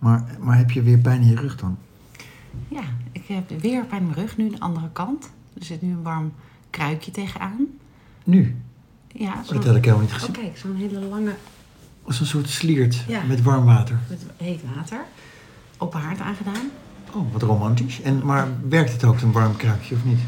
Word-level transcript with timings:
Maar, 0.00 0.24
maar 0.40 0.56
heb 0.56 0.70
je 0.70 0.82
weer 0.82 0.98
pijn 0.98 1.20
in 1.20 1.28
je 1.28 1.34
rug 1.36 1.56
dan? 1.56 1.78
Ja, 2.68 2.82
ik 3.12 3.22
heb 3.26 3.60
weer 3.60 3.84
pijn 3.84 4.00
in 4.00 4.06
mijn 4.08 4.18
rug, 4.18 4.36
nu 4.36 4.50
de 4.50 4.60
andere 4.60 4.88
kant. 4.92 5.30
Er 5.58 5.64
zit 5.64 5.82
nu 5.82 5.90
een 5.90 6.02
warm 6.02 6.32
kruikje 6.70 7.10
tegenaan. 7.10 7.66
Nu? 8.24 8.56
Ja, 9.08 9.32
Oh, 9.32 9.44
zo... 9.44 9.54
dat 9.54 9.64
had 9.64 9.76
ik 9.76 9.84
helemaal 9.84 10.04
niet 10.04 10.14
Oh, 10.14 10.18
gezien. 10.18 10.32
kijk, 10.34 10.56
zo'n 10.58 10.76
hele 10.76 11.00
lange 11.00 11.34
Als 12.02 12.20
een 12.20 12.26
soort 12.26 12.48
sliert 12.48 13.04
Ja. 13.08 13.22
met 13.22 13.42
warm 13.42 13.64
water. 13.64 13.98
met 14.08 14.22
heet 14.36 14.60
water. 14.76 15.00
Open 15.78 16.00
haard 16.00 16.20
aangedaan. 16.20 16.70
Oh, 17.14 17.32
wat 17.32 17.42
romantisch. 17.42 18.00
En, 18.02 18.24
maar 18.24 18.48
werkt 18.68 18.92
het 18.92 19.04
ook, 19.04 19.20
een 19.20 19.32
warm 19.32 19.56
kruikje, 19.56 19.94
of 19.94 20.04
niet? 20.04 20.18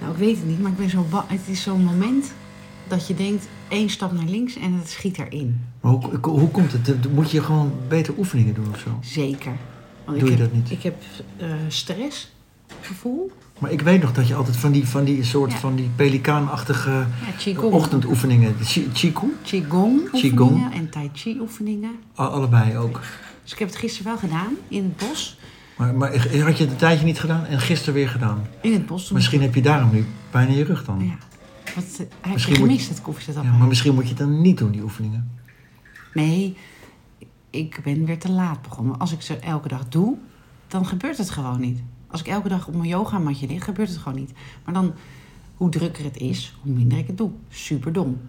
Nou, 0.00 0.12
ik 0.12 0.18
weet 0.18 0.36
het 0.36 0.46
niet, 0.46 0.60
maar 0.60 0.70
ik 0.70 0.76
ben 0.76 0.90
zo 0.90 1.06
Het 1.26 1.40
is 1.46 1.62
zo'n 1.62 1.84
moment 1.84 2.32
dat 2.88 3.06
je 3.06 3.14
denkt, 3.14 3.48
één 3.68 3.90
stap 3.90 4.12
naar 4.12 4.24
links 4.26 4.56
en 4.56 4.72
het 4.72 4.88
schiet 4.90 5.18
erin. 5.18 5.60
Maar 5.80 5.92
hoe, 5.92 6.18
hoe 6.22 6.48
komt 6.50 6.72
het? 6.72 7.12
Moet 7.14 7.30
je 7.30 7.42
gewoon 7.42 7.72
beter 7.88 8.14
oefeningen 8.18 8.54
doen 8.54 8.68
of 8.72 8.78
zo? 8.78 8.98
Zeker. 9.00 9.52
Want 10.04 10.20
Doe 10.20 10.28
ik 10.28 10.34
je 10.36 10.42
heb, 10.42 10.52
dat 10.52 10.60
niet? 10.62 10.70
Ik 10.70 10.82
heb 10.82 10.94
eh, 11.36 11.46
stressgevoel. 11.68 13.30
Maar 13.58 13.70
ik 13.72 13.80
weet 13.80 14.02
nog 14.02 14.12
dat 14.12 14.28
je 14.28 14.34
altijd 14.34 14.56
van 14.56 14.72
die, 14.72 14.88
van 14.88 15.04
die 15.04 15.24
soort 15.24 15.52
Ja. 15.52 15.58
van 15.58 15.74
die 15.76 15.90
pelikaanachtige 15.96 16.90
Ja, 16.90 17.06
qigong. 17.38 17.72
ochtendoefeningen, 17.72 18.56
qigong, 18.92 19.32
Qigong 19.42 20.00
oefeningen 20.14 20.72
en 20.72 20.90
tai 20.90 21.10
chi 21.12 21.38
oefeningen. 21.40 21.90
allebei 22.14 22.76
ook. 22.76 23.00
Dus 23.42 23.52
ik 23.52 23.58
heb 23.58 23.68
het 23.68 23.76
gisteren 23.78 24.06
wel 24.06 24.18
gedaan 24.18 24.52
in 24.68 24.82
het 24.84 24.96
bos. 25.08 25.38
Maar, 25.76 25.94
maar 25.94 26.10
had 26.16 26.56
je 26.58 26.62
het 26.64 26.70
een 26.72 26.76
tijdje 26.76 27.04
niet 27.04 27.20
gedaan 27.20 27.44
en 27.44 27.60
gisteren 27.60 27.94
weer 27.94 28.08
gedaan? 28.08 28.46
In 28.60 28.72
het 28.72 28.86
bos. 28.86 29.10
Misschien 29.10 29.40
heb 29.42 29.54
je 29.54 29.62
daarom 29.62 29.90
nu 29.92 30.04
pijn 30.30 30.48
in 30.48 30.56
je 30.56 30.64
rug 30.64 30.84
dan. 30.84 31.04
Ja. 31.04 31.26
Wat, 31.74 31.96
je 31.96 32.06
Misschien 32.32 32.58
moet- 32.58 32.68
gemist, 32.68 32.88
het 32.88 33.02
koffiezetapparaat? 33.02 33.52
Ja, 33.54 33.58
maar 33.58 33.68
misschien 33.68 33.94
moet 33.94 34.02
je 34.02 34.08
het 34.08 34.18
dan 34.18 34.40
niet 34.40 34.58
doen, 34.58 34.70
die 34.70 34.82
oefeningen. 34.82 35.30
Nee, 36.14 36.56
ik 37.50 37.80
ben 37.84 38.04
weer 38.04 38.18
te 38.18 38.30
laat 38.30 38.62
begonnen. 38.62 38.98
Als 38.98 39.12
ik 39.12 39.20
ze 39.22 39.36
elke 39.36 39.68
dag 39.68 39.88
doe, 39.88 40.16
dan 40.68 40.86
gebeurt 40.86 41.18
het 41.18 41.30
gewoon 41.30 41.60
niet. 41.60 41.82
Als 42.06 42.20
ik 42.20 42.26
elke 42.26 42.48
dag 42.48 42.66
op 42.68 42.74
mijn 42.74 42.88
yogamatje 42.88 43.46
lig, 43.46 43.64
gebeurt 43.64 43.88
het 43.88 43.98
gewoon 43.98 44.18
niet. 44.18 44.32
Maar 44.64 44.74
dan, 44.74 44.92
hoe 45.56 45.68
drukker 45.70 46.04
het 46.04 46.16
is, 46.16 46.56
hoe 46.62 46.72
minder 46.72 46.98
ik 46.98 47.06
het 47.06 47.16
doe. 47.18 47.30
Super 47.48 47.92
dom. 47.92 48.20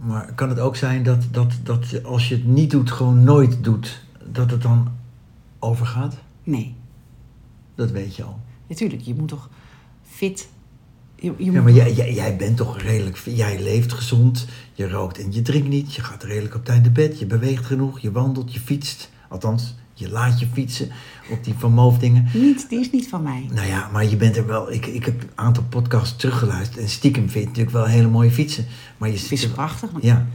Maar 0.00 0.34
kan 0.34 0.48
het 0.48 0.58
ook 0.58 0.76
zijn 0.76 1.02
dat, 1.02 1.24
dat, 1.30 1.52
dat 1.62 1.88
je, 1.90 2.02
als 2.02 2.28
je 2.28 2.34
het 2.34 2.44
niet 2.46 2.70
doet, 2.70 2.90
gewoon 2.90 3.24
nooit 3.24 3.64
doet, 3.64 4.04
dat 4.32 4.50
het 4.50 4.62
dan 4.62 4.88
overgaat? 5.58 6.16
Nee, 6.42 6.74
Dat 7.74 7.90
weet 7.90 8.16
je 8.16 8.22
al. 8.24 8.40
natuurlijk, 8.68 9.02
je 9.02 9.14
moet 9.14 9.28
toch 9.28 9.50
fit... 10.02 10.48
Je, 11.18 11.34
je 11.38 11.50
Ja, 11.52 11.62
maar 11.62 11.72
jij, 11.72 11.92
jij, 11.92 12.14
jij 12.14 12.36
bent 12.36 12.56
toch 12.56 12.80
redelijk... 12.80 13.16
Jij 13.24 13.62
leeft 13.62 13.92
gezond, 13.92 14.46
je 14.72 14.88
rookt 14.88 15.18
en 15.18 15.32
je 15.32 15.42
drinkt 15.42 15.68
niet. 15.68 15.94
Je 15.94 16.02
gaat 16.02 16.22
redelijk 16.22 16.54
op 16.54 16.64
tijd 16.64 16.82
naar 16.82 16.92
bed, 16.92 17.18
je 17.18 17.26
beweegt 17.26 17.66
genoeg, 17.66 17.98
je 18.00 18.10
wandelt, 18.12 18.52
je 18.52 18.60
fietst. 18.60 19.10
Althans, 19.28 19.74
je 19.94 20.10
laat 20.10 20.40
je 20.40 20.46
fietsen 20.52 20.90
op 21.30 21.44
die 21.44 21.54
Van 21.58 21.72
Moof 21.72 21.98
dingen. 21.98 22.28
niet, 22.34 22.68
die 22.68 22.80
is 22.80 22.90
niet 22.90 23.08
van 23.08 23.22
mij. 23.22 23.48
Nou 23.52 23.66
ja, 23.66 23.88
maar 23.92 24.04
je 24.06 24.16
bent 24.16 24.36
er 24.36 24.46
wel... 24.46 24.72
Ik, 24.72 24.86
ik 24.86 25.04
heb 25.04 25.22
een 25.22 25.28
aantal 25.34 25.62
podcasts 25.68 26.16
teruggeluisterd 26.16 26.78
en 26.82 26.88
stiekem 26.88 27.22
vind 27.28 27.42
je 27.44 27.48
natuurlijk 27.48 27.76
wel 27.76 27.84
hele 27.86 28.08
mooie 28.08 28.30
fietsen. 28.30 28.66
Maar 28.96 29.08
je 29.10 29.36
er- 29.42 29.48
prachtig. 29.48 29.90
want 29.90 30.04
Ja, 30.04 30.26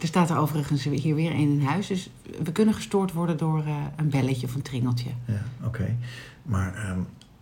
Er 0.00 0.06
staat 0.06 0.30
er 0.30 0.38
overigens 0.38 0.84
hier 0.84 1.14
weer 1.14 1.30
een 1.30 1.38
in 1.38 1.62
huis. 1.62 1.86
Dus 1.86 2.10
we 2.42 2.52
kunnen 2.52 2.74
gestoord 2.74 3.12
worden 3.12 3.36
door 3.36 3.58
eh, 3.66 3.76
een 3.96 4.08
belletje 4.08 4.46
of 4.46 4.54
een 4.54 4.62
tringeltje. 4.62 5.10
ja 5.26 5.42
oké. 5.66 5.96
Maar 6.42 6.74
ehm, 6.74 6.98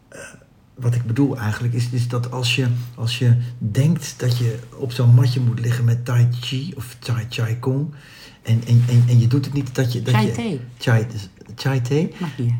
eh, 0.09 0.19
wat 0.75 0.95
ik 0.95 1.05
bedoel 1.05 1.39
eigenlijk 1.39 1.75
is, 1.75 1.91
is 1.91 2.09
dat 2.09 2.31
als 2.31 2.57
je, 2.57 2.67
als 2.95 3.19
je 3.19 3.37
denkt 3.59 4.15
dat 4.17 4.39
je 4.39 4.59
op 4.77 4.93
zo'n 4.93 5.15
matje 5.15 5.41
moet 5.41 5.61
liggen 5.61 5.85
met 5.85 6.05
Tai 6.05 6.29
Chi 6.31 6.73
of 6.77 6.97
Tai 6.99 7.27
Chi 7.29 7.59
Kong... 7.59 7.95
En, 8.43 8.63
en, 8.67 8.85
en, 8.89 9.05
en 9.09 9.19
je 9.19 9.27
doet 9.27 9.45
het 9.45 9.55
niet 9.55 9.75
dat 9.75 9.93
je... 9.93 10.03
Dat 10.03 10.15
Chai 10.15 10.27
je 10.27 10.33
thee. 10.33 10.61
Chai, 10.79 11.07
chai 11.55 11.81
thee. 11.81 12.15
Mag 12.21 12.39
niet. 12.39 12.55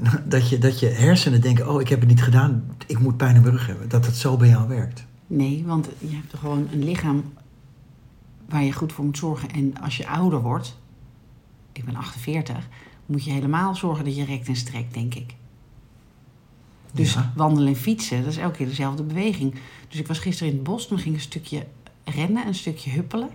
Dat 0.24 0.48
je, 0.48 0.58
dat 0.58 0.80
je 0.80 0.86
hersenen 0.86 1.40
denken, 1.40 1.68
oh, 1.68 1.80
ik 1.80 1.88
heb 1.88 2.00
het 2.00 2.08
niet 2.08 2.22
gedaan, 2.22 2.76
ik 2.86 2.98
moet 2.98 3.16
pijn 3.16 3.34
in 3.34 3.40
mijn 3.40 3.52
rug 3.52 3.66
hebben. 3.66 3.88
Dat 3.88 4.06
het 4.06 4.16
zo 4.16 4.36
bij 4.36 4.48
jou 4.48 4.68
werkt. 4.68 5.04
Nee, 5.26 5.64
want 5.66 5.88
je 5.98 6.14
hebt 6.14 6.34
gewoon 6.38 6.68
een 6.72 6.84
lichaam 6.84 7.24
waar 8.48 8.62
je 8.62 8.72
goed 8.72 8.92
voor 8.92 9.04
moet 9.04 9.18
zorgen. 9.18 9.50
En 9.50 9.80
als 9.80 9.96
je 9.96 10.08
ouder 10.08 10.40
wordt, 10.40 10.78
ik 11.72 11.84
ben 11.84 11.96
48, 11.96 12.68
moet 13.06 13.24
je 13.24 13.30
helemaal 13.30 13.74
zorgen 13.74 14.04
dat 14.04 14.16
je 14.16 14.24
rekt 14.24 14.48
en 14.48 14.56
strekt, 14.56 14.94
denk 14.94 15.14
ik. 15.14 15.34
Dus 16.92 17.12
Ja. 17.14 17.32
wandelen 17.36 17.68
en 17.68 17.76
fietsen, 17.76 18.18
dat 18.22 18.32
is 18.32 18.36
elke 18.38 18.56
keer 18.56 18.66
dezelfde 18.66 19.02
beweging. 19.02 19.54
Dus 19.88 19.98
ik 19.98 20.06
was 20.06 20.18
gisteren 20.18 20.48
in 20.52 20.58
het 20.58 20.64
bos, 20.66 20.86
toen 20.88 20.98
ging 20.98 21.14
een 21.14 21.20
stukje 21.20 21.66
rennen, 22.04 22.46
een 22.46 22.54
stukje 22.54 22.90
huppelen. 22.90 23.28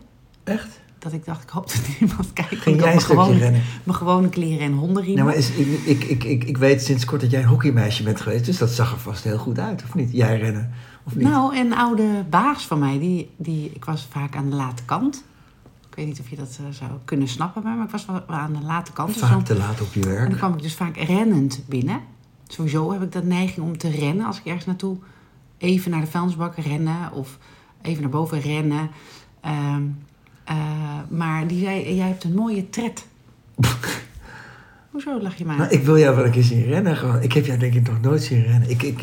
Echt? 0.43 0.79
Dat 0.99 1.13
ik 1.13 1.25
dacht, 1.25 1.43
ik 1.43 1.49
hoop 1.49 1.67
dat 1.67 1.81
niemand 1.99 2.33
kijkt. 2.33 2.55
Ging 2.55 2.79
jij 2.81 2.93
een 2.93 2.99
stukje 3.01 3.17
gewone, 3.21 3.37
rennen? 3.39 3.61
mijn 3.83 3.97
gewone 3.97 4.29
kleren 4.29 4.59
en 4.65 4.73
hondenriemen. 4.73 5.23
Nou, 5.25 5.27
maar 5.27 5.37
is, 5.37 5.49
ik, 5.49 5.67
ik, 5.85 6.03
ik, 6.03 6.23
ik, 6.23 6.43
ik 6.43 6.57
weet 6.57 6.81
sinds 6.83 7.05
kort 7.05 7.21
dat 7.21 7.31
jij 7.31 7.41
een 7.41 7.47
hockeymeisje 7.47 8.03
bent 8.03 8.21
geweest, 8.21 8.45
dus 8.45 8.57
dat 8.57 8.69
zag 8.69 8.91
er 8.91 8.99
vast 8.99 9.23
heel 9.23 9.37
goed 9.37 9.59
uit, 9.59 9.83
of 9.83 9.95
niet? 9.95 10.11
Jij 10.11 10.37
rennen, 10.39 10.71
of 11.03 11.15
niet? 11.15 11.27
Nou, 11.27 11.57
een 11.57 11.73
oude 11.73 12.25
baas 12.29 12.65
van 12.67 12.79
mij, 12.79 12.99
die, 12.99 13.29
die, 13.37 13.71
ik 13.73 13.85
was 13.85 14.07
vaak 14.11 14.35
aan 14.35 14.49
de 14.49 14.55
late 14.55 14.83
kant. 14.85 15.23
Ik 15.89 15.95
weet 15.97 16.05
niet 16.05 16.19
of 16.19 16.29
je 16.29 16.35
dat 16.35 16.57
eh, 16.59 16.65
zou 16.77 16.91
kunnen 17.05 17.27
snappen, 17.27 17.63
maar 17.63 17.83
ik 17.85 17.89
was 17.91 18.05
wel 18.05 18.23
aan 18.27 18.53
de 18.53 18.61
late 18.65 18.91
kant. 18.91 19.13
Dus 19.13 19.17
Vaak 19.21 19.31
dan- 19.31 19.43
te 19.43 19.55
laat 19.55 19.81
op 19.81 19.93
je 19.93 19.99
en 20.01 20.07
dan 20.07 20.15
werk. 20.15 20.37
kwam 20.37 20.53
ik 20.53 20.61
dus 20.61 20.73
vaak 20.75 20.97
rennend 20.97 21.61
binnen. 21.67 21.99
Sowieso 22.51 22.91
heb 22.91 23.01
ik 23.01 23.11
dat 23.11 23.23
neiging 23.23 23.65
om 23.65 23.77
te 23.77 23.89
rennen 23.89 24.25
als 24.25 24.37
ik 24.37 24.45
ergens 24.45 24.65
naartoe 24.65 24.97
even 25.57 25.91
naar 25.91 26.01
de 26.01 26.07
vuilnisbak 26.07 26.55
rennen 26.55 27.11
of 27.11 27.37
even 27.81 28.01
naar 28.01 28.11
boven 28.11 28.39
rennen. 28.39 28.89
Ehm, 29.41 29.81
eh, 30.43 30.99
maar 31.09 31.47
die 31.47 31.63
zei, 31.63 31.95
jij 31.95 32.07
hebt 32.07 32.23
een 32.23 32.33
mooie 32.33 32.69
tred. 32.69 33.05
Hoezo 34.91 35.21
lach 35.21 35.35
je 35.35 35.45
maar? 35.45 35.57
Nou, 35.57 35.69
ik 35.69 35.83
wil 35.83 35.97
jou 35.97 36.15
wel 36.15 36.25
een 36.25 36.31
keer 36.31 36.43
zien 36.43 36.63
rennen. 36.63 36.97
Gewoon. 36.97 37.21
Ik 37.21 37.33
heb 37.33 37.45
jou 37.45 37.59
denk 37.59 37.73
ik 37.73 37.87
nog 37.87 38.01
nooit 38.01 38.23
zien 38.23 38.43
rennen. 38.43 38.69
Ik, 38.69 38.83
ik, 38.83 39.01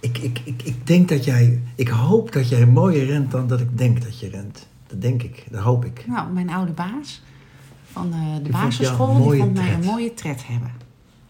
ik, 0.00 0.18
ik, 0.18 0.40
ik, 0.44 0.62
ik, 0.62 0.86
denk 0.86 1.08
dat 1.08 1.24
jij... 1.24 1.62
Ik 1.74 1.88
hoop 1.88 2.32
dat 2.32 2.48
jij 2.48 2.66
mooier 2.66 3.06
rent 3.06 3.30
dan 3.30 3.46
dat 3.46 3.60
ik 3.60 3.78
denk 3.78 4.02
dat 4.02 4.20
je 4.20 4.28
rent. 4.28 4.66
Dat 4.86 5.00
denk 5.00 5.22
ik. 5.22 5.46
Dat 5.50 5.62
hoop 5.62 5.84
ik. 5.84 6.04
Nou, 6.06 6.32
mijn 6.32 6.50
oude 6.50 6.72
baas 6.72 7.22
van 7.92 8.12
eh, 8.12 8.18
de 8.42 8.50
jou 8.50 8.64
basisschool, 8.64 9.30
die 9.30 9.40
vond 9.40 9.54
mij 9.54 9.72
een 9.72 9.84
mooie 9.84 10.14
tred 10.14 10.46
hebben. 10.46 10.83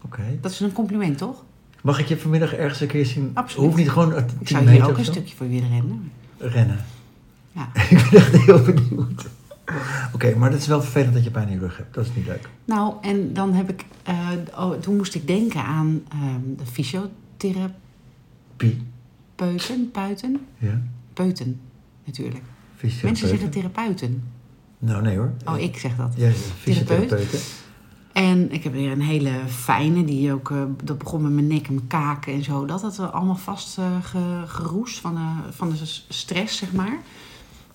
Oké. 0.05 0.37
Dat 0.41 0.51
is 0.51 0.59
een 0.59 0.71
compliment, 0.71 1.17
toch? 1.17 1.43
Mag 1.81 1.99
ik 1.99 2.07
je 2.07 2.17
vanmiddag 2.17 2.53
ergens 2.53 2.81
een 2.81 2.87
keer 2.87 3.05
zien? 3.05 3.31
Absoluut. 3.33 3.65
Hoeft 3.65 3.77
niet 3.77 3.89
gewoon 3.89 4.13
10 4.13 4.37
Ik 4.39 4.47
zou 4.47 4.69
hier 4.69 4.89
ook 4.89 4.97
een 4.97 5.05
stukje 5.05 5.35
voor 5.35 5.49
willen 5.49 5.69
rennen. 5.69 6.11
Rennen. 6.37 6.85
Ja. 7.51 7.69
ik 7.89 8.07
ben 8.09 8.19
echt 8.19 8.37
heel 8.37 8.61
benieuwd. 8.61 9.25
Oké, 10.13 10.35
maar 10.35 10.51
dat 10.51 10.59
is 10.59 10.67
wel 10.67 10.81
vervelend 10.81 11.13
dat 11.13 11.23
je 11.23 11.31
pijn 11.31 11.47
in 11.47 11.53
je 11.53 11.59
rug 11.59 11.77
hebt. 11.77 11.93
Dat 11.93 12.05
is 12.05 12.15
niet 12.15 12.25
leuk. 12.25 12.49
Nou, 12.65 12.93
en 13.01 13.33
dan 13.33 13.53
heb 13.53 13.69
ik... 13.69 13.85
oh, 14.57 14.71
toen 14.71 14.95
moest 14.95 15.15
ik 15.15 15.27
denken 15.27 15.63
aan 15.63 16.03
ehm, 16.09 16.55
de 16.57 16.65
fysiotherapeuten. 16.65 17.83
Pie. 18.55 18.85
Puiten? 19.91 20.45
Ja. 20.57 20.81
Peuten, 21.13 21.59
natuurlijk. 22.05 22.43
Mensen 23.01 23.27
zeggen 23.27 23.49
therapeuten. 23.49 24.23
Nou, 24.79 25.01
nee 25.01 25.17
hoor. 25.17 25.31
Oh, 25.45 25.59
ik 25.59 25.77
zeg 25.77 25.95
dat. 25.95 26.13
Ja, 26.17 26.31
fysiotherapeuten. 26.59 27.39
En 28.15 28.51
ik 28.51 28.63
heb 28.63 28.73
weer 28.73 28.91
een 28.91 29.01
hele 29.01 29.31
fijne, 29.47 30.05
die 30.05 30.33
ook, 30.33 30.51
eh, 30.51 30.63
dat 30.83 30.97
begon 30.97 31.21
met 31.21 31.31
mijn 31.31 31.47
nek 31.47 31.67
en 31.67 31.73
mijn 31.73 31.87
kaken 31.87 32.33
en 32.33 32.43
zo. 32.43 32.65
Dat 32.65 32.81
had 32.81 33.11
allemaal 33.11 33.35
vast 33.35 33.77
eh, 33.77 33.85
geroest 34.45 34.99
van, 34.99 35.15
eh, 35.15 35.37
van 35.49 35.69
de 35.69 35.75
stress, 36.09 36.57
zeg 36.57 36.73
maar. 36.73 36.97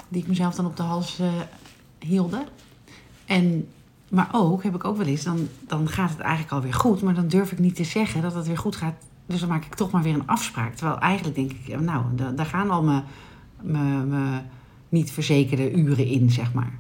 Die 0.08 0.22
ik 0.22 0.28
mezelf 0.28 0.54
dan 0.54 0.66
op 0.66 0.76
de 0.76 0.82
hals 0.82 1.18
eh 1.18 1.32
hielde. 1.98 2.44
En, 3.24 3.68
maar 4.08 4.28
ook, 4.32 4.62
heb 4.62 4.74
ik 4.74 4.84
ook 4.84 4.96
wel 4.96 5.06
eens, 5.06 5.22
dan, 5.24 5.48
dan 5.66 5.88
gaat 5.88 6.10
het 6.10 6.18
eigenlijk 6.20 6.52
alweer 6.52 6.74
goed. 6.74 7.02
Maar 7.02 7.14
dan 7.14 7.28
durf 7.28 7.52
ik 7.52 7.58
niet 7.58 7.74
te 7.76 7.84
zeggen 7.84 8.22
dat 8.22 8.34
het 8.34 8.46
weer 8.46 8.58
goed 8.58 8.76
gaat. 8.76 8.94
Dus 9.26 9.40
dan 9.40 9.48
maak 9.48 9.64
ik 9.64 9.74
toch 9.74 9.90
maar 9.90 10.02
weer 10.02 10.14
een 10.14 10.26
afspraak. 10.26 10.74
Terwijl 10.74 10.98
eigenlijk 10.98 11.36
denk 11.36 11.50
ik, 11.52 11.68
eh, 11.68 11.78
nou, 11.78 12.04
da- 12.16 12.30
daar 12.30 12.46
gaan 12.46 12.70
al 12.70 12.82
mijn, 12.82 13.04
mijn, 13.62 14.08
mijn 14.08 14.50
niet 14.88 15.10
verzekerde 15.12 15.72
uren 15.72 16.06
in, 16.06 16.30
zeg 16.30 16.52
maar. 16.52 16.72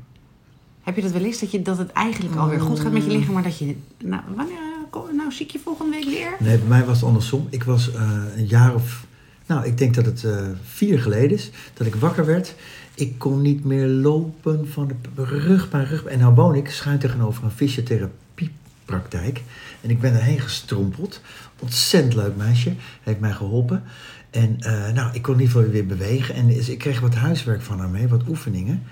Heb 0.82 0.96
je 0.96 1.02
dat 1.02 1.10
wel 1.10 1.22
eens, 1.22 1.40
dat, 1.40 1.50
je, 1.50 1.62
dat 1.62 1.78
het 1.78 1.92
eigenlijk 1.92 2.36
alweer 2.36 2.60
goed 2.60 2.80
gaat 2.80 2.92
met 2.92 3.04
je 3.04 3.10
lichaam, 3.10 3.34
maar 3.34 3.42
dat 3.42 3.58
je... 3.58 3.76
Nou, 3.98 4.22
wanneer 4.34 4.58
kom, 4.90 5.16
nou 5.16 5.32
zie 5.32 5.46
ik 5.46 5.52
je 5.52 5.58
volgende 5.58 5.96
week 5.96 6.04
weer? 6.04 6.36
Nee, 6.38 6.58
bij 6.58 6.68
mij 6.68 6.84
was 6.84 6.96
het 6.96 7.06
andersom. 7.06 7.46
Ik 7.50 7.64
was 7.64 7.92
eh, 7.92 8.10
een 8.36 8.46
jaar 8.46 8.74
of... 8.74 9.04
Nou, 9.46 9.66
ik 9.66 9.78
denk 9.78 9.94
dat 9.94 10.06
het 10.06 10.24
eh, 10.24 10.46
vier 10.62 11.00
geleden 11.00 11.30
is. 11.30 11.50
Dat 11.74 11.86
ik 11.86 11.94
wakker 11.94 12.26
werd. 12.26 12.54
Ik 12.94 13.18
kon 13.18 13.42
niet 13.42 13.64
meer 13.64 13.86
lopen 13.86 14.68
van 14.68 14.90
de 15.14 15.24
rug 15.24 15.70
bij 15.70 15.84
rug. 15.84 16.04
En 16.04 16.18
nou 16.18 16.34
woon 16.34 16.54
ik 16.54 16.70
schuin 16.70 16.98
tegenover 16.98 17.44
een 17.44 17.50
fysiotherapiepraktijk. 17.50 19.42
En 19.80 19.90
ik 19.90 20.00
ben 20.00 20.14
erheen 20.14 20.40
gestrompeld. 20.40 21.20
Ontzettend 21.58 22.14
leuk 22.14 22.36
meisje. 22.36 22.74
Heeft 23.02 23.20
mij 23.20 23.32
geholpen. 23.32 23.82
En 24.30 24.56
eh, 24.60 24.92
nou, 24.92 25.14
ik 25.14 25.22
kon 25.22 25.34
in 25.34 25.40
ieder 25.40 25.56
geval 25.56 25.70
weer 25.70 25.86
bewegen. 25.86 26.34
En 26.34 26.70
ik 26.70 26.78
kreeg 26.78 27.00
wat 27.00 27.14
huiswerk 27.14 27.62
van 27.62 27.78
haar 27.78 27.88
mee. 27.88 28.08
Wat 28.08 28.28
oefeningen. 28.28 28.82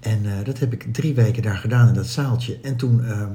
En 0.00 0.24
eh, 0.24 0.44
dat 0.44 0.58
heb 0.58 0.72
ik 0.72 0.92
drie 0.92 1.14
weken 1.14 1.42
daar 1.42 1.56
gedaan 1.56 1.88
in 1.88 1.94
dat 1.94 2.06
zaaltje. 2.06 2.58
En 2.62 2.76
toen... 2.76 3.04
ehm, 3.04 3.32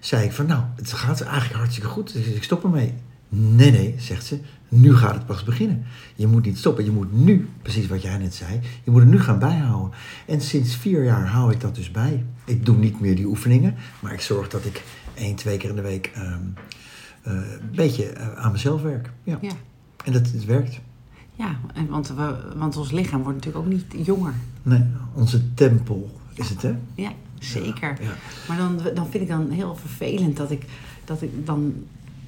zei 0.00 0.24
ik 0.24 0.32
van 0.32 0.46
nou, 0.46 0.62
het 0.76 0.92
gaat 0.92 1.20
eigenlijk 1.20 1.54
hartstikke 1.54 1.88
goed, 1.88 2.12
dus 2.12 2.26
ik 2.26 2.42
stop 2.42 2.64
ermee. 2.64 2.94
Nee, 3.28 3.70
nee, 3.70 3.94
zegt 3.98 4.26
ze. 4.26 4.38
Nu 4.68 4.96
gaat 4.96 5.14
het 5.14 5.26
pas 5.26 5.44
beginnen. 5.44 5.84
Je 6.14 6.26
moet 6.26 6.44
niet 6.44 6.58
stoppen. 6.58 6.84
Je 6.84 6.90
moet 6.90 7.12
nu, 7.12 7.48
precies 7.62 7.86
wat 7.86 8.02
jij 8.02 8.18
net 8.18 8.34
zei, 8.34 8.60
je 8.84 8.90
moet 8.90 9.00
het 9.00 9.10
nu 9.10 9.20
gaan 9.20 9.38
bijhouden. 9.38 9.90
En 10.26 10.40
sinds 10.40 10.76
vier 10.76 11.04
jaar 11.04 11.26
hou 11.26 11.52
ik 11.52 11.60
dat 11.60 11.74
dus 11.74 11.90
bij. 11.90 12.24
Ik 12.44 12.66
doe 12.66 12.76
niet 12.76 13.00
meer 13.00 13.16
die 13.16 13.26
oefeningen, 13.26 13.74
maar 14.00 14.12
ik 14.12 14.20
zorg 14.20 14.48
dat 14.48 14.64
ik 14.64 14.82
één, 15.14 15.36
twee 15.36 15.56
keer 15.56 15.68
in 15.70 15.76
de 15.76 15.82
week 15.82 16.10
ehm, 16.14 16.38
eh, 17.22 17.32
een 17.32 17.70
beetje 17.74 18.04
eh, 18.08 18.32
aan 18.36 18.52
mezelf 18.52 18.82
werk. 18.82 19.10
Ja. 19.24 19.38
Ja, 19.40 19.52
En 20.04 20.12
dat 20.12 20.30
het 20.30 20.44
werkt. 20.44 20.80
Ja 21.40 21.58
en 21.74 21.88
want, 21.88 22.08
we, 22.08 22.34
want 22.56 22.76
ons 22.76 22.90
lichaam 22.90 23.22
wordt 23.22 23.38
natuurlijk 23.38 23.64
ook 23.64 23.72
niet 23.72 24.06
jonger. 24.06 24.34
Nee, 24.62 24.82
onze 25.14 25.54
tempel 25.54 26.10
is 26.34 26.48
het, 26.48 26.62
hè? 26.62 26.74
Ja, 26.94 27.12
zeker. 27.38 27.96
Ja. 28.02 28.12
Maar 28.48 28.56
dan, 28.56 28.80
dan 28.94 29.06
vind 29.10 29.22
ik 29.22 29.28
dan 29.28 29.50
heel 29.50 29.76
vervelend 29.76 30.36
dat 30.36 30.50
ik, 30.50 30.64
dat 31.04 31.22
ik 31.22 31.46
dan... 31.46 31.74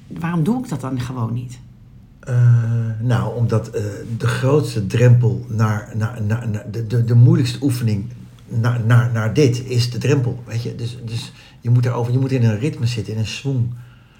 Waarom 0.07 0.43
doe 0.43 0.63
ik 0.63 0.69
dat 0.69 0.81
dan 0.81 0.99
gewoon 0.99 1.33
niet? 1.33 1.59
Eh, 2.19 2.89
nou, 3.01 3.35
omdat 3.35 3.69
eh, 3.69 3.83
de 4.17 4.27
grootste 4.27 4.87
drempel 4.87 5.45
naar, 5.49 5.91
naar, 5.95 6.21
naar, 6.21 6.49
naar 6.49 6.71
de, 6.71 6.87
de, 6.87 7.03
de 7.03 7.15
moeilijkste 7.15 7.63
oefening 7.63 8.05
naar, 8.47 8.81
naar, 8.85 9.11
naar 9.11 9.33
dit 9.33 9.65
is 9.65 9.91
de 9.91 9.97
drempel. 9.97 10.43
Weet 10.45 10.63
je? 10.63 10.75
Dus, 10.75 10.97
dus 11.05 11.31
je, 11.61 11.69
moet 11.69 11.85
erover, 11.85 12.13
je 12.13 12.19
moet 12.19 12.31
in 12.31 12.43
een 12.43 12.59
ritme 12.59 12.85
zitten, 12.85 13.13
in 13.13 13.19
een 13.19 13.27
swing. 13.27 13.73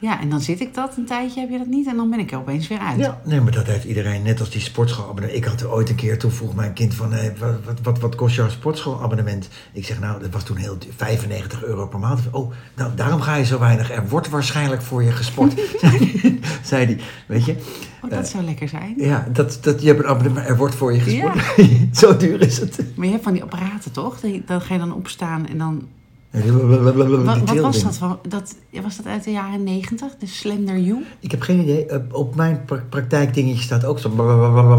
Ja, 0.04 0.22
en 0.22 0.30
dan 0.30 0.42
zit 0.42 0.60
ik 0.60 0.74
dat 0.74 0.98
een 0.98 1.06
tijdje, 1.06 1.40
heb 1.40 1.50
je 1.50 1.58
dat 1.58 1.68
niet? 1.68 1.88
En 1.88 1.96
dan 1.96 2.10
ben 2.10 2.20
ik 2.20 2.32
er 2.32 2.38
opeens 2.38 2.68
weer 2.68 2.78
uit. 2.78 3.00
Ja, 3.00 3.22
nee, 3.26 3.42
maar 3.42 3.52
dat 3.52 3.68
heeft 3.68 3.84
iedereen, 3.84 4.24
net 4.24 4.40
als 4.40 4.50
die 4.50 4.62
sportschoolabonnement. 4.62 5.38
Ik 5.38 5.46
had 5.46 5.62
er 5.62 5.72
ooit 5.72 5.90
een 5.90 5.96
keer, 5.96 6.20
toen 6.20 6.32
vroeg 6.32 6.56
mijn 6.56 6.74
kind 6.74 6.94
van, 6.94 7.14
hey, 7.14 7.34
wat, 7.66 7.82
wat, 7.84 8.00
wat, 8.00 8.16
kost 8.16 8.36
jouw 8.36 8.50
sportschoolabonnement? 8.50 9.50
Ik 9.74 9.86
zeg, 9.86 10.00
nou, 10.00 10.20
dat 10.20 10.30
was 10.30 10.44
toen 10.44 10.58
heel 10.58 10.78
duur, 10.80 10.92
95 10.96 11.64
euro 11.64 11.88
per 11.88 12.00
maand. 12.00 12.22
Oh, 12.32 12.52
nou, 12.76 12.92
daarom 12.96 13.22
ga 13.22 13.36
je 13.36 13.46
zo 13.46 13.60
weinig. 13.60 13.92
Er 13.92 14.10
wordt 14.10 14.30
waarschijnlijk 14.30 14.82
voor 14.82 15.04
je 15.04 15.12
gesport, 15.12 15.54
zei 16.64 16.86
hij. 16.86 17.00
Weet 17.28 17.46
je? 17.46 17.56
Oh, 18.04 18.10
dat 18.10 18.28
zou 18.28 18.44
lekker 18.44 18.68
zijn. 18.68 18.94
Ja, 18.98 19.28
dat, 19.32 19.58
dat, 19.62 19.82
je 19.82 19.88
hebt 19.88 20.00
een 20.00 20.08
abonnement, 20.10 20.48
er 20.48 20.58
wordt 20.58 20.76
voor 20.76 20.94
je 20.94 21.00
gesport. 21.00 21.56
zo 22.02 22.18
duur 22.18 22.42
is 22.42 22.58
het. 22.58 22.80
Maar 22.96 23.06
je 23.06 23.12
hebt 23.12 23.24
van 23.24 23.34
die 23.34 23.44
apparaten 23.44 23.92
toch? 23.92 24.20
Dan 24.46 24.62
ga 24.62 24.74
je 24.74 24.80
dan 24.80 24.94
opstaan 24.94 25.48
en 25.48 25.58
dan... 25.58 25.88
Wat, 26.34 27.60
was 27.60 27.82
dat? 27.82 27.98
van- 27.98 28.20
dat? 28.28 28.56
Was 28.84 28.98
dat 28.98 29.06
uit 29.06 29.24
de 29.24 29.32
jaren 29.32 29.64
negentig? 29.64 30.16
De 30.20 30.28
Slender 30.28 30.80
You? 30.80 31.04
Ik 31.20 31.32
heb 31.32 31.42
geen 31.42 31.60
idee. 31.60 31.86
Eh, 31.86 32.00
Op 32.12 32.36
mijn 32.36 32.66
pra- 32.66 32.84
praktijkdingetje 32.90 33.64
staat 33.64 33.86
ook 33.86 34.00
zo. 34.00 34.10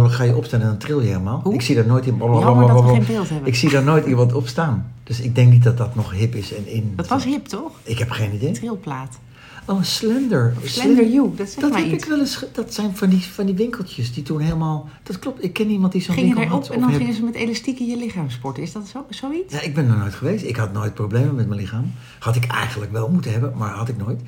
Ga 0.09 0.25
je 0.25 0.37
opstaan 0.37 0.61
en 0.61 0.67
dan 0.67 0.79
tril 0.79 1.01
je 1.01 1.07
helemaal. 1.07 1.41
Hoe? 1.45 1.55
Ik 1.55 1.61
zie 1.61 1.75
daar 1.75 1.87
nooit 1.87 2.07
iemand. 2.07 2.43
Jammer 2.43 2.67
dat 2.69 2.83
we 2.83 2.89
geen 2.89 3.05
beeld 3.07 3.29
hebben. 3.29 3.49
Ik 3.49 3.55
zie 3.55 3.71
daar 3.71 3.83
nooit 3.85 4.07
iemand 4.07 4.33
op 4.33 4.47
staan. 4.49 4.93
Dus 5.05 5.21
ik 5.21 5.35
denk 5.35 5.53
niet 5.53 5.63
dat 5.63 5.77
dat 5.77 5.95
nog 5.95 6.13
hip 6.13 6.35
is 6.35 6.55
en 6.55 6.67
in. 6.69 6.93
Dat 6.97 7.09
was 7.09 7.25
hip 7.25 7.47
toch? 7.47 7.71
Ik 7.83 7.99
heb 7.99 8.11
geen 8.11 8.35
idee. 8.35 8.51
Trilplaat. 8.53 9.19
Oh, 9.67 9.83
Slender. 9.83 10.55
Slender 10.65 11.09
You, 11.11 11.37
dat 11.37 11.57
Dat 11.61 11.71
mij 11.71 11.83
heb 11.83 11.93
iets. 11.93 12.03
ik 12.05 12.09
wel 12.11 12.19
eens. 12.19 12.45
Dat 12.53 12.75
zijn 12.75 12.97
van 12.97 13.09
die, 13.09 13.21
van 13.23 13.47
die 13.47 13.55
winkeltjes 13.55 14.13
die 14.13 14.23
toen 14.23 14.41
helemaal. 14.41 14.89
Dat 15.03 15.19
klopt. 15.19 15.45
Ik 15.45 15.53
ken 15.53 15.71
iemand 15.71 15.93
die 15.93 16.03
zo'n 16.03 16.15
winkel 16.15 16.45
had. 16.47 16.69
en 16.69 16.81
dan 16.81 16.89
heb- 16.91 16.99
gingen 17.01 17.15
ze 17.15 17.23
met 17.23 17.35
elastiek 17.35 17.79
in 17.79 17.87
je 17.87 17.97
lichaam 17.97 18.31
sporten. 18.31 18.63
Is 18.63 18.73
dat 18.73 18.87
zo, 18.89 19.07
zoiets? 19.11 19.53
Ja, 19.55 19.61
ik 19.61 19.75
ben 19.75 19.89
er 19.91 19.97
nooit 19.97 20.15
geweest. 20.15 20.45
Ik 20.45 20.57
had 20.57 20.73
nooit 20.73 20.95
problemen 20.95 21.35
met 21.35 21.49
mijn 21.49 21.61
lichaam. 21.61 21.93
Had 22.19 22.37
ik 22.37 22.45
eigenlijk 22.47 22.93
wel 22.93 23.09
moeten 23.09 23.31
hebben, 23.33 23.53
maar 23.57 23.71
had 23.71 23.89
ik 23.89 23.97
nooit. 23.97 24.21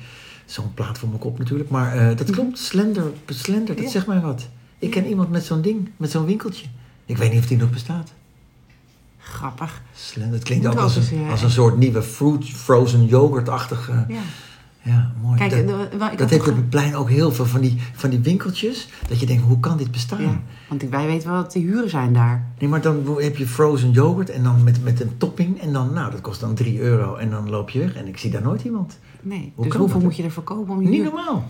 Zo'n 0.45 0.73
plaat 0.73 0.97
voor 0.97 1.07
mijn 1.09 1.19
kop 1.21 1.37
natuurlijk. 1.37 1.69
Maar 1.69 1.95
eh, 2.09 2.17
dat 2.17 2.29
klopt. 2.29 2.59
Slender. 2.59 3.03
Slender, 3.27 3.75
dat 3.75 3.83
Ja. 3.85 3.89
zegt 3.91 4.07
mij 4.07 4.19
wat. 4.19 4.47
Ik 4.79 4.91
ken 4.91 5.05
iemand 5.05 5.29
met 5.29 5.45
zo'n 5.45 5.61
ding, 5.61 5.89
met 5.97 6.11
zo'n 6.11 6.25
winkeltje. 6.25 6.65
Ik 7.05 7.17
weet 7.17 7.31
niet 7.31 7.39
of 7.39 7.47
die 7.47 7.57
nog 7.57 7.69
bestaat. 7.69 8.11
Grappig. 9.19 9.81
Slender. 9.95 10.33
Het 10.33 10.43
klinkt 10.43 10.67
ook 10.67 10.75
als 10.75 10.95
een, 10.95 11.23
eh, 11.23 11.31
als 11.31 11.41
een 11.41 11.49
soort 11.51 11.77
nieuwe 11.77 12.01
fruit, 12.01 12.45
frozen 12.45 13.05
yoghurtachtige. 13.05 14.05
Ja. 14.07 14.19
Ja, 14.87 15.11
mooi. 15.21 15.37
Kijk, 15.37 15.67
dat 15.67 16.11
ik 16.11 16.17
dat 16.17 16.29
heeft 16.29 16.47
op 16.47 16.55
het 16.55 16.69
plein 16.69 16.95
ook 16.95 17.09
heel 17.09 17.31
veel 17.31 17.45
van 17.45 17.61
die, 17.61 17.77
van 17.93 18.09
die 18.09 18.19
winkeltjes. 18.19 18.87
Dat 19.07 19.19
je 19.19 19.25
denkt, 19.25 19.43
hoe 19.43 19.59
kan 19.59 19.77
dit 19.77 19.91
bestaan? 19.91 20.21
Ja, 20.21 20.41
want 20.69 20.81
wij 20.89 21.05
weten 21.05 21.29
wel 21.31 21.41
wat 21.41 21.51
de 21.51 21.59
huren 21.59 21.89
zijn 21.89 22.13
daar. 22.13 22.45
Nee, 22.59 22.69
maar 22.69 22.81
dan 22.81 23.17
heb 23.17 23.37
je 23.37 23.47
frozen 23.47 23.91
yoghurt 23.91 24.29
en 24.29 24.43
dan 24.43 24.63
met, 24.63 24.83
met 24.83 25.01
een 25.01 25.17
topping. 25.17 25.61
En 25.61 25.73
dan, 25.73 25.93
nou, 25.93 26.11
dat 26.11 26.21
kost 26.21 26.39
dan 26.39 26.55
3 26.55 26.79
euro. 26.79 27.15
En 27.15 27.29
dan 27.29 27.49
loop 27.49 27.69
je 27.69 27.79
weg. 27.79 27.93
En 27.95 28.07
ik 28.07 28.17
zie 28.17 28.31
daar 28.31 28.41
nooit 28.41 28.63
iemand. 28.63 28.99
Nee. 29.21 29.51
Hoe 29.55 29.65
dus 29.65 29.75
hoeveel 29.75 30.01
moet 30.01 30.15
je 30.15 30.23
ervoor 30.23 30.43
kopen 30.43 30.73
om 30.73 30.81
je 30.81 30.87
Niet 30.87 31.01
huur? 31.01 31.11
normaal. 31.13 31.33
Dat 31.35 31.45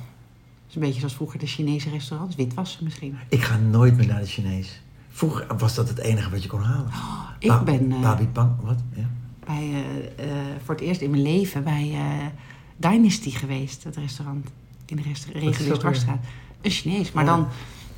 is 0.70 0.76
een 0.76 0.82
beetje 0.82 1.00
zoals 1.00 1.16
vroeger 1.16 1.40
de 1.40 1.46
Chinese 1.46 1.90
restaurants. 1.90 2.36
Witwassen 2.36 2.84
misschien. 2.84 3.16
Ik 3.30 3.42
ga 3.44 3.58
nooit 3.58 3.98
meer 3.98 4.08
naar 4.08 4.20
de 4.20 4.26
Chinees. 4.26 4.82
Vroeger 5.10 5.46
was 5.58 5.76
dat 5.76 5.90
het 5.90 5.98
enige 5.98 6.30
wat 6.30 6.44
je 6.44 6.50
kon 6.50 6.62
halen. 6.62 6.88
Ik 7.40 7.48
Ba- 7.48 7.64
ben 7.64 7.92
eh, 7.92 8.02
Babi 8.02 8.28
Pang, 8.28 8.52
wat? 8.62 8.78
Ja. 8.94 9.10
bij, 9.46 9.72
eh, 10.18 10.30
eh, 10.30 10.36
voor 10.66 10.76
het 10.76 10.84
eerst 10.84 11.02
in 11.02 11.10
mijn 11.10 11.22
leven 11.22 11.64
bij 11.64 11.92
Dynasty 12.78 13.30
geweest. 13.32 13.84
Het 13.84 13.96
restaurant 13.96 14.48
in 14.86 14.96
de 14.96 15.02
rest- 15.02 15.34
dat 15.34 15.58
weer? 15.58 15.78
dwarsstraat. 15.78 16.20
Een 16.62 16.72
Chinees. 16.72 17.12
Maar 17.12 17.24
Oh. 17.24 17.30
dan 17.30 17.48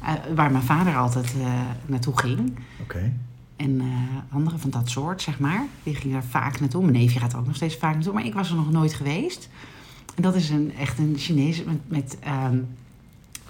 eh, 0.03 0.13
waar 0.35 0.51
mijn 0.51 0.63
vader 0.63 0.97
altijd 0.97 1.33
eh, 1.41 1.61
naartoe 1.85 2.17
ging. 2.19 2.59
Oké. 2.81 3.13
En 3.55 3.79
eh 3.81 3.85
anderen 4.35 4.59
van 4.59 4.69
dat 4.69 4.89
soort, 4.89 5.21
zeg 5.21 5.39
maar. 5.39 5.65
Die 5.83 5.95
gingen 5.95 6.17
er 6.17 6.23
vaak 6.23 6.59
naartoe. 6.59 6.81
Mijn 6.81 6.93
neefje 6.93 7.19
gaat 7.19 7.33
er 7.33 7.39
ook 7.39 7.45
nog 7.45 7.55
steeds 7.55 7.75
vaak 7.75 7.93
naartoe. 7.93 8.13
Maar 8.13 8.25
ik 8.25 8.33
was 8.33 8.49
er 8.49 8.55
nog 8.55 8.71
nooit 8.71 8.93
geweest. 8.93 9.49
En 10.15 10.21
dat 10.21 10.35
is 10.35 10.49
een, 10.49 10.73
echt 10.77 10.97
een 10.99 11.13
Chinees 11.17 11.63
met, 11.63 11.77
met 11.89 12.17
ehm, 12.19 12.57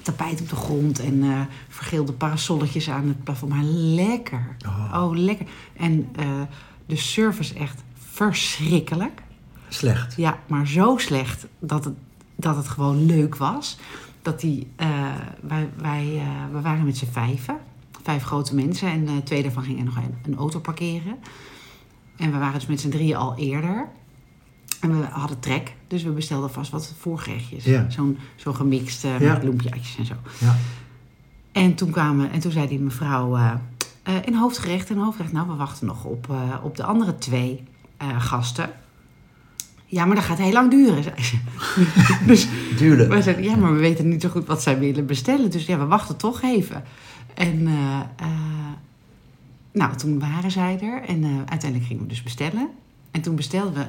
tapijt 0.01 0.41
op 0.41 0.49
de 0.49 0.55
grond. 0.55 0.99
En 0.99 1.23
eh 1.23 1.41
vergeelde 1.67 2.13
parasolletjes 2.13 2.89
aan 2.89 3.07
het 3.07 3.23
plafond. 3.23 3.51
Maar 3.51 3.63
lekker. 3.63 4.55
Oh. 4.65 5.01
Oh, 5.03 5.15
lekker. 5.17 5.45
En 5.77 6.07
eh, 6.15 6.41
de 6.85 6.95
service 6.95 7.53
echt 7.53 7.83
verschrikkelijk. 8.11 9.21
Slecht. 9.69 10.15
Ja, 10.15 10.39
maar 10.47 10.67
zo 10.67 10.97
slecht 10.97 11.45
dat 11.59 11.85
het, 11.85 11.93
dat 12.35 12.55
het 12.55 12.67
gewoon 12.67 13.05
leuk 13.05 13.35
was. 13.35 13.77
Dat 14.21 14.39
die, 14.39 14.67
eh, 14.75 14.89
wij, 15.41 15.69
wij, 15.77 16.15
eh, 16.17 16.53
we 16.53 16.61
waren 16.61 16.85
met 16.85 16.97
z'n 16.97 17.11
vijven. 17.11 17.57
Vijf 18.03 18.23
grote 18.23 18.55
mensen. 18.55 18.87
En 18.91 19.07
eh, 19.07 19.13
twee 19.23 19.41
daarvan 19.41 19.63
gingen 19.63 19.85
nog 19.85 19.95
een, 19.95 20.15
een 20.25 20.37
auto 20.37 20.59
parkeren. 20.59 21.15
En 22.17 22.31
we 22.31 22.37
waren 22.37 22.59
dus 22.59 22.65
met 22.67 22.79
z'n 22.79 22.89
drieën 22.89 23.15
al 23.15 23.37
eerder. 23.37 23.87
En 24.81 24.99
we 24.99 25.05
hadden 25.05 25.39
trek. 25.39 25.75
Dus 25.87 26.03
we 26.03 26.09
bestelden 26.09 26.51
vast 26.51 26.71
wat 26.71 26.93
voorgerechtjes. 26.99 27.63
Ja. 27.63 27.89
Zo'n 27.89 28.17
zo 28.35 28.53
gemixt 28.53 29.01
Ja. 29.01 29.17
met 29.19 29.39
bloempjes 29.39 29.95
en 29.97 30.05
zo. 30.05 30.13
Ja. 30.39 30.55
En 31.51 31.75
toen, 31.75 31.89
kwamen, 31.89 32.31
en 32.31 32.39
toen 32.39 32.51
zei 32.51 32.67
die 32.67 32.79
mevrouw, 32.79 33.37
een 34.03 34.35
hoofdgerecht, 34.35 34.89
een 34.89 34.97
hoofdgerecht. 34.97 35.33
Nou, 35.33 35.47
we 35.47 35.55
wachten 35.55 35.87
nog 35.87 36.03
op, 36.03 36.35
op 36.63 36.75
de 36.75 36.83
andere 36.83 37.17
twee 37.17 37.63
gasten. 38.17 38.69
Ja, 39.91 40.05
maar 40.05 40.15
dat 40.15 40.25
gaat 40.25 40.37
heel 40.37 40.51
lang 40.51 40.71
duren, 40.71 41.03
zei 41.03 41.23
ze. 41.23 41.37
dus 42.27 42.47
Duurlijk. 42.77 43.09
wij 43.09 43.21
zeiden, 43.21 43.43
ja, 43.43 43.55
maar 43.55 43.73
we 43.73 43.79
weten 43.79 44.09
niet 44.09 44.21
zo 44.21 44.29
goed 44.29 44.45
wat 44.45 44.61
zij 44.61 44.79
willen 44.79 45.05
bestellen. 45.05 45.51
Dus 45.51 45.65
ja, 45.65 45.77
we 45.77 45.85
wachten 45.85 46.17
toch 46.17 46.41
even. 46.41 46.83
En 47.33 47.67
eh, 47.67 47.99
eh, 48.15 48.27
nou, 49.71 49.95
toen 49.95 50.19
waren 50.19 50.51
zij 50.51 50.79
er. 50.81 51.01
En 51.01 51.23
eh, 51.23 51.29
uiteindelijk 51.45 51.83
gingen 51.83 52.03
we 52.03 52.09
dus 52.09 52.23
bestellen. 52.23 52.69
En 53.11 53.21
toen 53.21 53.35
bestelden 53.35 53.73
we 53.73 53.85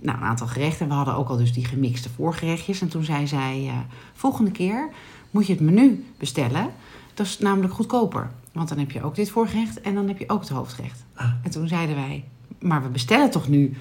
nou, 0.00 0.18
een 0.18 0.24
aantal 0.24 0.46
gerechten. 0.46 0.88
We 0.88 0.94
hadden 0.94 1.14
ook 1.14 1.28
al 1.28 1.36
dus 1.36 1.52
die 1.52 1.64
gemixte 1.64 2.10
voorgerechtjes. 2.10 2.80
En 2.80 2.88
toen 2.88 3.04
zei 3.04 3.26
zij, 3.26 3.70
volgende 4.14 4.50
keer 4.50 4.88
moet 5.30 5.46
je 5.46 5.52
het 5.52 5.62
menu 5.62 6.04
bestellen. 6.18 6.70
Dat 7.14 7.26
is 7.26 7.38
namelijk 7.38 7.74
goedkoper. 7.74 8.30
Want 8.52 8.68
dan 8.68 8.78
heb 8.78 8.90
je 8.90 9.02
ook 9.02 9.14
dit 9.14 9.30
voorgerecht 9.30 9.80
en 9.80 9.94
dan 9.94 10.08
heb 10.08 10.18
je 10.18 10.28
ook 10.28 10.40
het 10.40 10.48
hoofdgerecht. 10.48 11.04
Ah. 11.14 11.30
En 11.42 11.50
toen 11.50 11.68
zeiden 11.68 11.96
wij, 11.96 12.24
maar 12.58 12.82
we 12.82 12.88
bestellen 12.88 13.30
toch 13.30 13.48
nu 13.48 13.76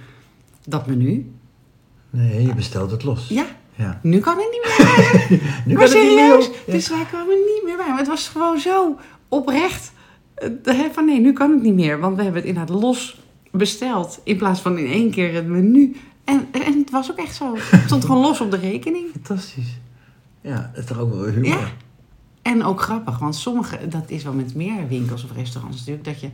dat 0.66 0.88
menu? 0.88 1.32
Nee, 2.10 2.46
je 2.48 2.54
bestelt 2.56 2.92
het 2.92 3.04
los. 3.04 3.28
Ja, 3.28 3.46
Ja. 3.76 4.00
nu 4.04 4.20
kan 4.20 4.38
het 4.38 4.48
niet 4.52 4.62
meer. 4.78 5.42
Nu 5.66 5.74
maar 5.76 5.88
kan 5.90 5.98
het 5.98 6.08
niet 6.08 6.16
meer, 6.16 6.42
serieus, 6.42 6.50
dus 6.66 6.90
wij 6.90 7.06
kwamen 7.06 7.36
niet 7.36 7.62
meer 7.66 7.78
bij. 7.78 7.88
Maar 7.90 7.98
het 7.98 8.08
was 8.08 8.28
gewoon 8.28 8.60
zo 8.60 8.98
oprecht. 9.28 9.92
eh, 10.36 10.76
Van 10.92 11.06
nee, 11.06 11.20
nu 11.20 11.34
kan 11.34 11.52
het 11.52 11.62
niet 11.62 11.74
meer. 11.74 12.00
Want 12.00 12.16
we 12.16 12.24
hebben 12.24 12.42
het 12.42 12.50
inderdaad 12.50 12.82
los 12.82 13.22
besteld. 13.52 14.20
In 14.24 14.38
plaats 14.38 14.60
van 14.60 14.78
in 14.78 14.86
één 14.92 15.12
keer 15.12 15.34
het 15.34 15.48
menu. 15.48 15.96
En, 16.24 16.48
en 16.52 16.78
het 16.80 16.90
was 16.90 17.12
ook 17.12 17.18
echt 17.18 17.36
zo. 17.36 17.56
Het 17.56 17.82
stond 17.86 18.06
gewoon 18.06 18.22
los 18.22 18.42
op 18.42 18.52
de 18.52 18.58
rekening. 18.58 19.06
Fantastisch. 19.12 19.78
Ja, 20.42 20.72
dat 20.74 20.84
is 20.84 20.90
toch 20.90 21.00
ook 21.00 21.14
wel 21.14 21.26
humor. 21.26 21.46
Ja. 21.50 21.68
En 22.42 22.64
ook 22.64 22.82
grappig, 22.82 23.20
want 23.20 23.36
sommige, 23.36 23.88
dat 23.88 24.04
is 24.08 24.24
wel 24.24 24.34
met 24.34 24.56
meer 24.56 24.88
winkels 24.88 25.24
of 25.24 25.32
restaurants 25.36 25.78
natuurlijk, 25.78 26.06
dat 26.06 26.20
je 26.22 26.30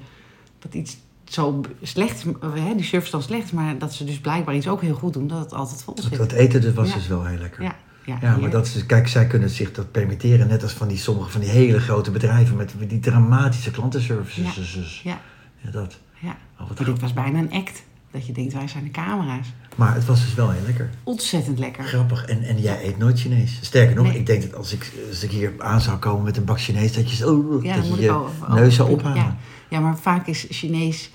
dat 0.59 0.74
iets 0.74 0.98
zo 1.29 1.62
slecht 1.81 2.24
hè, 2.53 2.75
die 2.75 2.83
service 2.86 3.12
dan 3.12 3.21
slecht 3.21 3.53
maar 3.53 3.77
dat 3.77 3.93
ze 3.93 4.03
dus 4.05 4.19
blijkbaar 4.19 4.55
iets 4.55 4.67
ook 4.67 4.81
heel 4.81 4.93
goed 4.95 5.13
doen, 5.13 5.27
dat 5.27 5.39
het 5.39 5.53
altijd 5.53 5.83
vol 5.83 5.98
zit. 6.01 6.17
dat 6.17 6.31
eten 6.31 6.62
dus 6.62 6.74
was 6.74 6.89
Ja. 6.89 6.95
dus 6.95 7.07
wel 7.07 7.25
heel 7.25 7.38
lekker. 7.38 7.63
Ja, 7.63 7.75
ja, 8.05 8.17
Ja, 8.21 8.38
maar 8.38 8.50
dat 8.50 8.65
is, 8.65 8.86
kijk, 8.86 9.07
zij 9.07 9.27
kunnen 9.27 9.50
zich 9.50 9.71
dat 9.71 9.91
permitteren, 9.91 10.48
net 10.48 10.63
als 10.63 10.71
van 10.71 10.88
die 10.88 10.98
sommige 10.98 11.29
van 11.29 11.41
die 11.41 11.50
hele 11.50 11.79
grote 11.79 12.12
bedrijven 12.12 12.55
met 12.55 12.74
die 12.88 13.00
dramatische 13.00 13.71
klantenservices. 13.71 14.43
Ja. 14.45 14.51
Dus, 14.62 14.74
dus, 14.74 15.01
Ja, 15.03 15.19
ja, 15.57 15.71
dat. 15.71 15.98
ja. 16.19 16.36
Oh, 16.59 16.67
wat 16.67 16.77
dit 16.77 17.00
was 17.00 17.13
bijna 17.13 17.39
een 17.39 17.51
act. 17.51 17.83
Dat 18.12 18.25
je 18.27 18.33
denkt, 18.33 18.53
wij 18.53 18.67
zijn 18.67 18.83
de 18.83 18.91
camera's. 18.91 19.48
Maar 19.75 19.93
het 19.95 20.05
was 20.05 20.19
dus 20.24 20.33
wel 20.33 20.50
heel 20.50 20.62
lekker. 20.65 20.89
Ontzettend 21.03 21.59
lekker. 21.59 21.83
Grappig. 21.83 22.25
En, 22.25 22.43
en 22.43 22.59
jij 22.62 22.86
eet 22.86 22.98
nooit 22.98 23.19
Chinees. 23.19 23.59
Sterker 23.62 23.95
nog, 23.95 24.05
Nee. 24.07 24.17
ik 24.17 24.25
denk 24.25 24.41
dat 24.41 24.55
als 24.55 24.74
ik, 24.74 24.91
als 25.09 25.24
ik 25.24 25.31
hier 25.31 25.53
aan 25.57 25.81
zou 25.81 25.98
komen 25.98 26.24
met 26.24 26.38
een 26.38 26.45
bak 26.45 26.59
Chinees, 26.59 26.93
dat 26.93 27.09
je, 27.09 27.15
zo, 27.15 27.59
Ja, 27.63 27.75
dat 27.75 27.88
je 27.88 28.01
je 28.01 28.25
neus 28.48 28.75
zou 28.75 28.89
ophalen. 28.89 29.15
Ja. 29.15 29.38
ja, 29.69 29.79
maar 29.79 29.98
vaak 29.98 30.27
is 30.27 30.45
Chinees 30.50 31.09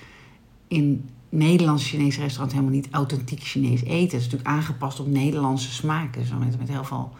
in 0.68 1.08
Nederlandse 1.28 1.86
Chinese 1.88 2.20
restaurants 2.20 2.54
helemaal 2.54 2.74
niet 2.76 2.88
authentiek 2.90 3.40
Chinees 3.42 3.82
eten. 3.82 3.94
Het 4.02 4.12
is 4.12 4.22
natuurlijk 4.24 4.48
aangepast 4.48 5.00
op 5.00 5.06
Nederlandse 5.06 5.70
smaken. 5.72 6.26
Zo 6.26 6.34
met, 6.36 6.58
met 6.58 6.68
heel 6.68 6.84
veel 6.84 7.12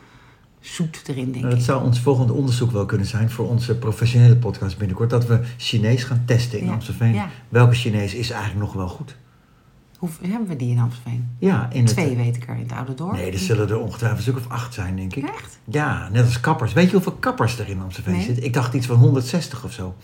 zoet 0.60 1.02
erin, 1.06 1.24
denk 1.24 1.34
Nou, 1.34 1.48
dat 1.48 1.58
ik. 1.58 1.64
zou 1.64 1.84
ons 1.84 2.00
volgende 2.00 2.32
onderzoek 2.32 2.70
wel 2.70 2.86
kunnen 2.86 3.06
zijn 3.06 3.30
voor 3.30 3.48
onze 3.48 3.76
professionele 3.76 4.36
podcast 4.36 4.78
binnenkort. 4.78 5.10
Dat 5.10 5.26
we 5.26 5.40
Chinees 5.56 6.04
gaan 6.04 6.22
testen 6.26 6.58
in 6.58 6.66
Ja, 6.66 6.72
Amstelveen. 6.72 7.12
ja. 7.14 7.28
Welke 7.48 7.74
Chinees 7.74 8.14
is 8.14 8.30
eigenlijk 8.30 8.60
nog 8.60 8.72
wel 8.72 8.88
goed? 8.88 9.16
Hoeveel 9.98 10.28
hebben 10.28 10.48
we 10.48 10.56
die 10.56 10.70
in 10.70 10.78
Amstelveen? 10.78 11.28
Ja, 11.38 11.70
in 11.72 11.84
het, 11.84 11.92
Twee 11.92 12.16
weet 12.16 12.36
ik 12.36 12.48
er 12.48 12.54
in 12.54 12.62
het 12.62 12.72
oude 12.72 12.94
dorp. 12.94 13.12
Nee, 13.12 13.30
er 13.32 13.38
zullen 13.38 13.68
er 13.68 13.78
ongetwijfeld 13.78 14.26
een 14.26 14.32
stuk 14.32 14.44
of 14.46 14.52
acht 14.52 14.74
zijn, 14.74 14.96
denk 14.96 15.14
ik. 15.14 15.24
Echt? 15.28 15.58
Ja, 15.64 16.08
net 16.12 16.24
als 16.24 16.40
kappers. 16.40 16.72
Weet 16.72 16.86
je 16.86 16.92
hoeveel 16.92 17.12
kappers 17.12 17.58
er 17.58 17.68
in 17.68 17.80
Amstelveen 17.80 18.14
Nee. 18.14 18.22
zitten? 18.24 18.44
Ik 18.44 18.52
dacht 18.52 18.74
iets 18.74 18.86
van 18.86 18.96
160 18.96 19.64
of 19.64 19.72
zo. 19.72 19.94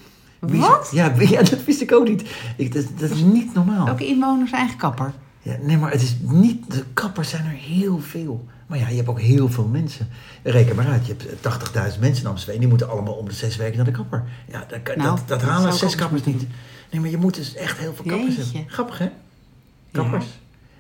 Wat? 0.41 0.89
Ja, 0.93 1.09
dat 1.43 1.65
wist 1.65 1.81
ik 1.81 1.93
ook 1.93 2.09
niet. 2.09 2.31
Ik, 2.57 2.73
dat, 2.73 2.85
dat 2.99 3.11
is 3.11 3.23
niet 3.23 3.55
normaal. 3.55 3.87
Elke 3.87 4.07
inwoner 4.07 4.49
zijn 4.49 4.61
eigen 4.61 4.79
kapper. 4.79 5.13
Ja, 5.43 5.57
nee, 5.61 5.77
maar 5.77 5.91
het 5.91 6.03
is 6.03 6.17
niet... 6.21 6.71
De 6.71 6.85
kappers 6.95 7.29
zijn 7.31 7.45
er 7.45 7.53
heel 7.53 7.99
veel. 8.01 8.47
Maar 8.67 8.79
ja, 8.79 8.89
je 8.89 8.97
hebt 8.97 9.09
ook 9.09 9.21
heel 9.21 9.49
veel 9.49 9.67
mensen. 9.67 10.09
Reken 10.43 10.77
maar 10.77 10.87
uit, 10.89 11.07
je 11.07 11.15
hebt 11.19 11.69
80.000 11.95 12.01
mensen 12.01 12.25
in 12.25 12.31
Amstelveen. 12.31 12.61
Die 12.61 12.69
moeten 12.69 12.91
allemaal 12.91 13.15
om 13.15 13.29
de 13.29 13.35
zes 13.35 13.57
weken 13.57 13.77
naar 13.77 13.85
de 13.85 13.91
kapper. 13.91 14.25
Ja, 14.49 14.65
dat, 14.69 14.97
Nou, 14.97 15.17
dat, 15.17 15.29
dat 15.29 15.43
halen 15.43 15.73
zes 15.73 15.95
kappers 15.95 16.25
niet. 16.25 16.47
Nee, 16.91 17.01
maar 17.01 17.11
je 17.11 17.17
moet 17.17 17.35
dus 17.35 17.55
echt 17.55 17.79
heel 17.79 17.95
veel 17.95 18.05
kappers 18.05 18.37
Jeetje. 18.37 18.57
hebben. 18.57 18.73
Grappig, 18.73 18.99
hè? 18.99 19.09
Kappers. 19.93 20.27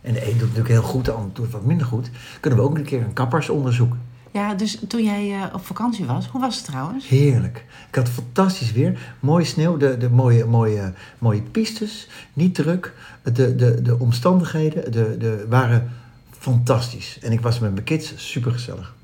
En 0.02 0.12
de 0.12 0.24
een 0.26 0.32
doet 0.32 0.40
natuurlijk 0.40 0.68
heel 0.68 0.82
goed, 0.82 1.04
de 1.04 1.10
ander 1.12 1.32
doet 1.32 1.50
wat 1.50 1.64
minder 1.64 1.86
goed. 1.86 2.10
Kunnen 2.40 2.58
we 2.58 2.64
ook 2.64 2.76
een 2.76 2.84
keer 2.84 3.02
een 3.02 3.12
kappersonderzoek. 3.12 3.96
Ja, 4.32 4.54
dus 4.54 4.78
toen 4.88 5.04
jij 5.04 5.34
eh, 5.34 5.54
op 5.54 5.66
vakantie 5.66 6.04
was, 6.04 6.26
hoe 6.26 6.40
was 6.40 6.56
het 6.56 6.64
trouwens? 6.64 7.08
Heerlijk. 7.08 7.64
Ik 7.88 7.94
had 7.94 8.08
fantastisch 8.08 8.72
weer. 8.72 9.14
Mooie 9.20 9.44
sneeuw, 9.44 9.76
de, 9.76 9.96
de 9.96 10.10
mooie, 10.10 10.44
mooie, 10.44 10.92
mooie 11.18 11.42
pistes. 11.42 12.08
Niet 12.32 12.54
druk. 12.54 12.92
De, 13.22 13.54
de, 13.54 13.82
de 13.82 13.98
omstandigheden 13.98 14.92
de, 14.92 15.16
de, 15.18 15.46
waren 15.48 15.90
fantastisch. 16.38 17.18
En 17.22 17.32
ik 17.32 17.40
was 17.40 17.58
met 17.58 17.72
mijn 17.72 17.84
kids 17.84 18.12
super 18.16 18.52
gezellig. 18.52 18.94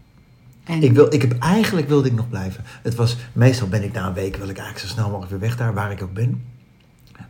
En, 0.65 0.83
Ik, 0.83 0.93
wil, 0.93 1.15
ik 1.15 1.23
heb, 1.23 1.39
eigenlijk 1.39 1.89
wilde 1.89 2.09
ik 2.09 2.15
nog 2.15 2.29
blijven. 2.29 2.65
Het 2.83 2.95
was, 2.95 3.17
meestal 3.33 3.69
ben 3.69 3.83
ik 3.83 3.93
na 3.93 4.07
een 4.07 4.15
week, 4.15 4.37
wil 4.37 4.49
ik 4.49 4.57
eigenlijk 4.59 4.87
zo 4.87 4.93
snel 4.93 5.07
mogelijk 5.09 5.31
weer 5.31 5.41
weg 5.41 5.57
daar, 5.57 5.75
waar 5.75 5.91
ik 5.93 6.03
ook 6.03 6.13
ben. 6.13 6.43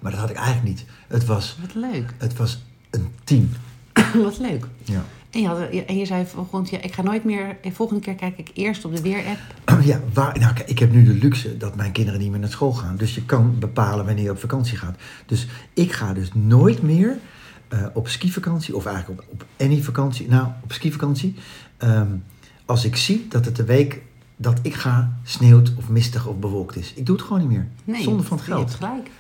Maar 0.01 0.11
dat 0.11 0.21
had 0.21 0.31
ik 0.31 0.37
eigenlijk 0.37 0.67
niet. 0.69 0.85
Het 1.09 1.25
was, 1.25 1.57
Wat 1.61 1.75
leuk. 1.75 2.15
het 2.19 2.37
was 2.37 2.63
een 2.91 3.09
team. 3.25 3.49
Wat 4.25 4.39
leuk. 4.39 4.67
Ja. 4.85 5.05
En 5.37 5.43
je, 5.43 5.49
had, 5.49 5.59
en 5.87 5.97
je 5.99 6.07
zei 6.07 6.27
volgend 6.27 6.71
jaar, 6.71 6.85
ik 6.85 6.93
ga 6.95 7.03
nooit 7.03 7.25
meer, 7.25 7.57
eh, 7.63 7.73
volgende 7.73 8.03
keer 8.03 8.15
kijk 8.15 8.39
ik 8.39 8.51
eerst 8.55 8.85
op 8.85 8.97
de 8.97 9.03
weer-app. 9.03 9.39
Ja, 9.85 10.01
waar, 10.13 10.39
nou, 10.39 10.55
kijk, 10.55 10.69
ik 10.69 10.79
heb 10.79 10.93
nu 10.93 11.05
de 11.05 11.13
luxe 11.13 11.57
dat 11.57 11.77
mijn 11.77 11.93
kinderen 11.93 12.21
niet 12.21 12.31
meer 12.31 12.41
naar 12.41 12.51
school 12.51 12.73
gaan. 12.73 12.97
Dus 12.97 13.15
je 13.15 13.25
kan 13.25 13.59
bepalen 13.59 14.05
wanneer 14.05 14.25
je 14.25 14.31
op 14.31 14.39
vakantie 14.39 14.77
gaat. 14.79 14.97
Dus 15.27 15.47
ik 15.75 15.93
ga 15.93 16.13
dus 16.13 16.31
nooit 16.35 16.83
meer 16.83 17.19
eh, 17.69 17.87
op 17.95 18.09
skivakantie, 18.09 18.77
of 18.77 18.87
eigenlijk 18.87 19.21
op, 19.23 19.33
op 19.33 19.47
any 19.59 19.83
vakantie, 19.83 20.29
nou, 20.29 20.47
op 20.63 20.73
skivakantie. 20.73 21.35
ehm, 21.77 22.07
als 22.65 22.85
ik 22.85 22.97
zie 22.97 23.27
dat 23.29 23.45
het 23.45 23.57
de 23.57 23.65
week 23.65 24.03
dat 24.37 24.59
ik 24.63 24.75
ga 24.75 25.19
sneeuwt 25.25 25.73
of 25.77 25.89
mistig 25.89 26.27
of 26.27 26.39
bewolkt 26.39 26.77
is. 26.77 26.93
Ik 26.95 27.07
doe 27.07 27.17
het 27.17 27.25
gewoon 27.25 27.41
niet 27.41 27.51
meer. 27.51 27.67
Nee, 27.85 28.03
Zonder 28.03 28.27
van 28.27 28.37
het 28.37 28.47
je 28.47 28.53
hebt 28.55 28.71
geld. 28.75 28.91
gelijk. 28.91 29.11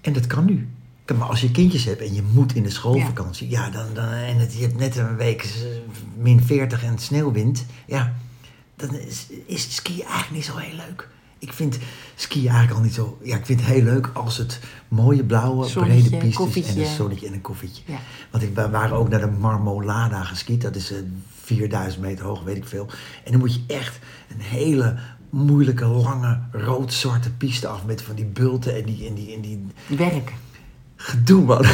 En 0.00 0.12
dat 0.12 0.26
kan 0.26 0.44
nu. 0.44 0.68
Maar 1.14 1.28
als 1.28 1.40
je 1.40 1.50
kindjes 1.50 1.84
hebt 1.84 2.00
en 2.00 2.14
je 2.14 2.22
moet 2.32 2.54
in 2.54 2.62
de 2.62 2.70
schoolvakantie, 2.70 3.50
ja, 3.50 3.70
dan, 3.70 3.86
dan, 3.94 4.08
en 4.08 4.36
het, 4.36 4.54
je 4.54 4.60
hebt 4.60 4.78
net 4.78 4.96
een 4.96 5.16
week 5.16 5.42
eh, 5.42 5.50
min 6.16 6.42
40 6.42 6.84
en 6.84 6.98
sneeuwwind, 6.98 7.66
ja, 7.86 8.14
dan 8.76 8.94
is, 8.94 9.26
is 9.46 9.74
skiën 9.74 10.04
eigenlijk 10.04 10.30
niet 10.30 10.44
zo 10.44 10.56
heel 10.56 10.76
leuk. 10.76 11.08
Ik 11.38 11.52
vind 11.52 11.78
skiën 12.14 12.48
eigenlijk 12.48 12.78
al 12.78 12.84
niet 12.84 12.94
zo. 12.94 13.18
Ja, 13.22 13.36
ik 13.36 13.46
vind 13.46 13.60
het 13.60 13.68
heel 13.68 13.82
leuk 13.82 14.10
als 14.14 14.36
het 14.36 14.60
mooie 14.88 15.24
blauwe, 15.24 15.66
Zonnetje, 15.66 16.16
brede 16.16 16.48
pistes 16.50 16.74
en 16.74 16.80
een 16.80 16.94
zonnetje 16.96 17.26
en 17.26 17.32
een 17.32 17.40
koffietje. 17.40 17.82
Ja. 17.86 17.98
Want 18.30 18.42
ik, 18.42 18.54
we 18.54 18.70
waren 18.70 18.96
ook 18.96 19.08
naar 19.08 19.20
de 19.20 19.30
Marmolada 19.30 20.22
geskiet. 20.24 20.62
Dat 20.62 20.76
is 20.76 20.92
eh, 20.92 20.98
4000 21.42 22.02
meter 22.02 22.24
hoog, 22.24 22.42
weet 22.42 22.56
ik 22.56 22.66
veel. 22.66 22.86
En 23.24 23.30
dan 23.30 23.40
moet 23.40 23.54
je 23.54 23.60
echt 23.66 23.98
een 24.28 24.40
hele 24.40 24.96
moeilijke, 25.30 25.86
lange, 25.86 26.40
rood-zwarte 26.50 27.30
piste 27.30 27.68
af 27.68 27.84
met 27.84 28.02
van 28.02 28.14
die 28.14 28.24
bulten 28.24 28.76
en 28.76 28.84
die, 28.84 29.08
en 29.08 29.14
die, 29.14 29.34
en 29.34 29.40
die 29.40 29.66
Werk. 29.86 30.32
Gedoe, 31.06 31.44
man. 31.44 31.64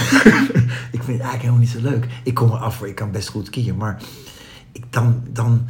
ik 0.96 1.02
vind 1.02 1.06
het 1.06 1.06
eigenlijk 1.06 1.40
helemaal 1.40 1.60
niet 1.60 1.68
zo 1.68 1.80
leuk. 1.80 2.06
Ik 2.22 2.34
kom 2.34 2.50
er 2.50 2.58
af 2.58 2.76
voor, 2.76 2.88
ik 2.88 2.94
kan 2.94 3.10
best 3.10 3.28
goed 3.28 3.46
skiën, 3.46 3.76
maar 3.76 4.02
ik, 4.72 4.84
dan, 4.90 5.22
dan, 5.30 5.66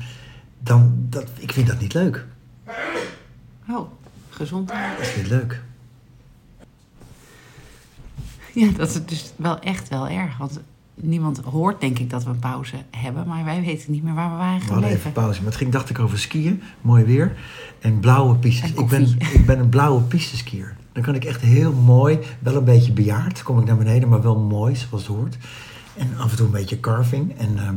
dan, 0.59 1.07
dat, 1.09 1.26
ik 1.38 1.52
vind 1.52 1.66
dat 1.66 1.81
niet 1.81 1.95
leuk. 1.95 2.26
Oh, 3.69 3.90
gezond. 4.28 4.69
Dat 4.69 5.07
is 5.07 5.16
niet 5.16 5.28
leuk. 5.28 5.61
Ja, 8.54 8.71
dat 8.71 8.88
is 8.88 9.04
dus 9.07 9.33
wel 9.37 9.59
echt 9.59 9.88
wel 9.88 10.09
erg. 10.09 10.37
Want 10.37 10.61
niemand 10.95 11.38
hoort 11.38 11.81
denk 11.81 11.99
ik 11.99 12.11
dat 12.11 12.25
we 12.25 12.31
een 12.31 12.38
pauze 12.38 12.76
hebben. 12.90 13.26
Maar 13.26 13.45
wij 13.45 13.61
weten 13.61 13.92
niet 13.92 14.02
meer 14.02 14.14
waar 14.14 14.31
we 14.31 14.37
waren 14.37 14.61
We 14.61 14.73
hadden 14.73 14.76
even 14.76 14.97
gebleven. 14.97 15.12
pauze, 15.12 15.38
maar 15.38 15.49
het 15.49 15.57
ging, 15.57 15.73
dacht 15.73 15.90
ik, 15.90 15.99
over 15.99 16.19
skiën. 16.19 16.62
Mooi 16.81 17.04
weer. 17.04 17.37
En 17.81 18.00
blauwe 18.00 18.37
pistes. 18.37 18.75
En 18.75 18.83
ik, 18.83 18.88
ben, 18.88 19.16
ik 19.19 19.47
ben 19.47 19.59
een 19.59 19.69
blauwe 19.69 20.02
pisteskier. 20.02 20.76
Dan 20.93 21.03
kan 21.03 21.15
ik 21.15 21.25
echt 21.25 21.41
heel 21.41 21.73
mooi, 21.73 22.19
wel 22.39 22.57
een 22.57 22.65
beetje 22.65 22.93
bejaard, 22.93 23.43
kom 23.43 23.59
ik 23.59 23.65
naar 23.65 23.77
beneden, 23.77 24.09
maar 24.09 24.23
wel 24.23 24.39
mooi, 24.39 24.77
zoals 24.77 25.07
het 25.07 25.17
hoort. 25.17 25.37
En 25.97 26.09
af 26.19 26.31
en 26.31 26.37
toe 26.37 26.47
een 26.47 26.53
beetje 26.53 26.81
carving. 26.81 27.39
En, 27.39 27.59
ehm, 27.59 27.75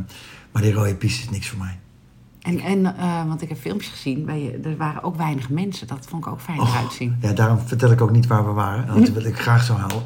maar 0.52 0.62
die 0.62 0.72
rode 0.72 0.94
piste 0.94 1.22
is 1.22 1.30
niks 1.30 1.48
voor 1.48 1.58
mij. 1.58 1.78
En, 2.46 2.60
en 2.60 2.96
eh, 2.96 3.26
want 3.26 3.42
ik 3.42 3.48
heb 3.48 3.58
filmpjes 3.58 3.90
gezien, 3.90 4.24
bij 4.24 4.42
je, 4.42 4.68
er 4.68 4.76
waren 4.76 5.02
ook 5.02 5.16
weinig 5.16 5.48
mensen. 5.48 5.86
Dat 5.86 6.06
vond 6.08 6.26
ik 6.26 6.32
ook 6.32 6.40
fijn 6.40 6.60
Och, 6.60 6.74
eruit 6.74 6.92
zien. 6.92 7.16
Ja, 7.20 7.32
daarom 7.32 7.58
vertel 7.58 7.90
ik 7.90 8.00
ook 8.00 8.10
niet 8.10 8.26
waar 8.26 8.46
we 8.46 8.52
waren. 8.52 8.86
Dat 8.86 9.12
wil 9.18 9.24
ik 9.24 9.38
graag 9.38 9.64
zo 9.64 9.72
houden. 9.72 10.02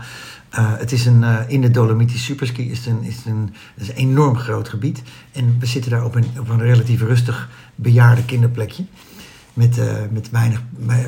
Eh, 0.50 0.76
het 0.76 0.92
is 0.92 1.06
een, 1.06 1.24
eh, 1.24 1.38
in 1.46 1.60
de 1.60 1.70
Dolomitische 1.70 2.24
Superski 2.24 2.70
is 2.70 2.78
het 2.78 2.86
een, 2.86 3.02
is 3.02 3.16
het 3.16 3.26
een, 3.26 3.54
is 3.76 3.88
een 3.88 3.94
enorm 3.94 4.36
groot 4.36 4.68
gebied. 4.68 5.02
En 5.32 5.56
we 5.58 5.66
zitten 5.66 5.90
daar 5.90 6.04
op 6.04 6.14
een, 6.14 6.26
op 6.38 6.48
een 6.48 6.60
relatief 6.60 7.00
rustig 7.00 7.48
bejaarde 7.74 8.24
kinderplekje. 8.24 8.84
Met, 9.54 9.78
eh, 9.78 9.94
met 10.10 10.30
weinig, 10.30 10.62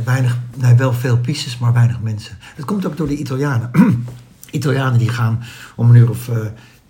weinig, 0.04 0.38
nee, 0.56 0.74
wel 0.74 0.92
veel 0.92 1.18
pistes, 1.18 1.58
maar 1.58 1.72
weinig 1.72 2.00
mensen. 2.00 2.38
Het 2.40 2.64
komt 2.64 2.86
ook 2.86 2.96
door 2.96 3.08
de 3.08 3.16
Italianen. 3.16 3.70
Italianen 4.50 4.98
die 4.98 5.08
gaan 5.08 5.42
om 5.76 5.90
een 5.90 5.96
uur 5.96 6.10
of 6.10 6.28
eh, 6.28 6.36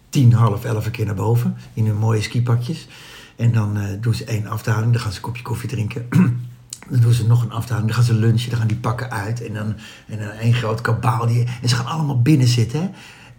tien, 0.09 0.33
half 0.33 0.65
elf 0.65 0.87
een 0.87 0.93
keer 0.93 1.07
naar 1.07 1.15
boven. 1.15 1.57
In 1.75 1.87
hun 1.87 1.97
mooie 1.97 2.23
skipakjes. 2.23 2.89
En 3.37 3.53
dan 3.53 3.77
eh, 3.77 3.85
doen 4.01 4.15
ze 4.15 4.25
één 4.25 4.47
afdaling. 4.47 4.93
Dan 4.93 5.01
gaan 5.01 5.11
ze 5.11 5.17
een 5.17 5.23
kopje 5.23 5.43
koffie 5.43 5.69
drinken. 5.69 6.07
Dan 6.91 7.01
doen 7.01 7.13
ze 7.13 7.27
nog 7.27 7.43
een 7.43 7.53
afdaling. 7.53 7.87
Dan 7.87 7.95
gaan 7.95 8.05
ze 8.05 8.15
lunchen. 8.15 8.51
Dan 8.51 8.59
gaan 8.59 8.69
die 8.69 8.77
pakken 8.77 9.11
uit. 9.11 9.47
En 9.47 9.55
dan, 9.55 9.75
en 10.07 10.19
dan 10.19 10.29
één 10.29 10.55
groot 10.55 10.81
kabaal. 10.81 11.27
Die, 11.27 11.47
en 11.63 11.69
ze 11.69 11.75
gaan 11.75 11.87
allemaal 11.87 12.23
binnen 12.23 12.47
zitten. 12.47 12.81
Hè? 12.81 12.89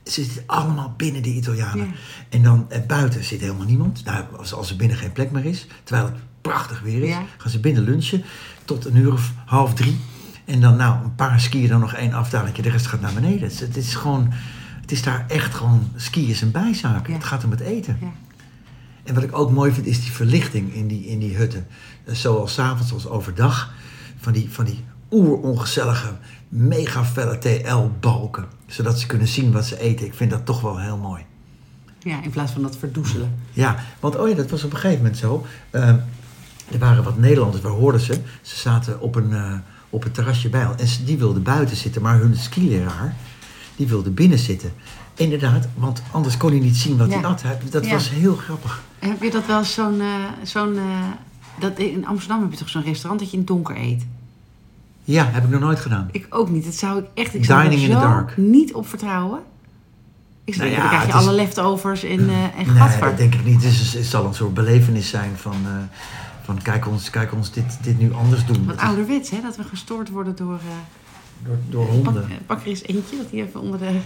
Ze 0.04 0.24
zitten 0.24 0.44
allemaal 0.46 0.94
binnen, 0.98 1.22
die 1.22 1.36
Italianen. 1.36 1.86
Ja. 1.86 1.94
En 2.30 2.44
dan 2.44 2.66
eh, 2.70 2.86
buiten 2.88 3.24
zit 3.24 3.40
helemaal 3.40 3.66
niemand. 3.66 4.06
Nou, 4.06 4.24
als, 4.38 4.54
als 4.54 4.70
er 4.70 4.76
binnen 4.76 4.98
geen 4.98 5.12
plek 5.12 5.32
meer 5.32 5.46
is. 5.46 5.68
Terwijl 5.84 6.12
prachtig 6.44 6.82
weer 6.82 7.02
is. 7.02 7.10
Ja. 7.10 7.24
Gaan 7.38 7.52
ze 7.52 7.60
binnen 7.60 7.84
lunchen. 7.84 8.24
Tot 8.66 8.86
een 8.86 8.96
uur 8.96 9.14
of 9.14 9.32
half 9.46 9.74
drie. 9.74 10.00
En 10.46 10.62
dan 10.62 10.76
nou, 10.76 11.04
een 11.04 11.16
paar 11.16 11.40
skiën. 11.40 11.68
Dan 11.68 11.80
nog 11.80 11.94
één 11.94 12.14
afdaling. 12.14 12.56
De 12.56 12.70
rest 12.70 12.88
gaat 12.88 13.02
naar 13.02 13.14
beneden. 13.14 13.42
Het 13.42 13.52
is, 13.52 13.60
het 13.60 13.78
is 13.78 13.96
gewoon... 13.96 14.34
Het 14.82 14.92
is 14.92 15.04
daar 15.04 15.26
echt 15.28 15.54
gewoon... 15.54 15.92
Skiën 15.96 16.30
is 16.30 16.42
een 16.42 16.52
bijzaak. 16.52 17.08
Ja. 17.08 17.14
Het 17.14 17.24
gaat 17.24 17.44
om 17.44 17.52
het 17.52 17.60
eten. 17.60 17.98
Ja. 18.02 18.12
En 19.04 19.14
wat 19.14 19.24
ik 19.24 19.38
ook 19.38 19.52
mooi 19.52 19.72
vind, 19.72 19.86
is 19.86 20.02
die 20.02 20.12
verlichting 20.12 20.74
in 20.74 20.88
die, 20.88 21.06
in 21.06 21.20
die 21.20 21.36
hutten. 21.36 21.68
Eh, 22.06 22.16
Zowel 22.16 22.48
s'avonds 22.48 22.94
als 22.94 23.08
overdag. 23.08 23.74
Van 24.18 24.34
die, 24.34 24.52
van 24.52 24.66
die 24.66 24.84
oerongezellige, 25.12 26.12
mega 26.50 27.06
felle 27.06 27.38
TL-balken. 27.38 28.46
Zodat 28.68 29.00
ze 29.00 29.08
kunnen 29.08 29.28
zien 29.28 29.52
wat 29.52 29.66
ze 29.66 29.80
eten. 29.80 30.06
Ik 30.06 30.14
vind 30.14 30.32
dat 30.32 30.46
toch 30.46 30.62
wel 30.62 30.80
heel 30.80 30.98
mooi. 30.98 31.26
ja, 32.00 32.24
in 32.24 32.30
plaats 32.30 32.52
van 32.52 32.62
dat 32.62 32.78
verdoezelen. 32.78 33.40
Ja, 33.52 33.84
want 34.00 34.16
oh 34.18 34.30
ja, 34.30 34.36
dat 34.36 34.50
was 34.50 34.64
op 34.64 34.72
een 34.72 34.78
gegeven 34.78 35.02
moment 35.02 35.18
zo. 35.18 35.46
Eh, 35.70 35.96
er 36.72 36.80
waren 36.80 37.04
wat 37.04 37.18
Nederlanders, 37.18 37.64
waar 37.64 37.72
hoorden 37.72 38.02
ze? 38.02 38.14
Ze 38.42 38.56
zaten 38.60 39.02
op 39.02 39.16
een, 39.16 39.34
eh, 39.34 39.54
op 39.90 40.06
een 40.06 40.12
terrasje 40.12 40.50
bij. 40.50 40.68
En 40.78 40.88
ze- 40.88 41.04
die 41.04 41.18
wilden 41.18 41.44
buiten 41.44 41.76
zitten, 41.78 42.02
maar 42.02 42.20
hun 42.20 42.36
skileraar, 42.38 43.16
die 43.76 43.88
wilde 43.88 44.10
binnen 44.10 44.40
zitten. 44.40 44.74
Inderdaad, 45.16 45.68
want 45.76 46.02
anders 46.12 46.38
kon 46.38 46.50
hij 46.50 46.60
niet 46.60 46.76
zien 46.76 46.98
wat 46.98 47.10
Ja. 47.12 47.20
hij 47.20 47.30
at. 47.30 47.44
Dat 47.72 47.86
Ja. 47.86 47.92
was 47.92 48.10
heel 48.10 48.36
grappig. 48.36 48.82
En 49.00 49.10
Heb 49.10 49.22
je 49.24 49.32
dat 49.32 49.46
wel 49.46 49.64
zo'n... 49.64 50.00
eh, 50.02 50.08
zo'n 50.44 50.78
eh, 50.78 50.84
dat, 51.60 51.78
in 51.80 52.06
Amsterdam 52.08 52.42
heb 52.42 52.52
je 52.52 52.58
toch 52.58 52.70
zo'n 52.70 52.84
restaurant 52.84 53.20
dat 53.20 53.30
je 53.30 53.34
in 53.38 53.44
het 53.44 53.52
donker 53.54 53.78
eet? 53.78 54.06
Ja, 55.04 55.26
heb 55.32 55.44
ik 55.44 55.50
nog 55.50 55.60
nooit 55.60 55.80
gedaan. 55.80 56.10
Ik 56.12 56.26
ook 56.30 56.50
niet. 56.50 56.66
Dat 56.66 56.74
zou 56.74 57.00
ik 57.00 57.06
echt... 57.14 57.34
Ik 57.34 57.46
zou 57.46 57.62
Dining 57.62 57.82
er 57.84 57.90
in 57.90 57.96
the 57.96 58.02
dark. 58.02 58.38
niet 58.38 58.74
op 58.74 58.88
vertrouwen. 58.88 59.40
Ik 60.44 60.54
zou 60.54 60.68
Nou 60.70 60.80
denken, 60.80 60.98
ja, 60.98 61.04
dan 61.06 61.08
krijg 61.10 61.14
je 61.14 61.20
is- 61.22 61.28
alle 61.28 61.44
leftovers 61.46 62.04
en, 62.04 62.30
eh 62.30 62.44
en 62.44 62.52
Nee, 62.56 62.66
gadver. 62.66 63.02
dat 63.08 63.18
denk 63.18 63.34
ik 63.34 63.46
niet. 63.46 63.64
Het, 63.64 63.72
is, 63.74 63.94
het 63.94 64.06
zal 64.06 64.26
een 64.26 64.34
soort 64.34 64.54
belevenis 64.54 65.10
zijn 65.10 65.32
van, 65.36 65.56
eh, 65.66 65.72
van 66.44 66.62
kijk 66.62 66.88
ons, 66.88 67.10
kijk 67.10 67.34
ons 67.34 67.52
dit, 67.52 67.78
dit 67.82 68.00
nu 68.00 68.14
anders 68.14 68.46
doen. 68.46 68.66
Wat 68.66 68.78
ouderwets, 68.78 69.30
hè? 69.30 69.42
Dat 69.42 69.56
we 69.56 69.64
gestoord 69.64 70.10
worden 70.10 70.36
door... 70.36 70.56
eh, 70.56 70.62
door, 71.46 71.58
door 71.70 71.86
pak, 71.86 71.94
honden. 71.96 72.30
eh, 72.30 72.36
pak 72.46 72.62
er 72.62 72.68
eens 72.68 72.84
eentje, 72.84 73.18
dat 73.18 73.30
die 73.30 73.42
even 73.44 73.60
onder 73.62 73.80
de... 73.80 74.00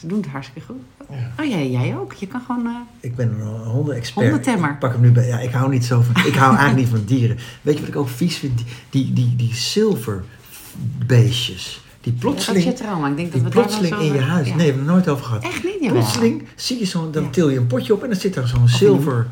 Ze 0.00 0.06
doen 0.06 0.20
het 0.20 0.30
hartstikke 0.30 0.66
goed. 0.66 0.76
Ja. 1.10 1.32
Oh 1.40 1.46
ja, 1.50 1.58
jij 1.58 1.96
ook. 1.98 2.12
Je 2.12 2.26
kan 2.26 2.40
gewoon... 2.46 2.66
eh, 2.66 2.72
Ik 3.00 3.16
ben 3.16 3.40
een 3.40 3.64
hondenexpert. 3.64 4.26
Hondentemmer. 4.26 4.70
Ik 4.70 4.78
pak 4.78 4.92
hem 4.92 5.00
nu 5.00 5.12
bij. 5.12 5.26
Ja, 5.26 5.38
ik 5.38 5.50
hou 5.50 5.70
niet 5.70 5.84
zo 5.84 6.00
van. 6.00 6.26
Ik 6.26 6.34
hou 6.34 6.56
eigenlijk 6.56 6.76
niet 6.90 6.98
van 6.98 7.04
dieren. 7.04 7.36
Weet 7.62 7.74
je 7.74 7.80
wat 7.80 7.88
ik 7.88 7.96
ook 7.96 8.08
vies 8.08 8.36
vind? 8.36 8.56
Die, 8.58 8.66
die, 8.90 9.12
die, 9.12 9.36
die 9.36 9.54
zilverbeestjes. 9.54 11.80
Die 12.12 12.18
Die 12.18 12.28
Ja, 12.28 12.34
dat 12.34 12.38
is 12.38 12.44
plotseling, 12.46 12.64
je 12.64 12.84
trauma. 12.84 13.08
Ik 13.08 13.16
denk 13.16 13.32
dat 13.32 13.42
we 13.42 13.48
daar 13.48 13.52
plotseling 13.62 13.94
zo 13.94 14.00
in 14.00 14.12
je 14.12 14.18
huis. 14.20 14.48
ja. 14.48 14.54
Nee, 14.54 14.66
we 14.66 14.72
hebben 14.72 14.82
het 14.84 14.92
nooit 14.94 15.08
over 15.08 15.24
gehad. 15.24 15.42
Echt 15.42 15.64
niet? 15.64 15.76
Jawel. 15.80 15.90
Plotseling 16.00 16.42
zie 16.56 16.78
je 16.78 16.84
zo'n, 16.84 17.10
dan 17.12 17.22
Ja. 17.22 17.30
til 17.30 17.48
je 17.50 17.58
een 17.58 17.66
potje 17.66 17.92
op 17.92 18.02
en 18.02 18.08
dan 18.10 18.18
zit 18.20 18.34
daar 18.34 18.48
zo'n 18.48 18.68
zilver. 18.68 19.26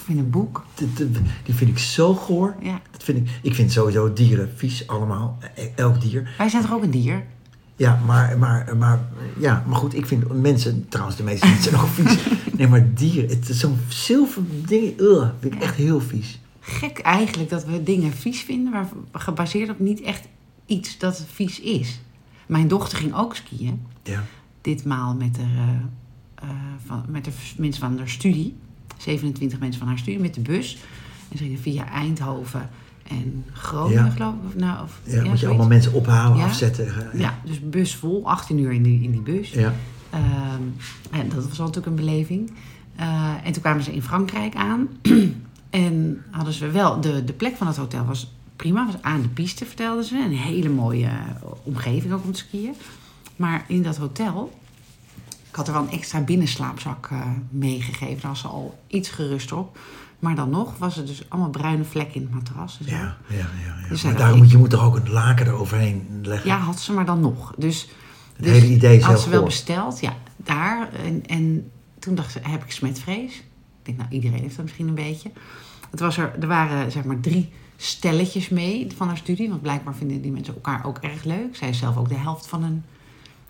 Of 0.00 0.08
in 0.08 0.18
een 0.18 0.30
boek. 0.30 0.64
Die- 1.44 1.54
vind 1.54 1.70
ik 1.70 1.78
zo 1.78 2.14
goor. 2.14 2.54
Ja. 2.60 2.80
Dat 2.90 3.02
vind 3.02 3.18
ik, 3.18 3.28
ik 3.42 3.54
vind 3.54 3.72
sowieso 3.72 4.12
dieren 4.12 4.50
vies, 4.56 4.86
allemaal. 4.86 5.38
E- 5.54 5.68
Elk 5.74 6.00
dier. 6.00 6.34
Wij 6.38 6.48
zijn 6.48 6.62
toch 6.62 6.72
ook 6.72 6.82
een 6.82 6.90
dier? 6.90 7.24
Ja, 7.76 8.00
maar, 8.06 8.38
maar, 8.38 8.76
maar, 8.76 9.00
ja, 9.38 9.64
maar 9.66 9.76
goed, 9.76 9.94
ik 9.94 10.06
vind 10.06 10.40
mensen, 10.40 10.86
trouwens 10.88 11.16
de 11.16 11.22
meeste 11.22 11.46
mensen 11.46 11.70
zijn 11.70 11.82
ook 11.82 11.88
vies. 11.88 12.16
Nee, 12.58 12.68
maar 12.68 12.94
dieren, 12.94 13.30
het 13.30 13.48
is 13.48 13.58
zo'n 13.58 13.78
zilver 13.88 14.42
ding, 14.66 15.00
ugh, 15.00 15.28
vind 15.40 15.54
ik 15.54 15.60
Ja. 15.60 15.64
echt 15.66 15.74
heel 15.74 16.00
vies. 16.00 16.38
Gek 16.60 16.98
eigenlijk 16.98 17.50
dat 17.50 17.64
we 17.64 17.82
dingen 17.82 18.12
vies 18.12 18.40
vinden, 18.40 18.72
maar 18.72 18.88
gebaseerd 19.12 19.70
op 19.70 19.78
niet 19.78 20.00
echt 20.00 20.22
iets 20.66 20.98
dat 20.98 21.24
vies 21.34 21.60
is. 21.60 22.00
Mijn 22.50 22.68
dochter 22.68 22.98
ging 22.98 23.14
ook 23.14 23.36
skiën. 23.36 23.82
Ja. 24.02 24.22
Ditmaal 24.60 25.14
met 25.14 25.34
de, 25.34 25.40
eh, 25.42 26.48
eh, 26.48 26.48
van, 26.86 27.04
met 27.08 27.24
de 27.24 27.30
mensen 27.56 27.80
van 27.82 27.98
haar 27.98 28.08
studie. 28.08 28.56
27 28.96 29.58
mensen 29.58 29.78
van 29.78 29.88
haar 29.88 29.98
studie 29.98 30.20
met 30.20 30.34
de 30.34 30.40
bus. 30.40 30.78
En 31.30 31.38
ze 31.38 31.44
gingen 31.44 31.58
via 31.58 31.88
Eindhoven 31.90 32.68
en 33.08 33.44
Groningen, 33.52 34.04
Ja. 34.04 34.10
geloof 34.10 34.34
ik. 34.34 34.40
Of, 34.46 34.54
nou, 34.56 34.82
of, 34.82 35.00
Ja, 35.04 35.24
moet 35.24 35.40
je 35.40 35.46
allemaal 35.46 35.66
mensen 35.66 35.92
ophalen, 35.92 36.38
Ja. 36.38 36.44
afzetten. 36.44 37.12
eh, 37.12 37.20
Ja, 37.20 37.38
dus 37.44 37.60
bus 37.60 37.94
vol, 37.96 38.26
18 38.28 38.58
uur 38.58 38.72
in 38.72 38.82
die, 38.82 39.02
in 39.02 39.10
die 39.10 39.20
bus. 39.22 39.50
Ja. 39.50 39.74
Ehm, 40.10 40.62
en 41.10 41.28
dat 41.28 41.48
was 41.48 41.60
al 41.60 41.66
natuurlijk 41.66 41.86
een 41.86 42.04
beleving. 42.06 42.52
En 43.44 43.52
toen 43.52 43.62
kwamen 43.62 43.82
ze 43.82 43.92
in 43.94 44.02
Frankrijk 44.02 44.54
aan. 44.54 44.88
en 45.70 46.22
hadden 46.30 46.52
ze 46.54 46.70
wel... 46.70 47.00
De, 47.00 47.24
de 47.24 47.32
plek 47.32 47.56
van 47.56 47.66
het 47.66 47.76
hotel 47.76 48.04
was 48.04 48.32
prima. 48.60 48.86
Was 48.86 49.02
aan 49.02 49.22
de 49.22 49.28
piste, 49.28 49.66
vertelden 49.66 50.04
ze. 50.04 50.14
Een 50.16 50.36
hele 50.36 50.68
mooie 50.68 51.06
eh, 51.06 51.12
omgeving 51.62 52.12
ook 52.12 52.24
om 52.24 52.32
te 52.32 52.38
skiën. 52.38 52.74
Maar 53.36 53.64
in 53.68 53.82
dat 53.82 53.96
hotel... 53.96 54.58
Ik 55.48 55.56
had 55.56 55.66
er 55.66 55.72
wel 55.72 55.82
een 55.82 55.90
extra 55.90 56.20
binnenslaapzak 56.20 57.08
eh, 57.10 57.20
meegegeven. 57.50 58.20
Daar 58.20 58.30
was 58.30 58.40
ze 58.40 58.48
al 58.48 58.78
iets 58.86 59.08
geruster 59.08 59.56
op. 59.56 59.78
Maar 60.18 60.34
dan 60.34 60.50
nog 60.50 60.78
was 60.78 60.96
er 60.96 61.06
dus 61.06 61.24
allemaal 61.28 61.50
bruine 61.50 61.84
vlekken 61.84 62.14
in 62.14 62.22
het 62.22 62.30
matras. 62.30 62.78
en 62.78 62.84
zo. 62.84 62.94
Ja, 62.94 63.16
ja, 63.28 63.36
ja. 63.36 63.46
ja. 63.82 63.88
Dus 63.88 64.02
maar 64.02 64.16
daarom 64.16 64.38
moet 64.38 64.50
je 64.50 64.58
moet 64.58 64.72
er 64.72 64.82
ook 64.82 64.96
een 64.96 65.10
laken 65.10 65.46
eroverheen 65.46 66.20
leggen. 66.22 66.50
Ja, 66.50 66.58
had 66.58 66.80
ze 66.80 66.92
maar 66.92 67.04
dan 67.04 67.20
nog. 67.20 67.54
Dus, 67.56 67.88
Het 68.36 68.46
hele 68.46 68.66
idee 68.66 68.96
is 68.96 69.02
had 69.02 69.20
ze 69.20 69.30
wel 69.30 69.44
besteld, 69.44 70.00
ja, 70.00 70.16
daar. 70.36 70.92
En, 70.92 71.26
en 71.26 71.70
toen 71.98 72.14
dacht 72.14 72.32
ze, 72.32 72.38
heb 72.42 72.64
ik 72.64 72.70
smetvrees? 72.70 73.36
Ik 73.36 73.42
denk, 73.82 73.98
nou, 73.98 74.10
iedereen 74.10 74.40
heeft 74.40 74.56
dat 74.56 74.64
misschien 74.64 74.88
een 74.88 74.94
beetje. 74.94 75.30
Het 75.90 76.00
was 76.00 76.16
er, 76.16 76.32
er 76.40 76.48
waren 76.48 76.92
zeg 76.92 77.04
maar 77.04 77.20
drie 77.20 77.52
stelletjes 77.82 78.48
mee 78.48 78.86
van 78.96 79.06
haar 79.06 79.16
studie. 79.16 79.48
Want 79.48 79.62
blijkbaar 79.62 79.94
vinden 79.94 80.22
die 80.22 80.30
mensen 80.32 80.54
elkaar 80.54 80.84
ook 80.86 80.98
erg 80.98 81.24
leuk. 81.24 81.56
Zij 81.56 81.68
is 81.68 81.78
zelf 81.78 81.96
ook 81.96 82.08
de 82.08 82.14
helft 82.18 82.46
van 82.46 82.62
een 82.62 82.82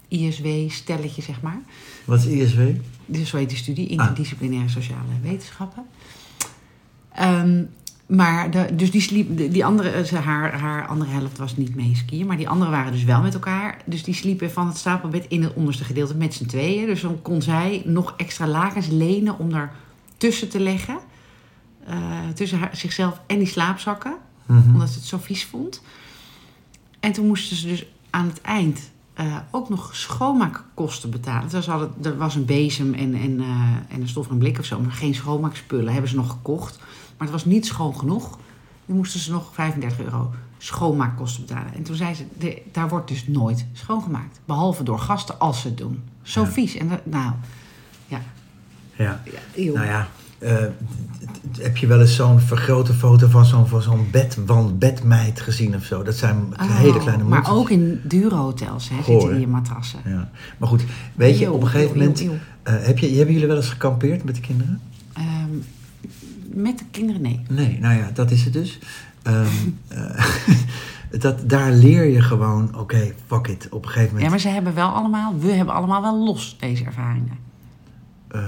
ISW-stelletje, 0.08 1.22
zeg 1.22 1.40
maar. 1.42 1.60
Wat 2.04 2.18
is 2.18 2.26
ISW? 2.26 2.60
Dus 3.06 3.28
zo 3.28 3.37
heet 3.37 3.49
die 3.49 3.58
studie, 3.58 3.84
Ah. 3.87 3.90
interdisciplinaire 3.90 4.68
sociale 4.68 5.02
wetenschappen. 5.22 5.82
Ehm, 7.14 7.62
maar 8.06 8.50
de, 8.50 8.75
dus 8.75 8.90
die, 8.90 9.00
sliep, 9.00 9.37
die 9.52 9.64
andere, 9.64 9.88
eh, 9.90 10.02
ze- 10.04 10.16
haar, 10.16 10.58
haar 10.60 10.87
andere 10.87 11.10
helft 11.10 11.38
was 11.38 11.56
niet 11.56 11.75
mee 11.75 11.96
skiën. 11.96 12.26
Maar 12.26 12.37
die 12.37 12.49
anderen 12.49 12.72
waren 12.72 12.92
dus 12.92 13.04
wel 13.04 13.20
met 13.22 13.34
elkaar. 13.34 13.76
Dus 13.84 14.02
die 14.04 14.14
sliepen 14.14 14.50
van 14.50 14.66
het 14.66 14.76
stapelbed 14.76 15.25
in 15.28 15.42
het 15.42 15.54
onderste 15.54 15.84
gedeelte 15.84 16.14
met 16.14 16.34
z'n 16.34 16.46
tweeën. 16.46 16.87
Dus 16.87 17.00
dan 17.00 17.22
kon 17.22 17.42
zij 17.42 17.82
nog 17.84 18.14
extra 18.16 18.46
lakens 18.46 18.87
lenen 18.87 19.38
om 19.38 19.54
er 19.54 19.70
tussen 20.16 20.49
te 20.49 20.60
leggen. 20.60 20.99
Eh, 21.87 22.28
tussen 22.34 22.58
haar, 22.58 22.76
zichzelf 22.76 23.20
en 23.26 23.38
die 23.38 23.46
slaapzakken 23.46 24.14
Mhm. 24.46 24.72
omdat 24.75 24.88
ze 24.88 24.99
het 24.99 25.08
zo 25.08 25.18
vies 25.18 25.44
vond. 25.46 25.82
En 27.00 27.12
toen 27.12 27.26
moesten 27.26 27.56
ze 27.56 27.66
dus 27.66 27.87
aan 28.10 28.26
het 28.26 28.40
eind 28.40 28.90
eh, 29.14 29.37
ook 29.50 29.68
nog 29.68 29.96
schoonmaakkosten 29.96 31.10
betalen. 31.10 31.49
Dus 31.49 31.66
hadden, 31.66 31.92
er 32.02 32.16
was 32.16 32.34
een 32.34 32.44
bezem 32.44 32.94
en, 32.94 33.14
en, 33.14 33.40
eh, 33.40 33.49
en 33.88 34.00
een 34.00 34.08
stof 34.08 34.30
en 34.30 34.38
blik 34.38 34.58
of 34.58 34.64
zo, 34.64 34.80
maar 34.80 34.92
geen 34.92 35.14
schoonmaakspullen 35.14 35.92
hebben 35.92 36.10
ze 36.10 36.16
nog 36.16 36.30
gekocht. 36.30 36.78
Maar 36.78 37.28
het 37.28 37.30
was 37.30 37.44
niet 37.44 37.66
schoon 37.66 37.96
genoeg. 37.99 38.38
Dan 38.87 38.96
moesten 38.96 39.20
ze 39.20 39.30
nog 39.30 39.54
35 39.54 40.00
euro 40.00 40.30
schoonmaakkosten 40.58 41.46
betalen. 41.46 41.75
En 41.75 41.82
toen 41.82 41.96
zei 41.96 42.14
ze, 42.14 42.25
de- 42.38 42.62
daar 42.72 42.88
wordt 42.88 43.08
dus 43.08 43.26
nooit 43.26 43.66
schoongemaakt. 43.72 44.40
Behalve 44.44 44.82
door 44.82 44.99
gasten 44.99 45.38
als 45.40 45.60
ze 45.60 45.68
het 45.68 45.78
doen. 45.78 46.02
Zo 46.22 46.40
Ja. 46.42 46.46
vies. 46.50 46.75
En 46.76 46.88
dat- 46.88 47.06
nou, 47.06 47.32
ja. 48.06 48.20
Ja. 48.96 49.22
ja. 49.54 49.72
Nou 49.72 49.87
ja, 49.87 50.08
heb 51.59 51.76
je 51.76 51.87
wel 51.87 52.00
eens 52.00 52.14
zo'n 52.16 52.40
vergrote 52.40 52.92
foto 52.94 53.29
van 53.29 53.44
zo'n 53.44 53.66
zo'n 53.81 54.79
bedmeid 54.79 55.40
gezien 55.40 55.74
of 55.74 55.85
zo? 55.85 56.03
Dat 56.03 56.14
zijn 56.16 56.37
Oh, 56.61 56.76
hele 56.76 56.98
kleine 56.98 57.22
Maar 57.24 57.33
monsters. 57.33 57.59
ook 57.59 57.70
in 57.70 58.00
dure 58.05 58.35
hotels 58.35 58.88
hè, 58.88 58.94
Goor, 58.94 59.05
zitten 59.05 59.29
hè? 59.29 59.35
die 59.35 59.44
in 59.44 59.50
matrassen. 59.50 60.00
Ja. 60.05 60.31
Maar 60.59 60.68
goed, 60.68 60.85
weet 61.14 61.38
je, 61.38 61.53
op 61.53 61.62
een 61.62 61.68
gegeven 61.68 61.90
eeuw, 61.96 61.98
moment... 62.00 62.20
eeuw, 62.20 62.31
eeuw. 62.31 62.38
eh, 62.62 62.74
heb 62.87 62.98
je, 62.98 63.07
hebben 63.16 63.33
jullie 63.33 63.48
wel 63.48 63.57
eens 63.57 63.68
gekampeerd 63.68 64.24
met 64.24 64.35
de 64.35 64.40
kinderen? 64.40 64.81
Ehm, 65.12 65.50
met 66.55 66.79
de 66.79 66.85
kinderen, 66.90 67.22
nee. 67.22 67.40
Nee, 67.48 67.79
nou 67.81 67.98
ja, 67.98 68.11
dat 68.14 68.31
is 68.31 68.44
het 68.44 68.53
dus. 68.53 68.79
Ehm, 69.22 69.46
eh, 69.88 70.24
dat, 71.20 71.48
daar 71.48 71.72
leer 71.72 72.05
je 72.05 72.22
gewoon, 72.22 72.79
oké, 72.79 73.12
fuck 73.26 73.46
it, 73.46 73.68
op 73.70 73.83
een 73.83 73.88
gegeven 73.88 74.07
moment. 74.07 74.24
Ja, 74.24 74.31
maar 74.31 74.40
ze 74.40 74.48
hebben 74.48 74.74
wel 74.74 74.88
allemaal, 74.88 75.38
we 75.38 75.53
hebben 75.53 75.74
allemaal 75.74 76.03
wel 76.03 76.24
los 76.24 76.57
deze 76.61 76.85
ervaringen. 76.85 77.48
Eh, 78.31 78.43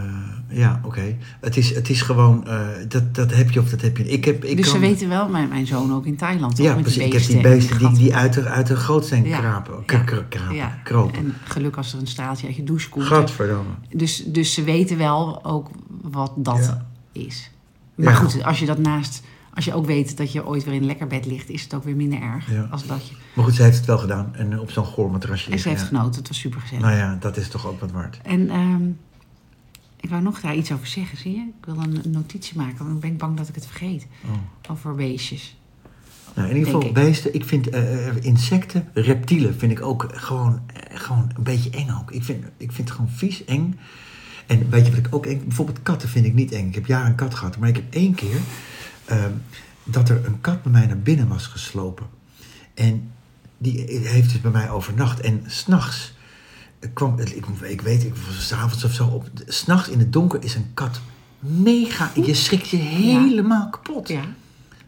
ja, 0.48 0.80
oké. 0.84 1.16
Het, 1.40 1.56
is, 1.56 1.74
het 1.74 1.88
is 1.88 2.02
gewoon, 2.02 2.46
eh, 2.46 2.66
dat, 2.88 3.14
dat 3.14 3.34
heb 3.34 3.50
je 3.50 3.60
of 3.60 3.70
dat 3.70 3.80
heb 3.80 3.96
je. 3.96 4.08
Ik 4.08 4.24
heb, 4.24 4.44
ik 4.44 4.56
dus 4.56 4.64
kan, 4.64 4.74
ze 4.74 4.80
weten 4.80 5.08
wel, 5.08 5.28
mijn, 5.28 5.48
mijn 5.48 5.66
zoon 5.66 5.94
ook 5.94 6.06
in 6.06 6.16
Thailand. 6.16 6.58
Ja, 6.58 6.74
met 6.74 6.82
precies. 6.82 7.02
Ik 7.04 7.12
heb 7.12 7.22
die 7.26 7.40
beesten 7.40 7.50
en 7.50 7.78
beesten 7.78 7.78
die, 7.78 8.04
die 8.04 8.16
uit 8.16 8.32
de, 8.32 8.48
uit 8.48 8.66
de 8.66 8.76
grootsteen 8.76 9.24
Ja. 9.24 9.38
krapen. 9.38 9.74
Ja. 9.86 9.98
krapen, 9.98 10.54
Ja. 10.54 10.78
kropen. 10.84 11.18
En 11.18 11.34
geluk 11.44 11.76
als 11.76 11.92
er 11.92 11.98
een 11.98 12.06
straaltje 12.06 12.46
uit 12.46 12.56
je 12.56 12.64
douche 12.64 12.88
komt. 12.88 13.04
Gadverdamme. 13.04 13.70
Dus, 13.90 14.24
dus 14.26 14.54
ze 14.54 14.64
weten 14.64 14.98
wel 14.98 15.44
ook 15.44 15.70
wat 16.02 16.32
dat 16.36 16.76
is. 17.12 17.50
Maar 17.94 18.14
goed, 18.14 18.44
als 18.44 18.58
je 18.58 18.66
dat 18.66 18.78
naast... 18.78 19.22
Als 19.54 19.64
je 19.64 19.74
ook 19.74 19.86
weet 19.86 20.16
dat 20.16 20.32
je 20.32 20.46
ooit 20.46 20.64
weer 20.64 20.74
in 20.74 20.80
een 20.80 20.86
lekker 20.86 21.06
bed 21.06 21.26
ligt... 21.26 21.50
is 21.50 21.62
het 21.62 21.74
ook 21.74 21.84
weer 21.84 21.96
minder 21.96 22.20
erg 22.20 22.46
als 22.70 22.86
dat 22.86 23.08
je... 23.08 23.14
Maar 23.34 23.44
goed, 23.44 23.54
ze 23.54 23.62
heeft 23.62 23.76
het 23.76 23.86
wel 23.86 23.98
gedaan. 23.98 24.34
En 24.34 24.60
op 24.60 24.70
zo'n 24.70 24.84
goor 24.84 25.10
matrasje 25.10 25.50
En 25.50 25.58
ze 25.58 25.68
heeft 25.68 25.82
genoten, 25.82 26.18
het 26.18 26.28
was 26.28 26.38
super 26.38 26.60
gezellig. 26.60 26.84
Nou 26.84 26.96
ja, 26.96 27.16
dat 27.20 27.36
is 27.36 27.48
toch 27.48 27.66
ook 27.66 27.80
wat 27.80 27.90
waard. 27.90 28.18
En 28.22 28.50
ehm, 28.50 28.82
ik 30.02 30.10
wou 30.10 30.22
nog 30.22 30.40
daar 30.40 30.56
iets 30.56 30.72
over 30.72 30.86
zeggen, 30.86 31.18
zie 31.18 31.32
je? 31.32 31.40
Ik 31.58 31.64
wil 31.64 31.76
een, 31.76 32.04
een 32.04 32.10
notitie 32.10 32.56
maken, 32.56 32.78
want 32.78 32.90
dan 32.90 33.00
ben 33.00 33.10
ik 33.10 33.18
bang 33.18 33.36
dat 33.36 33.48
ik 33.48 33.54
het 33.54 33.66
vergeet. 33.66 34.06
Oh. 34.24 34.70
Over 34.70 34.94
beestjes. 34.94 35.56
Nou, 36.34 36.48
in 36.48 36.56
ieder 36.56 36.72
geval, 36.72 36.88
ik. 36.88 36.94
beesten, 36.94 37.34
ik 37.34 37.44
vind 37.44 37.68
eh, 37.68 38.08
eh, 38.08 38.14
insecten, 38.20 38.88
reptielen, 38.94 39.58
vind 39.58 39.72
ik 39.72 39.82
ook 39.82 40.08
gewoon, 40.12 40.60
eh, 40.66 40.98
gewoon 40.98 41.30
een 41.36 41.42
beetje 41.42 41.70
eng 41.70 41.90
ook. 42.00 42.10
Ik 42.10 42.24
vind, 42.24 42.44
ik 42.56 42.72
vind 42.72 42.88
het 42.88 42.96
gewoon 42.96 43.10
vies, 43.10 43.44
eng. 43.44 43.78
En 44.46 44.70
weet 44.70 44.86
je 44.86 44.90
wat 44.90 45.06
ik 45.06 45.14
ook 45.14 45.26
eng... 45.26 45.44
Bijvoorbeeld 45.44 45.82
katten 45.82 46.08
vind 46.08 46.26
ik 46.26 46.34
niet 46.34 46.52
eng. 46.52 46.68
Ik 46.68 46.74
heb 46.74 46.86
jaren 46.86 47.06
een 47.06 47.14
kat 47.14 47.34
gehad, 47.34 47.58
maar 47.58 47.68
ik 47.68 47.76
heb 47.76 47.94
één 47.94 48.14
keer... 48.14 48.40
ehm, 49.04 49.32
dat 49.84 50.08
er 50.08 50.26
een 50.26 50.40
kat 50.40 50.62
bij 50.62 50.72
mij 50.72 50.86
naar 50.86 50.98
binnen 50.98 51.28
was 51.28 51.46
geslopen. 51.46 52.06
En 52.74 53.10
die 53.58 53.80
heeft 53.88 54.30
dus 54.30 54.40
bij 54.40 54.50
mij 54.50 54.70
overnacht. 54.70 55.20
En 55.20 55.42
s'nachts 55.46 56.14
kwam... 56.92 57.18
Ik, 57.18 57.46
ik 57.62 57.80
weet, 57.80 58.04
ik 58.04 58.14
was 58.16 58.46
s'avonds 58.46 58.84
of 58.84 58.92
zo 58.92 59.06
op... 59.06 59.28
S'nachts 59.46 59.88
in 59.88 59.98
het 59.98 60.12
donker 60.12 60.44
is 60.44 60.54
een 60.54 60.70
kat 60.74 61.00
mega... 61.38 62.10
Je 62.14 62.34
schrikt 62.34 62.68
je 62.68 62.76
helemaal 62.76 63.70
kapot. 63.70 64.08
Ja, 64.08 64.22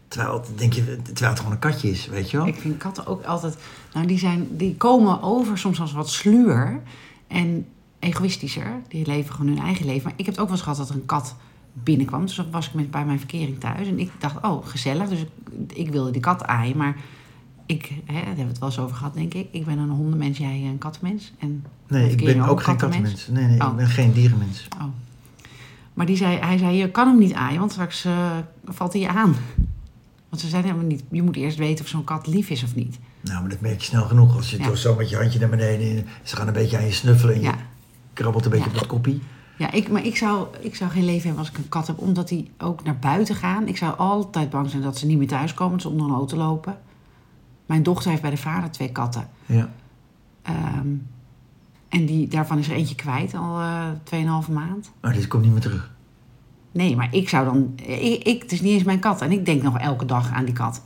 Terwijl, 0.07 0.33
het- 0.33 0.57
denk 0.57 0.73
je, 0.73 0.83
terwijl 1.01 1.29
het 1.29 1.37
gewoon 1.37 1.51
een 1.53 1.59
katje 1.59 1.89
is, 1.89 2.05
weet 2.07 2.31
je 2.31 2.37
wel? 2.37 2.47
ik 2.47 2.55
vind 2.55 2.77
katten 2.77 3.05
ook 3.07 3.23
altijd... 3.23 3.57
Nou, 3.93 4.07
die, 4.07 4.19
zijn, 4.19 4.47
die 4.51 4.75
komen 4.75 5.21
over 5.21 5.57
soms 5.57 5.79
als 5.79 5.93
wat 5.93 6.09
sluwer 6.09 6.81
en 7.27 7.65
egoïstischer. 7.99 8.81
Die 8.87 9.05
leven 9.05 9.33
gewoon 9.35 9.47
hun 9.55 9.63
eigen 9.65 9.85
leven. 9.85 10.03
Maar 10.03 10.13
ik 10.15 10.25
heb 10.25 10.33
het 10.35 10.39
ook 10.39 10.45
wel 10.49 10.55
eens 10.55 10.63
gehad 10.63 10.77
dat 10.77 10.89
er 10.89 10.95
een 10.95 11.05
kat 11.05 11.35
binnenkwam. 11.73 12.25
Dus 12.25 12.35
dan 12.35 12.51
was 12.51 12.67
ik 12.67 12.73
met, 12.73 12.91
bij 12.91 13.05
mijn 13.05 13.17
verkering 13.19 13.59
thuis. 13.59 13.87
En 13.87 13.99
ik 13.99 14.11
dacht, 14.19 14.35
oh, 14.41 14.65
gezellig. 14.67 15.09
Dus 15.09 15.19
ik, 15.19 15.29
ik 15.73 15.89
wilde 15.89 16.11
die 16.11 16.21
kat 16.21 16.43
aaien. 16.43 16.77
Maar 16.77 16.95
ik, 17.65 17.91
hè, 18.05 18.13
daar 18.13 18.23
hebben 18.25 18.43
we 18.45 18.49
het 18.49 18.59
wel 18.59 18.69
eens 18.69 18.79
over 18.79 18.95
gehad, 18.95 19.13
denk 19.13 19.33
ik. 19.33 19.47
Ik 19.51 19.65
ben 19.65 19.77
een 19.77 19.89
hondenmens, 19.89 20.37
jij 20.37 20.63
een 20.71 20.77
kattenmens. 20.77 21.33
En 21.39 21.63
Nee, 21.87 22.11
ik 22.11 22.23
ben 22.25 22.41
ook 22.41 22.63
geen 22.63 22.77
kattenmens. 22.77 23.27
Nee, 23.27 23.45
nee, 23.47 23.61
Oh. 23.61 23.69
ik 23.69 23.75
ben 23.75 23.87
geen 23.87 24.11
dierenmens. 24.11 24.67
Oh. 24.77 24.83
Maar 25.93 26.05
die 26.05 26.15
zei, 26.17 26.37
hij 26.37 26.57
zei, 26.57 26.75
je 26.77 26.91
kan 26.91 27.07
hem 27.07 27.17
niet 27.17 27.33
aaien, 27.33 27.59
want 27.59 27.71
straks 27.71 28.05
eh, 28.05 28.29
valt 28.65 28.93
hij 28.93 29.01
je 29.01 29.07
aan. 29.09 29.35
Want 30.29 30.41
ze 30.41 30.47
zeiden 30.49 30.71
helemaal 30.71 30.91
niet, 30.95 31.03
je 31.11 31.21
moet 31.23 31.35
eerst 31.35 31.57
weten 31.57 31.83
of 31.83 31.89
zo'n 31.89 32.03
kat 32.03 32.27
lief 32.27 32.49
is 32.49 32.63
of 32.63 32.75
niet. 32.75 32.99
Nou, 33.21 33.41
maar 33.41 33.49
dat 33.49 33.61
merk 33.61 33.79
je 33.79 33.85
snel 33.85 34.05
genoeg. 34.05 34.35
Als 34.35 34.51
je 34.51 34.57
Ja. 34.57 34.65
toch 34.65 34.77
zo 34.77 34.95
met 34.95 35.09
je 35.09 35.15
handje 35.15 35.39
naar 35.39 35.49
beneden... 35.49 35.87
in- 35.89 36.05
Ze 36.23 36.35
gaan 36.35 36.47
een 36.47 36.53
beetje 36.53 36.77
aan 36.77 36.85
je 36.85 36.91
snuffelen 36.91 37.35
en 37.35 37.41
je 37.41 37.51
krabbelt 38.13 38.45
een 38.45 38.51
beetje 38.51 38.65
Ja. 38.65 38.71
op 38.73 38.77
dat 38.79 38.87
koppie. 38.87 39.21
Ja, 39.57 39.71
ik, 39.71 39.89
maar 39.89 40.05
ik 40.05 40.15
zou, 40.17 40.47
ik 40.59 40.75
zou 40.75 40.91
geen 40.91 41.05
leven 41.05 41.21
hebben 41.21 41.39
als 41.39 41.49
ik 41.49 41.57
een 41.57 41.69
kat 41.69 41.87
heb, 41.87 41.97
omdat 41.99 42.27
die 42.27 42.51
ook 42.57 42.83
naar 42.83 42.97
buiten 42.99 43.35
gaan. 43.35 43.67
Ik 43.67 43.77
zou 43.77 43.97
altijd 43.97 44.49
bang 44.49 44.69
zijn 44.69 44.81
dat 44.81 44.97
ze 44.97 45.05
niet 45.05 45.17
meer 45.17 45.27
thuiskomen, 45.27 45.71
dat 45.73 45.81
ze 45.81 45.89
onder 45.89 46.07
een 46.07 46.13
auto 46.13 46.37
lopen. 46.37 46.77
Mijn 47.65 47.83
dochter 47.83 48.09
heeft 48.09 48.21
bij 48.21 48.31
de 48.31 48.37
vader 48.37 48.71
twee 48.71 48.91
katten. 48.91 49.27
Ja. 49.45 49.69
Ehm, 50.41 50.87
en 51.89 52.05
die, 52.05 52.27
daarvan 52.27 52.57
is 52.57 52.67
er 52.69 52.75
eentje 52.75 52.95
kwijt, 52.95 53.33
al 53.33 53.59
eh 53.59 53.85
2,5 54.03 54.51
maand. 54.51 54.91
Maar 55.01 55.13
die 55.13 55.27
komt 55.27 55.43
niet 55.43 55.51
meer 55.51 55.61
terug. 55.61 55.91
Nee, 56.71 56.95
maar 56.95 57.07
ik 57.13 57.29
zou 57.29 57.45
dan... 57.45 57.73
Ik, 57.75 58.23
ik, 58.23 58.41
het 58.41 58.51
is 58.51 58.61
niet 58.61 58.73
eens 58.73 58.83
mijn 58.83 58.99
kat. 58.99 59.21
En 59.21 59.31
ik 59.31 59.45
denk 59.45 59.61
nog 59.61 59.77
elke 59.79 60.05
dag 60.05 60.31
aan 60.31 60.45
die 60.45 60.53
kat. 60.53 60.81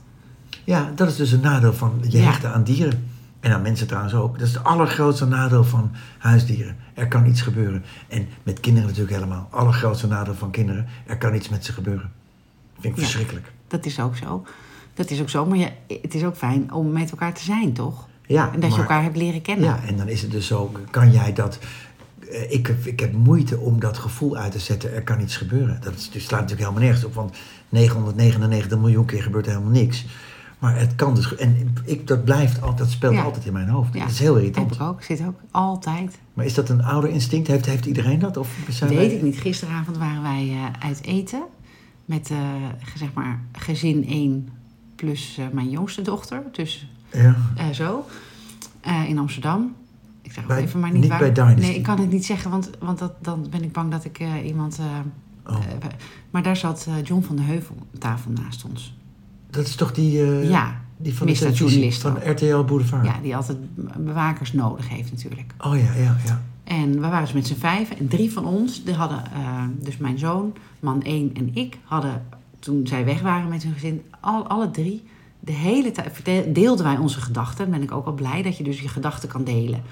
Ja, 0.64 0.92
dat 0.94 1.08
is 1.08 1.16
dus 1.16 1.32
een 1.32 1.40
nadeel 1.40 1.72
van 1.72 1.98
je 2.08 2.18
Ja. 2.18 2.24
hechten 2.24 2.52
aan 2.52 2.64
dieren. 2.64 3.08
En 3.40 3.52
aan 3.52 3.62
mensen 3.62 3.86
trouwens 3.86 4.14
ook. 4.14 4.38
Dat 4.38 4.48
is 4.48 4.54
het 4.54 4.64
allergrootste 4.64 5.26
nadeel 5.26 5.64
van 5.64 5.90
huisdieren. 6.18 6.76
Er 6.94 7.08
kan 7.08 7.26
iets 7.26 7.40
gebeuren. 7.40 7.84
En 8.08 8.28
met 8.42 8.60
kinderen 8.60 8.88
natuurlijk 8.88 9.14
helemaal. 9.16 9.48
Allergrootste 9.50 10.06
nadeel 10.06 10.34
van 10.34 10.50
kinderen. 10.50 10.86
Er 11.06 11.18
kan 11.18 11.34
iets 11.34 11.48
met 11.48 11.64
ze 11.64 11.72
gebeuren. 11.72 12.12
Vind 12.72 12.84
ik 12.84 13.00
Ja. 13.00 13.02
verschrikkelijk. 13.06 13.52
Dat 13.68 13.86
is 13.86 14.00
ook 14.00 14.16
zo. 14.16 14.44
Dat 15.00 15.10
is 15.10 15.20
ook 15.20 15.28
zo, 15.28 15.46
maar 15.46 15.58
je, 15.58 15.68
het 16.02 16.14
is 16.14 16.24
ook 16.24 16.36
fijn 16.36 16.72
om 16.72 16.92
met 16.92 17.10
elkaar 17.10 17.34
te 17.34 17.42
zijn, 17.42 17.72
toch? 17.72 18.08
Ja, 18.26 18.52
En 18.52 18.60
dat 18.60 18.74
je 18.74 18.80
elkaar 18.80 19.02
hebt 19.02 19.16
leren 19.16 19.42
kennen. 19.42 19.64
Ja, 19.64 19.80
en 19.86 19.96
dan 19.96 20.08
is 20.08 20.22
het 20.22 20.30
dus 20.30 20.46
zo, 20.46 20.72
kan 20.90 21.12
jij 21.12 21.32
dat... 21.32 21.58
eh, 22.30 22.52
Ik, 22.52 22.66
heb- 22.66 22.86
ik 22.86 23.00
heb 23.00 23.12
moeite 23.12 23.58
om 23.58 23.80
dat 23.80 23.98
gevoel 23.98 24.36
uit 24.36 24.52
te 24.52 24.58
zetten, 24.58 24.94
er 24.94 25.02
kan 25.02 25.20
iets 25.20 25.36
gebeuren. 25.36 25.78
Dat 25.82 25.94
is, 25.94 26.10
dus 26.10 26.24
slaat 26.24 26.40
natuurlijk 26.40 26.68
helemaal 26.68 26.88
nergens 26.88 27.04
op, 27.04 27.14
want 27.14 27.36
999 27.68 28.78
miljoen 28.78 29.04
keer 29.04 29.22
gebeurt 29.22 29.46
er 29.46 29.52
helemaal 29.52 29.72
niks. 29.72 30.06
Maar 30.58 30.78
het 30.78 30.94
kan 30.94 31.14
dus... 31.14 31.36
En 31.36 31.74
ik, 31.84 32.06
dat 32.06 32.24
blijft 32.24 32.60
altijd, 32.60 32.78
dat 32.78 32.90
speelt 32.90 33.14
Ja. 33.14 33.22
altijd 33.22 33.46
in 33.46 33.52
mijn 33.52 33.68
hoofd. 33.68 33.94
Ja. 33.94 34.00
Dat 34.00 34.10
is 34.10 34.18
heel 34.18 34.34
Heb 34.34 34.42
irritant. 34.42 34.74
ik 34.74 34.80
ook, 34.80 35.02
zit 35.02 35.22
ook 35.26 35.40
altijd. 35.50 36.18
Maar 36.34 36.44
is 36.44 36.54
dat 36.54 36.68
een 36.68 36.82
ouder 36.84 37.10
instinct? 37.10 37.48
Heeft, 37.48 37.66
heeft 37.66 37.86
iedereen 37.86 38.18
dat? 38.18 38.36
Of 38.36 38.56
zijn 38.68 38.90
Weet 38.90 38.98
wij- 39.06 39.16
ik 39.16 39.22
niet. 39.22 39.38
Gisteravond 39.38 39.96
waren 39.98 40.22
wij 40.22 40.48
eh, 40.50 40.86
uit 40.88 41.04
eten 41.04 41.42
met 42.04 42.30
eh, 42.30 42.38
zeg 42.96 43.12
maar 43.14 43.40
gezin 43.52 44.06
1 44.08 44.48
plus 45.00 45.38
eh, 45.38 45.44
mijn 45.52 45.70
jongste 45.70 46.02
dochter. 46.02 46.42
Dus 46.52 46.86
Ja. 47.12 47.36
eh, 47.56 47.68
zo. 47.70 48.06
Eh, 48.80 49.08
in 49.08 49.18
Amsterdam. 49.18 49.74
Ik 50.22 50.32
zeg 50.32 50.42
ook 50.42 50.48
Bij- 50.48 50.62
even 50.62 50.80
maar 50.80 50.90
niet, 50.92 51.00
niet 51.00 51.10
waar. 51.10 51.18
bij 51.18 51.32
Dynasty. 51.32 51.60
Nee, 51.60 51.74
ik 51.74 51.82
kan 51.82 51.98
het 52.00 52.10
niet 52.10 52.24
zeggen, 52.24 52.50
want, 52.50 52.70
want 52.78 52.98
dat, 52.98 53.12
dan 53.24 53.46
ben 53.50 53.62
ik 53.62 53.72
bang 53.72 53.90
dat 53.90 54.04
ik 54.04 54.20
iemand... 54.44 54.78
Oh. 55.46 55.56
maar 56.30 56.42
daar 56.42 56.56
zat 56.56 56.88
John 57.04 57.22
van 57.22 57.36
de 57.36 57.42
Heuvel 57.42 57.76
tafel 57.98 58.30
naast 58.30 58.64
ons. 58.64 58.96
Dat 59.50 59.66
is 59.66 59.74
toch 59.74 59.92
die, 59.92 60.12
ja, 60.48 60.80
die 60.96 61.14
van 61.14 61.26
de 61.26 61.32
televisie, 61.32 61.92
van. 61.94 62.16
RTL 62.30 62.64
Boulevard? 62.64 63.04
ja, 63.06 63.14
die 63.22 63.36
altijd 63.36 63.58
bewakers 63.98 64.52
nodig 64.52 64.88
heeft 64.88 65.10
natuurlijk. 65.10 65.54
Oh 65.58 65.76
ja, 65.76 65.92
ja, 65.94 66.16
ja. 66.26 66.42
En 66.64 66.92
we 66.92 66.98
waren 67.00 67.20
dus 67.20 67.32
met 67.32 67.46
z'n 67.46 67.54
vijven. 67.58 67.98
En 67.98 68.08
drie 68.08 68.32
van 68.32 68.44
ons, 68.44 68.84
die 68.84 68.94
hadden, 68.94 69.22
dus 69.80 69.96
mijn 69.96 70.18
zoon, 70.18 70.52
man 70.80 71.02
1 71.02 71.34
en 71.34 71.54
ik, 71.54 71.78
hadden 71.84 72.22
toen 72.60 72.86
zij 72.86 73.04
weg 73.04 73.20
waren 73.20 73.48
met 73.48 73.62
hun 73.62 73.72
gezin, 73.72 74.02
al, 74.20 74.46
alle 74.46 74.70
drie, 74.70 75.02
de 75.40 75.52
hele 75.52 75.90
tijd 75.90 76.54
deelden 76.54 76.84
wij 76.84 76.96
onze 76.96 77.20
gedachten. 77.20 77.70
Dan 77.70 77.74
ben 77.74 77.82
ik 77.82 77.92
ook 77.92 78.06
al 78.06 78.12
blij 78.12 78.42
dat 78.42 78.56
je 78.56 78.64
dus 78.64 78.80
je 78.80 78.88
gedachten 78.88 79.28
kan 79.28 79.44
delen. 79.44 79.82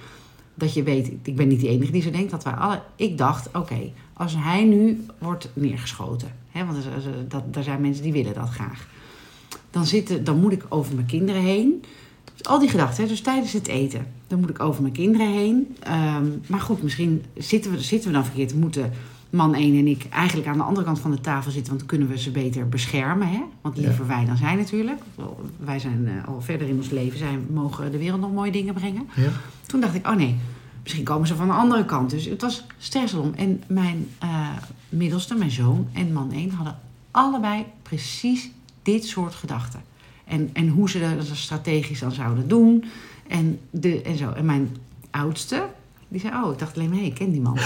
Dat 0.55 0.75
je 0.75 0.83
weet, 0.83 1.13
ik 1.23 1.37
ben 1.37 1.49
niet 1.49 1.61
de 1.61 1.69
enige 1.69 1.93
die 1.93 2.03
zo 2.03 2.11
denkt, 2.11 2.31
dat 2.31 2.45
wij 2.45 2.53
alle. 2.53 2.83
Ik 2.97 3.19
dacht, 3.19 3.49
oké, 3.57 3.91
als 4.13 4.35
hij 4.37 4.65
nu 4.65 5.05
wordt 5.19 5.51
neergeschoten, 5.53 6.35
hè, 6.51 6.65
want 6.67 6.79
dat, 7.29 7.43
er 7.53 7.63
zijn 7.63 7.81
mensen 7.81 8.03
die 8.03 8.13
willen 8.13 8.35
dat 8.35 8.49
graag. 8.49 8.87
Dan, 9.71 9.87
zitten, 9.87 10.25
dan 10.25 10.41
moet 10.41 10.53
ik 10.53 10.65
over 10.69 10.95
mijn 10.95 11.07
kinderen 11.07 11.43
heen. 11.43 11.83
Dus 12.33 12.47
al 12.47 12.59
die 12.59 12.69
gedachten, 12.69 13.03
hè, 13.03 13.09
dus 13.09 13.21
tijdens 13.21 13.53
het 13.53 13.67
eten. 13.67 14.07
Dan 14.27 14.41
moet 14.41 14.51
ik 14.51 14.61
over 14.61 14.83
mijn 14.83 14.95
kinderen 14.95 15.33
heen. 15.33 15.77
Ehm, 15.81 16.27
maar 16.47 16.61
goed, 16.61 16.83
misschien 16.83 17.25
zitten 17.37 17.71
we, 17.71 17.81
zitten 17.81 18.09
we 18.09 18.15
dan 18.15 18.25
verkeerd. 18.25 18.55
Moeten 18.55 18.93
man 19.31 19.55
1 19.55 19.79
en 19.79 19.87
ik 19.87 20.07
eigenlijk 20.11 20.49
aan 20.49 20.57
de 20.57 20.63
andere 20.63 20.87
kant 20.87 20.99
van 20.99 21.11
de 21.11 21.21
tafel 21.21 21.51
zitten. 21.51 21.69
Want 21.69 21.79
dan 21.79 21.89
kunnen 21.99 22.09
we 22.17 22.19
ze 22.23 22.31
beter 22.31 22.69
beschermen. 22.69 23.29
Hè? 23.29 23.41
Want 23.61 23.77
Ja. 23.77 23.83
liever 23.83 24.07
wij 24.07 24.25
dan 24.25 24.37
zij 24.37 24.55
natuurlijk. 24.55 25.01
Wij 25.57 25.79
zijn 25.79 26.09
eh, 26.09 26.29
al 26.29 26.41
verder 26.41 26.69
in 26.69 26.77
ons 26.77 26.91
leven. 26.91 27.19
Zij 27.19 27.39
mogen 27.51 27.91
de 27.91 27.99
wereld 27.99 28.21
nog 28.21 28.33
mooie 28.33 28.53
dingen 28.53 28.75
brengen. 28.75 29.09
ja. 29.17 29.29
Toen 29.67 29.81
dacht 29.81 29.95
ik, 29.95 30.07
oh 30.07 30.15
nee, 30.17 30.37
misschien 30.83 31.05
komen 31.05 31.27
ze 31.27 31.35
van 31.35 31.47
de 31.47 31.53
andere 31.53 31.85
kant. 31.85 32.11
Dus 32.11 32.25
het 32.25 32.43
was 32.43 32.65
stresselom. 32.79 33.33
En 33.37 33.63
mijn 33.67 34.09
eh, 34.19 34.49
middelste, 34.89 35.35
mijn 35.35 35.51
zoon 35.51 35.89
en 35.93 36.13
man 36.13 36.33
1 36.33 36.51
hadden 36.51 36.79
allebei 37.11 37.65
precies 37.83 38.51
dit 38.83 39.05
soort 39.07 39.35
gedachten. 39.35 39.81
En, 40.25 40.51
en 40.53 40.69
hoe 40.69 40.91
ze 40.91 41.15
dat 41.17 41.37
strategisch 41.37 42.01
dan 42.01 42.13
zouden 42.13 42.49
doen. 42.49 42.85
En, 43.29 43.59
de, 43.71 44.03
en 44.03 44.17
zo. 44.17 44.31
En 44.33 44.45
mijn 44.45 44.77
oudste, 45.11 45.67
die 46.09 46.21
zei, 46.21 46.45
oh, 46.45 46.53
ik 46.53 46.59
dacht 46.59 46.77
alleen 46.77 46.89
maar, 46.89 46.99
hé, 46.99 47.05
ik 47.05 47.15
ken 47.15 47.31
die 47.31 47.41
man. 47.41 47.59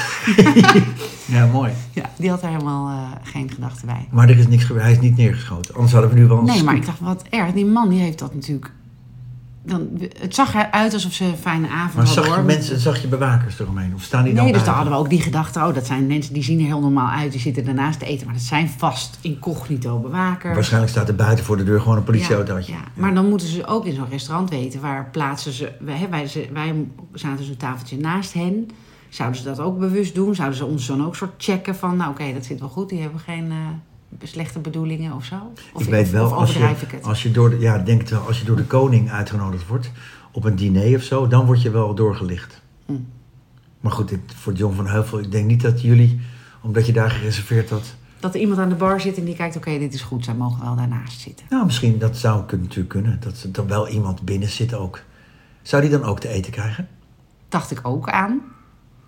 ja, 1.36 1.46
mooi. 1.46 1.72
Ja, 1.92 2.10
die 2.18 2.30
had 2.30 2.40
daar 2.40 2.50
helemaal 2.50 2.88
eh, 2.88 3.10
geen 3.22 3.50
gedachten 3.50 3.86
bij. 3.86 4.08
Maar 4.10 4.28
er 4.28 4.38
is 4.38 4.48
niks 4.48 4.64
gebeurd. 4.64 4.84
Hij 4.84 4.92
is 4.92 5.00
niet 5.00 5.16
neergeschoten. 5.16 5.74
Anders 5.74 5.92
hadden 5.92 6.10
we 6.10 6.16
nu 6.16 6.26
wel 6.26 6.38
een 6.38 6.44
Nee, 6.44 6.62
maar 6.62 6.76
ik 6.76 6.86
dacht, 6.86 7.00
wat 7.00 7.22
erg. 7.30 7.52
Die 7.52 7.66
man 7.66 7.88
die 7.88 8.00
heeft 8.00 8.18
dat 8.18 8.34
natuurlijk... 8.34 8.72
Dan, 9.64 9.88
het 10.20 10.34
zag 10.34 10.54
eruit 10.54 10.92
alsof 10.94 11.12
ze 11.12 11.24
een 11.24 11.36
fijne 11.36 11.68
avond 11.68 11.94
Maar 11.94 12.04
hadden. 12.06 12.24
zag 12.24 12.26
je 12.26 12.30
hoor. 12.32 12.42
mensen, 12.44 12.78
zag 12.80 13.00
je 13.02 13.08
bewakers 13.08 13.58
eromheen? 13.60 13.94
Of 13.94 14.02
staan 14.02 14.24
die 14.24 14.34
dan 14.34 14.44
Nee, 14.44 14.52
dus 14.52 14.64
daar 14.64 14.74
hadden 14.74 14.92
we 14.92 14.98
ook 14.98 15.10
die 15.10 15.20
gedachte. 15.20 15.58
Oh, 15.58 15.74
dat 15.74 15.86
zijn 15.86 16.06
mensen 16.06 16.34
die 16.34 16.42
zien 16.42 16.58
er 16.60 16.64
heel 16.64 16.80
normaal 16.80 17.08
uit. 17.10 17.32
Die 17.32 17.40
zitten 17.40 17.64
daarnaast 17.64 17.98
te 17.98 18.04
eten. 18.04 18.26
Maar 18.26 18.34
dat 18.34 18.44
zijn 18.44 18.68
vast 18.68 19.18
incognito 19.20 19.98
bewakers. 19.98 20.54
Waarschijnlijk 20.54 20.92
staat 20.92 21.08
er 21.08 21.14
buiten 21.14 21.44
voor 21.44 21.56
de 21.56 21.64
deur 21.64 21.80
gewoon 21.80 21.96
een 21.96 22.04
politieautootje. 22.04 22.72
Ja, 22.72 22.78
ja. 22.78 22.84
Maar 22.94 23.14
dan 23.14 23.28
moeten 23.28 23.46
ze 23.48 23.66
ook 23.66 23.86
in 23.86 23.94
zo'n 23.94 24.08
restaurant 24.10 24.50
weten. 24.50 24.80
Waar 24.80 25.08
plaatsen 25.10 25.52
ze... 25.52 25.72
Wij, 25.80 26.06
wij, 26.10 26.48
wij 26.52 26.86
zaten 27.12 27.44
zo'n 27.44 27.56
tafeltje 27.56 27.98
naast 27.98 28.32
hen. 28.32 28.68
Zouden 29.08 29.38
ze 29.38 29.44
dat 29.44 29.60
ook 29.60 29.78
bewust 29.78 30.14
doen? 30.14 30.34
Zouden 30.34 30.58
ze 30.58 30.64
ons 30.64 30.86
dan 30.86 31.04
ook 31.06 31.16
soort 31.16 31.32
checken 31.36 31.76
van... 31.76 31.96
Nou 31.96 32.10
oké, 32.10 32.32
dat 32.34 32.44
zit 32.44 32.60
wel 32.60 32.68
goed. 32.68 32.88
Die 32.88 33.00
hebben 33.00 33.20
geen 33.20 33.50
eh, 33.50 33.56
slechte 34.22 34.58
bedoelingen 34.58 35.12
of 35.12 35.24
zo? 35.24 35.52
Of, 35.72 35.82
ik 35.82 35.88
weet 35.88 36.10
wel, 36.10 36.26
of 36.26 36.32
als 36.32 36.52
je, 36.52 36.58
het? 36.58 37.02
als 37.02 37.22
je 37.22 37.30
door 37.30 37.50
de, 37.50 37.58
ja, 37.58 37.74
ik 37.76 37.86
denk 37.86 38.00
het 38.00 38.10
wel, 38.10 38.26
als 38.26 38.38
je 38.38 38.44
door 38.44 38.56
de 38.56 38.64
koning 38.64 39.10
uitgenodigd 39.10 39.66
wordt 39.66 39.90
op 40.32 40.44
een 40.44 40.56
diner 40.56 40.96
of 40.96 41.02
zo, 41.02 41.26
dan 41.26 41.46
word 41.46 41.62
je 41.62 41.70
wel 41.70 41.94
doorgelicht. 41.94 42.60
Hm. 42.86 42.92
Maar 43.80 43.92
goed, 43.92 44.08
dit, 44.08 44.20
voor 44.26 44.52
John 44.52 44.74
van 44.74 44.86
Heuvel, 44.86 45.18
ik 45.18 45.30
denk 45.30 45.46
niet 45.46 45.60
dat 45.60 45.82
jullie, 45.82 46.20
omdat 46.60 46.86
je 46.86 46.92
daar 46.92 47.10
gereserveerd 47.10 47.70
had, 47.70 47.94
Dat 48.20 48.34
er 48.34 48.40
iemand 48.40 48.58
aan 48.60 48.68
de 48.68 48.74
bar 48.74 49.00
zit 49.00 49.16
en 49.16 49.24
die 49.24 49.36
kijkt... 49.36 49.56
Oké, 49.56 49.78
dit 49.78 49.94
is 49.94 50.02
goed. 50.02 50.24
Zij 50.24 50.34
mogen 50.34 50.64
wel 50.64 50.76
daarnaast 50.76 51.20
zitten. 51.20 51.46
nou 51.48 51.64
misschien, 51.64 51.98
dat 51.98 52.16
zou 52.16 52.44
natuurlijk 52.50 52.88
kunnen, 52.88 53.20
dat 53.20 53.46
er 53.52 53.66
wel 53.66 53.88
iemand 53.88 54.22
binnen 54.22 54.48
zit 54.48 54.74
ook. 54.74 55.02
Zou 55.62 55.82
die 55.82 55.90
dan 55.90 56.04
ook 56.04 56.20
te 56.20 56.28
eten 56.28 56.52
krijgen? 56.52 56.88
Dacht 57.48 57.70
ik 57.70 57.80
ook 57.82 58.08
aan. 58.10 58.40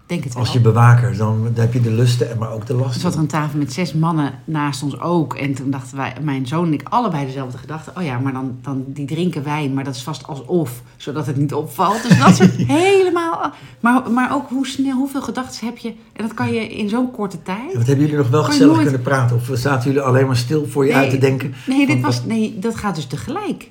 Denk 0.06 0.24
het 0.24 0.34
wel. 0.34 0.42
Als 0.42 0.52
je 0.52 0.60
bewaker, 0.60 1.16
dan, 1.16 1.48
heb 1.54 1.72
je 1.72 1.80
de 1.80 1.90
lusten, 1.90 2.30
en 2.30 2.38
maar 2.38 2.50
ook 2.52 2.66
de 2.66 2.72
Er 2.72 2.78
lasten. 2.80 3.00
zat 3.00 3.14
er 3.14 3.20
een 3.20 3.26
tafel 3.26 3.58
met 3.58 3.72
zes 3.72 3.92
mannen 3.92 4.32
naast 4.44 4.82
ons 4.82 5.00
ook. 5.00 5.34
En 5.34 5.54
toen 5.54 5.70
dachten 5.70 5.96
wij, 5.96 6.12
mijn 6.22 6.46
zoon 6.46 6.66
en 6.66 6.72
ik, 6.72 6.82
allebei 6.88 7.26
dezelfde 7.26 7.58
gedachte. 7.58 7.92
Oh 7.96 8.02
ja, 8.04 8.18
maar 8.18 8.32
dan, 8.32 8.56
dan 8.62 8.84
die 8.86 9.06
drinken 9.06 9.44
wijn, 9.44 9.74
maar 9.74 9.84
dat 9.84 9.94
is 9.94 10.02
vast 10.02 10.26
alsof, 10.26 10.82
zodat 10.96 11.26
het 11.26 11.36
niet 11.36 11.54
opvalt. 11.54 12.02
Dus 12.08 12.18
dat 12.18 12.36
soort 12.36 12.54
helemaal... 12.80 13.52
Maar, 13.80 14.10
maar 14.10 14.34
ook 14.34 14.48
hoe 14.48 14.66
snel, 14.66 14.96
hoeveel 14.96 15.22
gedachten 15.22 15.66
heb 15.66 15.78
je? 15.78 15.88
En 15.88 16.22
dat 16.26 16.34
kan 16.34 16.52
je 16.52 16.68
in 16.68 16.88
zo'n 16.88 17.10
korte 17.10 17.42
tijd. 17.42 17.72
En 17.72 17.78
wat 17.78 17.86
hebben 17.86 18.04
jullie 18.04 18.20
nog 18.20 18.28
wel 18.30 18.42
gezellig 18.44 18.72
nooit- 18.72 18.82
kunnen 18.86 19.02
praten? 19.02 19.36
Of 19.36 19.50
zaten 19.52 19.86
jullie 19.90 20.06
alleen 20.06 20.26
maar 20.26 20.36
stil 20.36 20.66
voor 20.66 20.86
je 20.86 20.92
Nee, 20.92 21.00
uit 21.02 21.10
te 21.10 21.18
denken? 21.18 21.54
Nee, 21.66 21.86
dit 21.86 22.00
was, 22.00 22.24
nee, 22.24 22.58
dat 22.58 22.76
gaat 22.76 22.94
dus 22.94 23.06
tegelijk. 23.06 23.70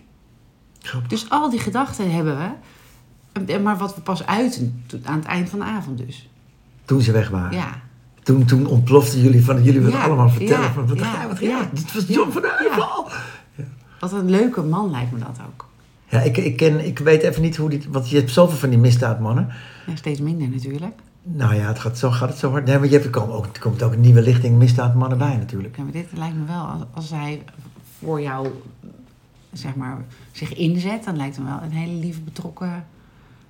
Grappig. 0.82 1.10
Dus 1.10 1.26
al 1.30 1.50
die 1.50 1.60
gedachten 1.60 2.12
hebben 2.12 2.38
we. 2.38 2.48
En- 3.34 3.63
Maar 3.63 3.78
wat 3.78 3.96
we 3.96 4.02
pas 4.02 4.26
uiten, 4.26 4.84
aan 5.04 5.15
het 5.19 5.26
eind 5.28 5.50
van 5.50 5.60
de 5.60 5.65
avond 5.65 5.98
dus. 5.98 6.30
Toen 6.86 7.02
ze 7.02 7.12
weg 7.12 7.30
waren. 7.30 7.58
Ja. 7.58 7.82
Toen, 8.24 8.46
toen 8.46 8.65
ontploften 8.65 9.22
jullie 9.22 9.43
van, 9.46 9.63
jullie 9.63 9.82
willen 9.82 9.98
Ja, 9.98 10.06
allemaal 10.06 10.30
vertellen. 10.30 10.63
ja, 10.63 10.72
van, 10.74 10.88
wat, 10.88 10.98
ja, 11.00 11.28
wat, 11.28 11.39
ja. 11.39 11.69
dit 11.74 11.93
was 11.93 12.08
John 12.08 12.32
van 12.32 12.41
ja. 12.41 12.56
Heuvel. 12.58 13.08
Wat 14.00 14.12
een 14.12 14.30
leuke 14.30 14.62
man 14.62 14.91
lijkt 14.91 15.12
me 15.12 15.19
dat 15.19 15.38
ook. 15.48 15.67
Ja, 16.10 16.19
ik, 16.22 16.38
ik, 16.38 16.58
ken, 16.58 16.86
ik 16.86 17.00
weet 17.00 17.22
even 17.24 17.41
niet 17.41 17.56
hoe 17.56 17.69
dit... 17.69 17.88
Want 17.88 18.10
je 18.10 18.17
hebt 18.17 18.32
zoveel 18.32 18.58
van 18.58 18.69
die 18.69 18.78
misdaadmannen. 18.80 19.48
Ja, 19.88 19.96
steeds 19.96 20.19
minder 20.19 20.48
natuurlijk. 20.50 20.93
Nou 21.24 21.56
ja, 21.56 21.67
het 21.67 21.80
gaat, 21.80 21.98
zo, 21.98 22.12
gaat 22.12 22.30
het 22.30 22.38
zo 22.38 22.52
hard. 22.52 22.65
Nee, 22.65 22.78
maar 22.78 22.86
je 22.88 22.91
hebt, 22.93 23.06
er, 23.06 23.12
komen 23.12 23.36
ook, 23.36 23.46
er 23.54 23.60
komt 23.60 23.84
ook 23.84 23.93
een 23.93 24.02
nieuwe 24.02 24.22
lichting 24.22 24.58
misdaadmannen 24.58 25.17
bij 25.17 25.38
natuurlijk. 25.38 25.76
Ja, 25.78 25.84
maar 25.84 25.91
dit 25.91 26.08
lijkt 26.13 26.36
me 26.36 26.46
wel, 26.46 26.63
als, 26.65 26.82
als 26.93 27.10
hij 27.10 27.43
voor 28.00 28.22
jou 28.22 28.48
zeg 29.52 29.76
maar, 29.76 29.98
zich 30.32 30.54
inzet, 30.54 31.04
dan 31.04 31.17
lijkt 31.17 31.36
hem 31.36 31.46
wel 31.46 31.60
een 31.63 31.72
hele 31.72 31.93
lieve 32.00 32.22
betrokken. 32.22 32.86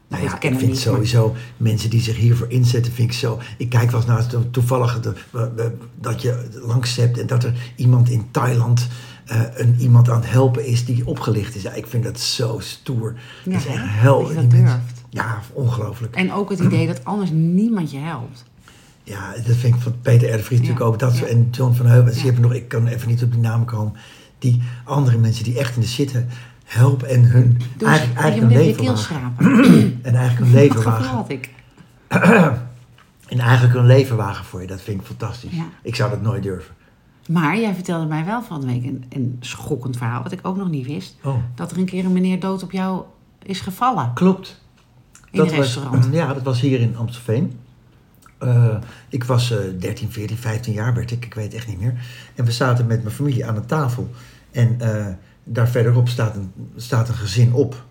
Nou 0.08 0.24
ja, 0.24 0.34
ik 0.36 0.40
vind 0.42 0.62
niet, 0.62 0.70
maar- 0.70 0.78
sowieso 0.78 1.36
mensen 1.58 1.90
die 1.90 2.02
zich 2.02 2.16
hiervoor 2.16 2.50
inzetten, 2.50 2.92
vind 2.94 3.12
ik 3.12 3.18
zo. 3.18 3.40
Ik 3.58 3.70
kijk 3.70 3.92
wel 3.92 4.00
eens 4.00 4.10
naar 4.10 4.18
het 4.18 4.54
toevallig 4.54 5.00
de- 5.02 5.14
we- 5.30 5.52
we- 5.56 5.78
dat 6.00 6.22
je 6.22 6.48
langs 6.66 6.96
hebt 6.96 7.20
en 7.20 7.28
dat 7.28 7.44
er 7.44 7.54
iemand 7.76 8.10
in 8.10 8.28
Thailand 8.32 8.88
eh, 9.26 9.42
een, 9.54 9.76
iemand 9.80 10.10
aan 10.10 10.16
het 10.22 10.30
helpen 10.32 10.66
is 10.66 10.86
die 10.86 11.08
opgelicht 11.08 11.56
is. 11.56 11.62
Ja, 11.62 11.74
ik 11.74 11.88
vind 11.88 12.04
dat 12.04 12.20
zo 12.20 12.60
stoer. 12.60 13.16
Ja, 13.46 13.52
dat 13.52 13.60
is 13.62 13.66
echt 13.68 13.78
hè? 13.78 13.84
hel. 13.86 14.24
Dat 14.34 14.52
je 14.52 14.64
dat. 14.64 14.80
Ja, 15.10 15.40
ongelooflijk. 15.54 16.16
En 16.16 16.34
ook 16.34 16.50
het 16.50 16.60
idee 16.60 16.88
dat 16.88 17.06
anders 17.06 17.30
niemand 17.34 17.92
je 17.92 17.98
helpt. 17.98 18.44
Ja, 19.04 19.34
dat 19.46 19.56
vind 19.56 19.76
ik 19.76 19.82
van 19.82 19.96
Peter 20.02 20.30
R. 20.36 20.40
Vries 20.40 20.60
natuurlijk 20.60 20.86
ook. 20.86 21.00
Dat, 21.00 21.18
ja. 21.18 21.26
En 21.26 21.48
John 21.52 21.74
van 21.74 21.86
Heuvel. 21.86 22.24
Hebt 22.24 22.40
nog, 22.40 22.54
ik 22.54 22.68
kan 22.68 22.88
even 22.88 23.08
niet 23.08 23.24
op 23.24 23.32
die 23.32 23.42
namen 23.42 23.66
komen. 23.66 23.94
Die 24.40 24.62
andere 24.84 25.18
mensen 25.18 25.44
die 25.44 25.58
echt 25.60 25.76
in 25.76 25.82
de 25.82 25.88
zitten 25.88 26.30
helpen 26.64 27.10
en 27.10 27.24
hun 27.24 27.58
Dus 27.78 27.88
eigenlijk, 27.88 28.20
eigenlijk 28.20 28.52
je 28.54 28.58
leven 28.58 28.86
wagen. 28.86 29.36
En 30.02 30.16
eigenlijk 30.16 30.52
Dat 30.52 30.62
leven 30.62 30.84
wagen. 30.84 31.06
had 31.06 31.30
ik. 31.30 31.50
En 33.28 33.40
eigenlijk 33.40 33.74
hun 33.74 33.86
leven 33.86 34.16
wagen 34.16 34.46
voor 34.46 34.62
je. 34.62 34.68
Dat 34.68 34.82
vind 34.82 35.00
ik 35.00 35.06
fantastisch. 35.08 35.52
Ja. 35.52 35.66
Ik 35.82 35.96
zou 35.96 36.10
dat 36.10 36.22
nooit 36.22 36.44
durven. 36.44 36.74
Maar 37.30 37.60
jij 37.60 37.74
vertelde 37.74 38.06
mij 38.06 38.26
wel 38.26 38.44
van 38.44 38.62
de 38.62 38.68
week 38.68 38.84
een, 38.84 39.06
een 39.10 39.38
schokkend 39.40 39.98
verhaal, 39.98 40.24
wat 40.24 40.32
ik 40.32 40.40
ook 40.42 40.58
nog 40.58 40.70
niet 40.70 40.86
wist. 40.86 41.16
Oh, 41.24 41.36
Dat 41.56 41.72
er 41.72 41.78
een 41.78 41.86
keer 41.86 42.06
een 42.06 42.14
meneer 42.14 42.40
dood 42.40 42.64
op 42.64 42.72
jou 42.72 43.04
is 43.44 43.60
gevallen 43.62 44.12
klopt. 44.14 44.62
in 45.32 45.40
een 45.40 45.46
was, 45.46 45.56
restaurant. 45.56 46.08
ja, 46.12 46.34
dat 46.34 46.44
was 46.44 46.62
hier 46.62 46.80
in 46.80 46.98
Amstelveen. 46.98 47.60
Eh, 48.38 48.76
ik 49.10 49.24
was 49.24 49.52
eh 49.52 49.58
13, 49.80 50.12
14, 50.12 50.38
15 50.38 50.74
jaar 50.74 50.94
werd 50.94 51.12
ik, 51.12 51.26
ik 51.26 51.34
weet 51.34 51.54
echt 51.54 51.68
niet 51.68 51.80
meer. 51.80 51.94
En 52.36 52.46
we 52.46 52.52
zaten 52.52 52.86
met 52.88 53.04
mijn 53.04 53.16
familie 53.16 53.46
aan 53.46 53.56
een 53.56 53.66
tafel. 53.66 54.10
En 54.52 54.76
eh, 54.80 55.14
daar 55.44 55.68
verderop 55.70 56.08
staat 56.10 56.36
een, 56.36 56.52
staat 56.76 57.08
een 57.10 57.16
gezin 57.16 57.54
op. 57.54 57.84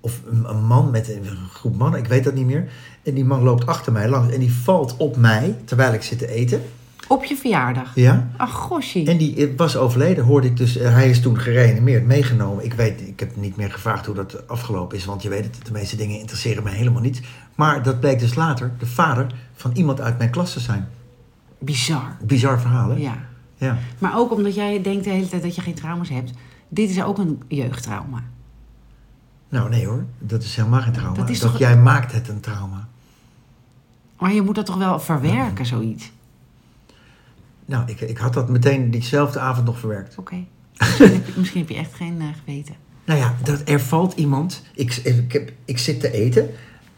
of 0.00 0.20
een, 0.30 0.44
een 0.48 0.64
man 0.64 0.90
met 0.90 1.08
een, 1.08 1.24
groep 1.52 1.76
mannen, 1.76 2.00
ik 2.00 2.06
weet 2.06 2.24
dat 2.24 2.34
niet 2.34 2.46
meer. 2.46 2.68
En 3.02 3.14
die 3.14 3.24
man 3.24 3.42
loopt 3.42 3.66
achter 3.66 3.92
mij 3.92 4.08
langs 4.08 4.34
en 4.34 4.40
die 4.40 4.52
valt 4.52 4.96
op 4.96 5.16
mij 5.16 5.56
terwijl 5.64 5.92
ik 5.92 6.02
zit 6.02 6.18
te 6.18 6.28
eten. 6.28 6.62
Op 7.08 7.24
je 7.24 7.36
verjaardag. 7.36 7.94
Ja. 7.94 8.28
Ach, 8.36 8.52
gosje. 8.52 9.04
En 9.04 9.16
die 9.16 9.52
was 9.56 9.76
overleden, 9.76 10.24
hoorde 10.24 10.46
ik 10.46 10.56
dus. 10.56 10.76
eh, 10.76 10.92
Hij 10.92 11.10
is 11.10 11.20
toen 11.20 11.38
gereanimeerd, 11.38 12.06
meegenomen. 12.06 12.64
Ik 12.64 12.72
weet, 12.74 13.00
ik 13.00 13.20
heb 13.20 13.36
niet 13.36 13.56
meer 13.56 13.70
gevraagd 13.72 14.06
hoe 14.06 14.14
dat 14.14 14.48
afgelopen 14.48 14.96
is, 14.96 15.04
want 15.04 15.22
je 15.22 15.28
weet 15.28 15.44
het, 15.44 15.58
de 15.66 15.72
meeste 15.72 15.96
dingen 15.96 16.18
interesseren 16.18 16.62
mij 16.62 16.72
helemaal 16.74 17.02
niet. 17.02 17.20
Maar 17.54 17.82
dat 17.82 18.00
bleek 18.00 18.18
dus 18.18 18.34
later 18.34 18.70
de 18.78 18.86
vader 18.86 19.26
van 19.54 19.70
iemand 19.74 20.00
uit 20.00 20.18
mijn 20.18 20.30
klas 20.30 20.52
te 20.52 20.60
zijn. 20.60 20.88
Bizar. 21.58 22.16
Bizar 22.22 22.60
verhaal, 22.60 22.90
hè? 22.90 22.96
Ja. 22.96 23.16
Ja. 23.56 23.78
Maar 23.98 24.16
ook 24.18 24.32
omdat 24.32 24.54
jij 24.54 24.82
denkt 24.82 25.04
de 25.04 25.10
hele 25.10 25.28
tijd 25.28 25.42
dat 25.42 25.54
je 25.54 25.60
geen 25.60 25.74
trauma's 25.74 26.08
hebt. 26.08 26.30
Dit 26.74 26.90
is 26.90 27.02
ook 27.02 27.18
een 27.18 27.42
jeugdtrauma. 27.48 28.22
Nou, 29.48 29.68
nee 29.70 29.86
hoor, 29.86 30.04
dat 30.18 30.42
is 30.42 30.56
helemaal 30.56 30.80
geen 30.80 30.92
trauma. 30.92 31.14
Dat 31.16 31.26
Dat, 31.26 31.34
is 31.34 31.40
toch- 31.42 31.58
jij 31.58 31.76
maakt 31.76 32.12
het 32.12 32.28
een 32.28 32.40
trauma. 32.40 32.88
Maar 34.18 34.32
je 34.32 34.42
moet 34.42 34.54
dat 34.54 34.66
toch 34.66 34.76
wel 34.76 35.00
verwerken, 35.00 35.66
zoiets? 35.66 36.12
Nou, 37.64 37.82
ik, 37.90 38.00
ik 38.00 38.18
had 38.18 38.32
dat 38.34 38.48
meteen 38.48 38.90
diezelfde 38.90 39.38
avond 39.38 39.66
nog 39.66 39.78
verwerkt. 39.78 40.18
Oké. 40.18 40.36
Misschien, 40.78 41.12
heb 41.12 41.26
je- 41.26 41.32
misschien 41.40 41.60
heb 41.60 41.68
je 41.68 41.76
echt 41.76 41.94
geen 41.94 42.20
eh, 42.20 42.26
geweten. 42.44 42.74
Nou 43.04 43.18
ja, 43.18 43.34
dat 43.42 43.62
er 43.68 43.80
valt 43.80 44.12
iemand. 44.12 44.62
Ik, 44.74 44.94
ik, 44.96 45.32
heb, 45.32 45.52
ik 45.64 45.78
zit 45.78 46.00
te 46.00 46.10
eten. 46.12 46.50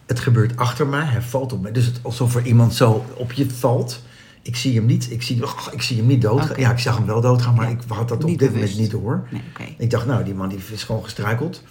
Het 0.07 0.21
gebeurt 0.21 0.57
achter 0.57 0.87
mij. 0.87 1.05
Hij 1.05 1.23
valt 1.23 1.53
op 1.53 1.63
mij. 1.63 1.73
Dus 1.73 1.87
het, 1.87 2.01
alsof 2.03 2.35
er 2.35 2.47
iemand 2.47 2.75
zo 2.75 3.05
op 3.17 3.33
je 3.33 3.51
valt. 3.51 4.03
Ik 4.47 4.57
zie 4.57 4.75
hem 4.75 4.87
niet. 4.87 5.11
Ik 5.11 5.23
zie, 5.23 5.45
oh, 5.45 5.67
ik 5.73 5.83
zie 5.83 5.97
hem 5.97 6.07
niet 6.07 6.23
doodgaan. 6.23 6.61
Ja, 6.61 6.71
ik 6.71 6.79
zag 6.79 6.97
hem 6.97 7.07
wel 7.07 7.21
doodgaan, 7.21 7.55
maar 7.55 7.65
Ja. 7.65 7.71
ik 7.71 7.81
had 7.89 8.09
dat 8.09 8.25
Niet 8.25 8.33
op 8.33 8.39
dit 8.39 8.53
bewust. 8.53 8.73
moment 8.73 8.93
niet 8.93 9.03
door. 9.03 9.27
Nee. 9.31 9.75
Ik 9.79 9.91
dacht, 9.91 10.07
nou, 10.07 10.25
die 10.25 10.35
man 10.35 10.49
die 10.49 10.59
is 10.73 10.85
gewoon 10.85 11.03
gestruikeld. 11.03 11.63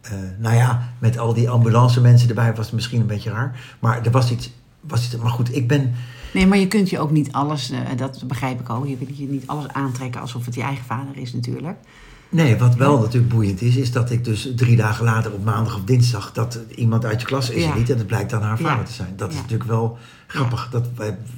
Eh, 0.00 0.12
nou 0.38 0.54
ja, 0.54 0.88
met 0.98 1.18
al 1.18 1.34
die 1.34 1.50
ambulance 1.50 2.00
mensen 2.00 2.28
erbij 2.28 2.54
was 2.54 2.66
het 2.66 2.74
misschien 2.74 3.00
een 3.00 3.06
beetje 3.06 3.30
raar. 3.30 3.60
Maar 3.78 4.04
er 4.04 4.10
was 4.10 4.30
iets. 4.30 4.50
Was 4.80 5.04
iets 5.04 5.16
maar 5.16 5.30
goed, 5.30 5.56
ik 5.56 5.68
ben. 5.68 5.94
Nee, 6.34 6.46
maar 6.46 6.58
je 6.58 6.68
kunt 6.68 6.90
je 6.90 6.98
ook 6.98 7.10
niet 7.10 7.32
alles, 7.32 7.70
eh, 7.70 7.78
dat 7.96 8.24
begrijp 8.26 8.60
ik 8.60 8.70
ook. 8.70 8.86
Je 8.86 8.96
kunt 8.96 9.18
je 9.18 9.26
niet 9.28 9.46
alles 9.46 9.68
aantrekken 9.68 10.20
alsof 10.20 10.44
het 10.46 10.54
je 10.54 10.62
eigen 10.62 10.84
vader 10.84 11.16
is 11.16 11.32
natuurlijk. 11.32 11.76
Nee, 12.28 12.56
wat 12.56 12.74
wel 12.74 12.98
natuurlijk 13.00 13.32
boeiend 13.32 13.60
is, 13.62 13.76
is 13.76 13.92
dat 13.92 14.10
ik 14.10 14.24
dus 14.24 14.48
drie 14.56 14.76
dagen 14.76 15.04
later 15.04 15.32
op 15.32 15.44
maandag 15.44 15.74
of 15.74 15.84
dinsdag 15.84 16.32
dat 16.32 16.58
iemand 16.74 17.04
uit 17.04 17.20
je 17.20 17.26
klas 17.26 17.50
is 17.50 17.62
Ja. 17.64 17.74
niet 17.74 17.90
en 17.90 17.98
het 17.98 18.06
blijkt 18.06 18.30
dan 18.30 18.42
haar 18.42 18.58
vader 18.58 18.84
te 18.84 18.92
zijn. 18.92 19.12
Dat 19.16 19.30
is 19.30 19.36
natuurlijk 19.36 19.70
wel 19.70 19.98
grappig. 20.30 20.68
Dat 20.70 20.86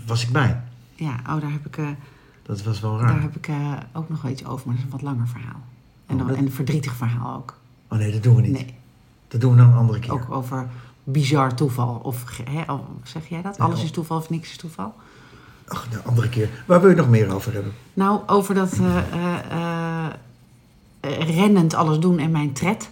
was 0.07 0.23
ik 0.23 0.33
bij. 0.33 0.61
Ja, 0.95 1.15
oh, 1.29 1.41
daar 1.41 1.51
heb 1.53 1.67
ik, 1.67 1.77
eh, 1.77 1.87
Dat 2.43 2.63
was 2.63 2.81
wel 2.81 2.99
raar. 2.99 3.07
daar 3.13 3.23
heb 3.23 3.37
ik 3.37 3.49
eh, 3.49 3.73
ook 3.93 4.09
nog 4.09 4.23
wel 4.23 4.31
iets 4.33 4.45
over, 4.45 4.67
maar 4.67 4.75
dat 4.77 4.85
is 4.85 4.93
een 4.93 4.99
wat 4.99 5.03
langer 5.11 5.29
verhaal. 5.29 5.61
En, 6.07 6.21
Oh, 6.21 6.27
dat- 6.29 6.37
en 6.37 6.45
een 6.47 6.53
verdrietig 6.53 6.95
verhaal 6.95 7.37
ook. 7.37 7.55
Oh 7.89 7.99
nee, 7.99 8.13
dat 8.13 8.23
doen 8.23 8.35
we 8.37 8.43
niet. 8.43 8.53
Nee, 8.53 8.75
Dat 9.29 9.41
doen 9.41 9.51
we 9.51 9.57
dan 9.57 9.67
een 9.69 9.77
andere 9.77 9.99
keer. 9.99 10.13
ook 10.13 10.31
over 10.31 10.69
bizar 11.05 11.55
toeval. 11.55 12.01
Of 12.03 12.25
hè, 12.45 12.63
zeg 13.03 13.29
jij 13.29 13.43
dat? 13.43 13.57
Ja, 13.57 13.65
Alles 13.65 13.83
is 13.83 13.91
toeval 13.91 14.17
of 14.17 14.31
niks 14.31 14.51
is 14.51 14.57
toeval? 14.57 14.95
Ach, 15.69 15.87
een 15.93 16.05
andere 16.05 16.29
keer. 16.29 16.49
Waar 16.67 16.81
wil 16.81 16.91
je 16.91 16.97
nog 16.97 17.09
meer 17.09 17.35
over 17.35 17.53
hebben? 17.53 17.73
Nou, 17.95 18.21
over 18.27 18.55
dat 18.55 18.73
eh, 18.73 20.07
rennend 21.19 21.75
alles 21.75 21.99
doen 21.99 22.19
en 22.19 22.31
mijn 22.31 22.53
tred, 22.53 22.91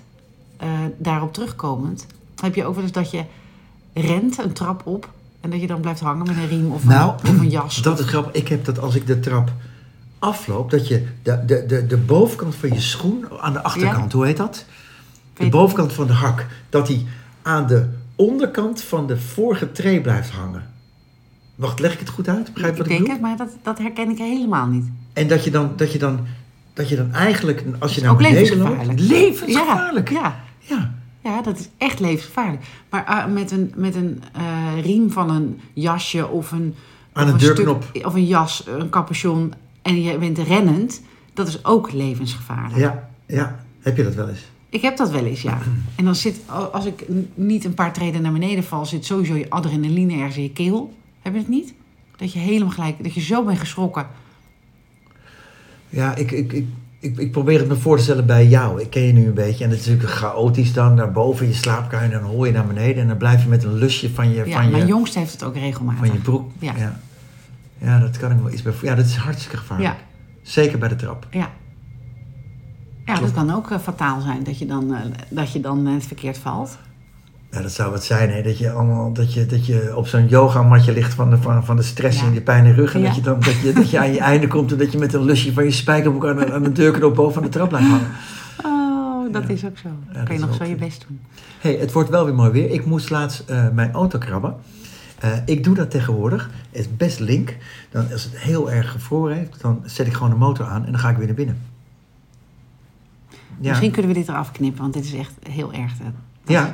daarop 0.98 1.32
terugkomend. 1.32 2.06
Heb 2.40 2.54
je 2.54 2.64
ook 2.64 2.74
wel 2.74 2.82
eens 2.82 2.92
dat 2.92 3.10
je 3.10 3.24
rent 3.94 4.38
een 4.38 4.52
trap 4.52 4.86
op 4.86 5.10
en 5.40 5.50
dat 5.50 5.60
je 5.60 5.66
dan 5.66 5.80
blijft 5.80 6.00
hangen 6.00 6.26
met 6.26 6.36
een 6.36 6.48
riem 6.48 6.72
of 6.72 6.82
een, 6.82 6.88
Nou, 6.88 7.14
of 7.14 7.28
een 7.28 7.50
jas? 7.58 7.82
Dat 7.82 7.98
is 7.98 8.06
grappig. 8.06 8.32
Ik 8.32 8.48
heb 8.48 8.64
dat 8.64 8.78
als 8.78 8.94
ik 8.94 9.06
de 9.06 9.20
trap 9.20 9.52
afloop, 10.18 10.70
dat 10.70 10.88
je 10.88 11.06
de, 11.22 11.44
de, 11.46 11.66
de, 11.66 11.86
de 11.86 11.96
bovenkant 11.96 12.54
van 12.54 12.72
je 12.72 12.80
schoen 12.80 13.26
aan 13.40 13.52
de 13.52 13.62
achterkant, 13.62 14.12
hoe 14.12 14.26
heet 14.26 14.36
dat? 14.36 14.64
De 15.34 15.48
bovenkant 15.48 15.92
van 15.92 16.06
de 16.06 16.12
hak, 16.12 16.46
dat 16.68 16.86
die 16.86 17.06
aan 17.42 17.66
de 17.66 17.88
onderkant 18.14 18.82
van 18.82 19.06
de 19.06 19.18
vorige 19.18 19.72
tree 19.72 20.00
blijft 20.00 20.30
hangen. 20.30 20.68
Wacht, 21.54 21.80
leg 21.80 21.92
ik 21.92 21.98
het 21.98 22.08
goed 22.08 22.28
uit? 22.28 22.52
Begrijp 22.52 22.76
je 22.76 22.82
wat 22.82 22.90
ik 22.90 22.98
ik 22.98 23.06
denk 23.06 23.18
bedoel? 23.18 23.30
het, 23.30 23.38
maar 23.38 23.46
dat, 23.46 23.56
dat 23.62 23.78
herken 23.78 24.10
ik 24.10 24.18
helemaal 24.18 24.66
niet. 24.66 24.84
En 25.12 25.28
dat 25.28 25.44
je 25.44 25.50
dan, 25.50 25.72
dat 25.76 25.92
je 25.92 25.98
dan, 25.98 26.26
dat 26.72 26.88
je 26.88 26.96
dan 26.96 27.12
eigenlijk, 27.12 27.64
als 27.78 27.94
je 27.94 28.00
naar 28.00 28.10
ook 28.10 28.18
beneden 28.18 28.58
loopt... 28.58 29.00
Levensgevaarlijk! 29.00 30.10
Ja, 30.10 30.20
ja, 30.58 30.76
ja. 30.76 30.99
Ja, 31.22 31.42
dat 31.42 31.58
is 31.58 31.68
echt 31.78 32.00
levensgevaarlijk. 32.00 32.62
Maar 32.90 33.04
ah, 33.04 33.32
met 33.32 33.50
een, 33.50 33.72
met 33.76 33.94
een 33.94 34.22
eh, 34.32 34.82
riem 34.82 35.10
van 35.10 35.30
een 35.30 35.60
jasje 35.72 36.28
of 36.28 36.52
een... 36.52 36.74
Aan 37.12 37.26
of 37.26 37.32
een 37.32 37.40
stuk- 37.40 37.56
deurknop. 37.56 37.84
of 38.04 38.14
een 38.14 38.26
jas, 38.26 38.66
een 38.66 38.90
capuchon 38.90 39.52
en 39.82 40.02
je 40.02 40.18
bent 40.18 40.38
rennend, 40.38 41.02
dat 41.34 41.48
is 41.48 41.64
ook 41.64 41.92
levensgevaarlijk. 41.92 42.76
Ja, 42.76 43.08
ja. 43.26 43.64
Heb 43.80 43.96
je 43.96 44.02
dat 44.02 44.14
wel 44.14 44.28
eens? 44.28 44.48
Ik 44.68 44.82
heb 44.82 44.96
dat 44.96 45.10
wel 45.10 45.24
eens, 45.24 45.42
ja. 45.42 45.58
En 45.96 46.04
dan 46.04 46.14
zit, 46.14 46.40
als 46.72 46.84
ik 46.84 47.06
niet 47.34 47.64
een 47.64 47.74
paar 47.74 47.92
treden 47.92 48.22
naar 48.22 48.32
beneden 48.32 48.64
val, 48.64 48.86
zit 48.86 49.04
sowieso 49.04 49.34
je 49.34 49.50
adrenaline 49.50 50.12
ergens 50.14 50.36
in 50.36 50.42
je 50.42 50.52
keel. 50.52 50.94
Heb 51.22 51.32
je 51.32 51.38
het 51.38 51.48
niet? 51.48 51.74
Dat 52.16 52.32
je 52.32 52.38
helemaal 52.38 52.72
gelijk, 52.72 53.02
dat 53.02 53.14
je 53.14 53.20
zo 53.20 53.44
bent 53.44 53.58
geschrokken. 53.58 54.06
Ja, 55.88 56.14
ik, 56.14 56.30
ik, 56.30 56.52
ik, 56.52 56.66
ik, 57.00 57.18
ik 57.18 57.32
probeer 57.32 57.58
het 57.58 57.68
me 57.68 57.76
voor 57.76 57.96
te 57.96 58.02
stellen 58.02 58.26
bij 58.26 58.46
jou. 58.46 58.80
Ik 58.80 58.90
ken 58.90 59.02
je 59.02 59.12
nu 59.12 59.26
een 59.26 59.34
beetje. 59.34 59.64
En 59.64 59.70
het 59.70 59.80
is 59.80 59.86
natuurlijk 59.86 60.14
chaotisch 60.14 60.72
dan. 60.72 60.94
Naar 60.94 61.12
boven 61.12 61.44
in 61.44 61.50
je 61.50 61.56
slaapkamer. 61.56 62.12
En 62.12 62.20
dan 62.20 62.30
hoor 62.30 62.46
je 62.46 62.52
naar 62.52 62.66
beneden. 62.66 63.02
En 63.02 63.08
dan 63.08 63.16
blijf 63.16 63.42
je 63.42 63.48
met 63.48 63.64
een 63.64 63.74
lusje 63.74 64.10
van 64.10 64.28
je, 64.30 64.34
Ja, 64.46 64.60
van 64.60 64.70
mijn 64.70 64.82
je, 64.82 64.88
jongste 64.88 65.18
heeft 65.18 65.32
het 65.32 65.42
ook 65.42 65.54
regelmatig. 65.54 66.06
van 66.06 66.12
je 66.16 66.20
broek. 66.22 66.50
Ja. 66.58 66.72
Ja. 66.76 67.00
ja, 67.78 67.98
dat 67.98 68.18
kan 68.18 68.30
ik 68.30 68.38
wel 68.38 68.52
iets 68.52 68.62
bij 68.62 68.72
Ja, 68.82 68.94
dat 68.94 69.04
is 69.06 69.16
hartstikke 69.16 69.56
gevaarlijk. 69.56 69.90
Ja. 69.90 69.96
Zeker 70.42 70.78
bij 70.78 70.88
de 70.88 70.96
trap. 70.96 71.26
Ja. 71.30 71.50
Ja, 73.04 73.20
dat 73.20 73.32
kan 73.32 73.50
ook 73.54 73.70
eh, 73.70 73.78
fataal 73.78 74.20
zijn, 74.20 74.42
dat 74.44 74.58
je 74.58 74.66
dan, 74.66 74.94
eh, 74.94 75.00
dat 75.28 75.52
je 75.52 75.60
dan 75.60 75.86
het 75.86 76.06
verkeerd 76.06 76.38
valt. 76.38 76.78
Ja, 77.50 77.62
dat 77.62 77.72
zou 77.72 77.90
wat 77.90 78.04
zijn, 78.04 78.30
hè? 78.30 78.42
Dat 78.42 78.58
je, 78.58 78.70
allemaal, 78.72 79.12
dat 79.12 79.34
je, 79.34 79.46
dat 79.46 79.66
je 79.66 79.92
op 79.96 80.06
zo'n 80.06 80.28
yogamatje 80.28 80.92
ligt 80.92 81.14
van 81.14 81.30
de, 81.30 81.36
van, 81.36 81.64
van 81.64 81.76
de 81.76 81.82
stress 81.82 82.20
Ja. 82.20 82.26
en 82.26 82.32
de 82.32 82.40
pijn 82.40 82.64
in 82.64 82.70
de 82.74 82.76
rug. 82.80 82.94
En 82.94 83.00
Ja. 83.00 83.06
dat, 83.06 83.16
je 83.16 83.22
dan, 83.22 83.40
dat, 83.40 83.60
je, 83.60 83.72
dat 83.72 83.90
je 83.90 83.98
aan 83.98 84.12
je 84.12 84.18
einde 84.32 84.46
komt 84.46 84.72
en 84.72 84.78
dat 84.78 84.92
je 84.92 84.98
met 84.98 85.14
een 85.14 85.22
lusje 85.24 85.52
van 85.52 85.64
je 85.64 85.70
spijkerbroek 85.70 86.26
aan 86.26 86.36
de, 86.36 86.52
aan 86.52 86.62
de 86.62 86.72
deurknop 86.72 87.14
boven 87.14 87.42
de 87.42 87.48
trap 87.48 87.68
blijft 87.68 87.88
hangen. 87.88 88.06
Oh, 88.64 89.32
dat 89.32 89.42
Ja. 89.42 89.48
is 89.48 89.64
ook 89.64 89.78
zo. 89.78 89.88
Dan 90.12 90.24
kan 90.24 90.34
je 90.34 90.40
nog 90.40 90.54
zo 90.54 90.64
je 90.64 90.74
best 90.76 91.04
doen. 91.08 91.20
hey, 91.60 91.74
het 91.74 91.92
wordt 91.92 92.08
wel 92.10 92.24
weer 92.24 92.34
mooi 92.34 92.50
weer. 92.50 92.70
Ik 92.70 92.84
moest 92.86 93.10
laatst 93.10 93.40
eh, 93.48 93.68
mijn 93.72 93.92
auto 93.92 94.18
krabben. 94.18 94.54
Eh, 95.18 95.30
ik 95.44 95.64
doe 95.64 95.74
dat 95.74 95.90
tegenwoordig. 95.90 96.50
Het 96.70 96.80
is 96.80 96.96
best 96.96 97.18
link. 97.20 97.56
Dan, 97.90 98.12
als 98.12 98.24
het 98.24 98.38
heel 98.38 98.70
erg 98.70 98.90
gevroren 98.90 99.36
heeft, 99.36 99.60
dan 99.60 99.82
zet 99.84 100.06
ik 100.06 100.12
gewoon 100.12 100.30
de 100.30 100.36
motor 100.36 100.66
aan 100.66 100.84
en 100.84 100.90
dan 100.90 101.00
ga 101.00 101.10
ik 101.10 101.16
weer 101.16 101.26
naar 101.26 101.34
binnen. 101.34 101.58
Ja, 103.60 103.68
Misschien 103.68 103.90
kunnen 103.90 104.10
we 104.12 104.18
dit 104.18 104.28
eraf 104.28 104.52
knippen, 104.52 104.80
want 104.80 104.94
dit 104.94 105.04
is 105.04 105.14
echt 105.14 105.32
heel 105.48 105.72
erg. 105.72 105.92
Ja, 106.44 106.66
is- 106.66 106.72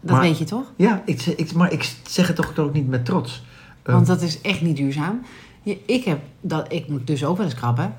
dat 0.00 0.10
maar- 0.10 0.20
weet 0.20 0.38
je 0.38 0.44
toch? 0.44 0.72
ja 0.76 1.02
ik, 1.04 1.22
ik, 1.22 1.52
maar 1.52 1.72
ik 1.72 1.94
zeg 2.08 2.26
het 2.26 2.36
toch 2.36 2.58
ook 2.58 2.72
niet 2.72 2.88
met 2.88 3.04
trots. 3.04 3.44
Eh, 3.82 3.94
Want 3.94 4.06
dat 4.06 4.22
is 4.22 4.40
echt 4.40 4.60
niet 4.62 4.76
duurzaam. 4.76 5.20
Je- 5.62 5.78
Ik, 5.86 6.04
heb 6.04 6.18
dat, 6.40 6.72
ik 6.72 6.88
moet 6.88 7.06
dus 7.06 7.24
ook 7.24 7.36
wel 7.36 7.46
eens 7.46 7.54
krabben. 7.54 7.94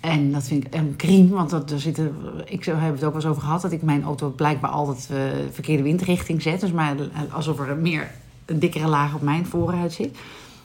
En 0.00 0.32
dat 0.32 0.44
vind 0.44 0.66
ik 0.66 0.74
een 0.74 0.94
crime, 0.96 1.28
want 1.28 1.50
dat, 1.50 1.70
er 1.70 1.80
zitten, 1.80 2.14
ik 2.44 2.64
heb 2.64 2.80
het 2.80 2.92
ook 2.94 3.00
wel 3.00 3.14
eens 3.14 3.26
over 3.26 3.42
gehad... 3.42 3.62
dat 3.62 3.72
ik 3.72 3.82
mijn 3.82 4.02
auto 4.02 4.28
blijkbaar 4.30 4.70
altijd 4.70 5.08
eh, 5.10 5.16
verkeerde 5.52 5.82
windrichting 5.82 6.42
zet. 6.42 6.60
Dus 6.60 6.72
maar 6.72 6.94
alsof 7.30 7.60
er 7.60 7.76
meer 7.76 8.10
een 8.44 8.58
dikkere 8.58 8.88
laag 8.88 9.14
op 9.14 9.22
mijn 9.22 9.46
voorruit 9.46 9.92
zit. 9.92 10.16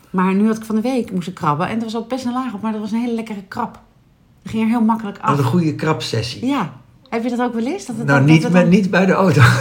Maar 0.10 0.34
nu 0.36 0.48
had 0.48 0.58
ik 0.58 0.64
van 0.66 0.76
de 0.76 0.82
week 0.82 1.12
moest 1.12 1.28
ik 1.28 1.34
krabben. 1.34 1.68
En 1.68 1.78
er 1.78 1.84
was 1.84 1.96
ook 1.98 2.10
best 2.10 2.26
een 2.26 2.34
laag 2.34 2.54
op, 2.54 2.62
maar 2.62 2.72
dat 2.72 2.82
was 2.82 2.92
een 2.92 3.00
hele 3.00 3.14
lekkere 3.16 3.44
krab. 3.48 3.80
Dat 4.42 4.52
ging 4.52 4.64
er 4.64 4.70
heel 4.70 4.82
makkelijk 4.86 5.18
af. 5.22 5.38
een 5.38 5.44
goede 5.44 5.76
krabsessie. 5.76 6.46
Ja. 6.46 6.74
Heb 7.12 7.24
je 7.24 7.30
dat 7.30 7.40
ook 7.40 7.54
wel 7.54 7.66
eens? 7.66 7.86
Dat 7.86 7.96
het 7.98 8.06
nou, 8.08 8.24
niet, 8.24 8.42
dat 8.42 8.52
met, 8.52 8.62
het 8.62 8.72
dan- 8.72 8.80
niet 8.82 8.90
bij 8.92 9.06
de 9.06 9.12
auto. 9.12 9.42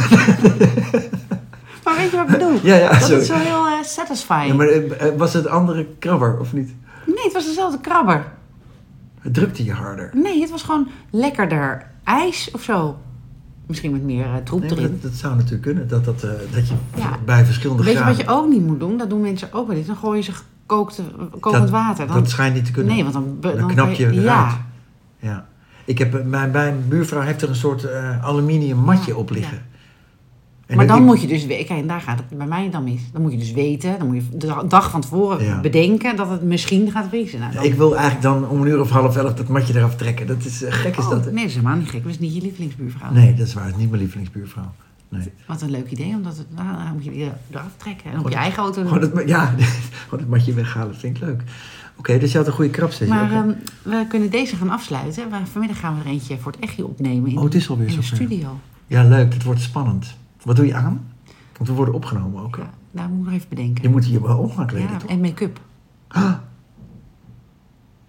Maar 1.84 1.96
weet 1.96 2.10
je 2.10 2.16
wat 2.16 2.26
ik 2.26 2.32
bedoel? 2.38 2.58
ja, 2.62 2.74
ja, 2.76 2.88
dat 2.88 3.02
sorry. 3.02 3.20
is 3.20 3.26
zo 3.26 3.34
heel 3.34 3.66
eh, 3.66 3.82
satisfying. 3.82 4.46
Ja, 4.46 4.54
maar 4.54 4.66
eh, 4.68 5.06
eh, 5.08 5.16
was 5.16 5.32
het 5.32 5.46
andere 5.46 5.86
krabber 5.98 6.38
of 6.38 6.52
niet? 6.52 6.74
Nee, 7.06 7.24
het 7.24 7.32
was 7.32 7.46
dezelfde 7.46 7.80
krabber. 7.80 8.24
Het 9.20 9.34
drukte 9.34 9.64
je 9.64 9.72
harder. 9.72 10.10
Nee, 10.12 10.40
het 10.40 10.50
was 10.50 10.62
gewoon 10.62 10.88
lekkerder. 11.10 11.86
IJs 12.04 12.50
of 12.50 12.62
zo. 12.62 12.98
Misschien 13.66 13.92
met 13.92 14.02
meer 14.02 14.24
eh, 14.24 14.34
troep 14.44 14.60
Nee, 14.60 14.70
erin. 14.70 14.82
dat, 14.90 15.02
dat 15.02 15.12
zou 15.12 15.34
natuurlijk 15.34 15.62
kunnen. 15.62 15.88
Dat, 15.88 16.04
dat, 16.04 16.20
dat 16.20 16.68
je 16.68 16.74
Ja. 16.96 17.18
bij 17.24 17.44
verschillende 17.44 17.82
Weet 17.82 17.92
je 17.92 17.98
graden... 17.98 18.16
wat 18.16 18.26
je 18.26 18.32
ook 18.32 18.48
niet 18.48 18.66
moet 18.66 18.80
doen? 18.80 18.96
Dat 18.96 19.10
doen 19.10 19.20
mensen 19.20 19.52
ook 19.52 19.66
wel 19.68 19.76
eens. 19.76 19.86
Dan 19.86 19.96
gooi 19.96 20.16
je 20.18 20.24
ze 20.24 20.32
gekookte, 20.32 21.02
kokend 21.40 21.70
water. 21.70 22.06
Dan, 22.06 22.16
Dat 22.16 22.30
schijnt 22.30 22.54
niet 22.54 22.64
te 22.64 22.70
kunnen. 22.72 22.94
nee, 22.94 23.02
want 23.02 23.14
dan... 23.14 23.36
dan, 23.40 23.56
dan 23.56 23.68
knap 23.68 23.86
kan 23.86 23.96
je 23.96 24.06
eruit. 24.06 24.24
Ja, 24.24 24.66
Ja. 25.18 25.46
Ik 25.90 25.98
heb, 25.98 26.14
eh, 26.14 26.24
mijn, 26.24 26.50
mijn 26.50 26.84
buurvrouw 26.88 27.20
heeft 27.20 27.42
er 27.42 27.48
een 27.48 27.54
soort 27.54 27.84
eh, 27.84 28.24
aluminium 28.24 28.78
matje 28.78 29.16
op 29.16 29.30
liggen. 29.30 29.62
En 30.66 30.76
maar 30.76 30.86
dan 30.86 31.02
moet 31.04 31.20
je 31.20 31.26
dus 31.26 31.46
weten... 31.46 31.66
Kijk, 31.66 31.80
en 31.80 31.86
daar 31.86 32.00
gaat 32.00 32.18
het 32.18 32.38
bij 32.38 32.46
mij 32.46 32.70
dan 32.70 32.84
mis. 32.84 33.00
Dan 33.12 33.22
moet 33.22 33.32
je 33.32 33.38
dus 33.38 33.52
weten. 33.52 33.98
Dan 33.98 34.06
moet 34.06 34.16
je 34.16 34.36
de 34.38 34.64
dag 34.68 34.90
van 34.90 35.00
tevoren 35.00 35.44
Ja. 35.44 35.60
bedenken 35.60 36.16
dat 36.16 36.30
het 36.30 36.42
misschien 36.42 36.90
gaat 36.90 37.08
vriezen. 37.08 37.40
Nou, 37.40 37.52
dan- 37.52 37.64
Ik 37.64 37.74
wil 37.74 37.92
eigenlijk 37.92 38.22
dan 38.22 38.48
om 38.48 38.60
een 38.60 38.66
uur 38.68 38.80
of 38.80 38.90
half 38.90 39.16
elf 39.16 39.34
dat 39.34 39.48
matje 39.48 39.74
eraf 39.76 39.96
trekken. 39.96 40.26
Dat 40.26 40.44
is 40.44 40.62
eh, 40.62 40.72
gek 40.72 40.96
is 40.96 41.04
Oh, 41.04 41.10
dat. 41.10 41.24
hè? 41.24 41.30
Nee, 41.30 41.40
dat 41.40 41.48
is 41.48 41.54
helemaal 41.56 41.76
niet 41.76 41.88
gek. 41.90 42.02
Dat 42.02 42.12
is 42.12 42.18
niet 42.18 42.34
je 42.34 42.40
lievelingsbuurvrouw. 42.40 43.12
Nee, 43.12 43.34
dat 43.34 43.46
is 43.46 43.54
waar. 43.54 43.64
Het 43.64 43.72
is 43.74 43.80
niet 43.80 43.90
mijn 43.90 44.02
lievelingsbuurvrouw. 44.02 44.72
Nee. 45.08 45.32
Wat 45.46 45.62
een 45.62 45.70
leuk 45.70 45.90
idee. 45.90 46.14
Omdat 46.14 46.36
het, 46.36 46.46
nou, 46.56 46.68
dan 46.84 46.92
moet 46.92 47.04
je 47.04 47.30
eraf 47.50 47.66
trekken. 47.76 48.10
En 48.12 48.18
op 48.18 48.28
je 48.28 48.34
eigen 48.34 48.62
auto. 48.62 48.82
Gewoon 48.86 49.00
het, 49.00 49.22
ja, 49.28 49.54
gewoon 50.04 50.20
het 50.20 50.28
matje 50.28 50.52
weghalen. 50.54 50.88
Dat 50.90 51.00
vind 51.00 51.16
ik 51.16 51.22
leuk. 51.22 51.42
Oké, 52.00 52.18
dus 52.18 52.32
je 52.32 52.38
had 52.38 52.46
een 52.46 52.52
goede 52.52 52.70
krabsessie. 52.70 53.08
Maar 53.08 53.24
Oké. 53.24 53.34
ehm, 53.34 53.52
we 53.82 54.06
kunnen 54.08 54.30
deze 54.30 54.56
gaan 54.56 54.70
afsluiten. 54.70 55.24
Vanmiddag 55.52 55.78
gaan 55.80 55.94
we 55.94 56.00
er 56.00 56.06
eentje 56.06 56.38
voor 56.38 56.52
het 56.52 56.60
echtje 56.60 56.86
opnemen 56.86 57.30
in, 57.30 57.38
oh, 57.38 57.44
het 57.44 57.54
is 57.54 57.70
alweer 57.70 57.88
in 57.88 57.96
de 57.96 58.02
studio. 58.02 58.58
Ja, 58.86 59.04
leuk. 59.08 59.32
Het 59.34 59.42
wordt 59.44 59.60
spannend. 59.60 60.16
Wat 60.42 60.56
doe 60.56 60.66
je 60.66 60.74
aan? 60.74 61.06
Want 61.56 61.68
we 61.68 61.72
worden 61.74 61.94
opgenomen 61.94 62.42
ook. 62.42 62.56
Ja, 62.56 62.70
daar 62.90 63.08
moet 63.08 63.18
ik 63.18 63.24
nog 63.24 63.32
even 63.34 63.48
bedenken. 63.48 63.82
Je 63.82 63.88
moet 63.88 64.04
hier 64.04 64.22
wel 64.22 64.38
om 64.38 64.50
gaan 64.52 64.66
kleden, 64.66 64.90
Ja, 64.90 64.96
toch? 64.96 65.10
en 65.10 65.20
make-up. 65.20 65.60
Ah. 66.08 66.32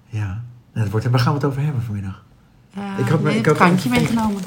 Ja. 0.08 0.28
Nou, 0.74 0.84
het 0.86 0.92
wordt, 0.92 1.10
waar 1.10 1.20
gaan 1.20 1.34
we 1.34 1.40
het 1.40 1.48
over 1.48 1.62
hebben 1.62 1.82
vanmiddag? 1.82 2.24
Eh, 2.74 2.84
Ik 3.00 3.08
had 3.08 3.22
nee, 3.24 3.32
ik 3.32 3.38
het 3.38 3.46
had- 3.46 3.56
krantje 3.56 3.90
meegenomen. 3.90 4.42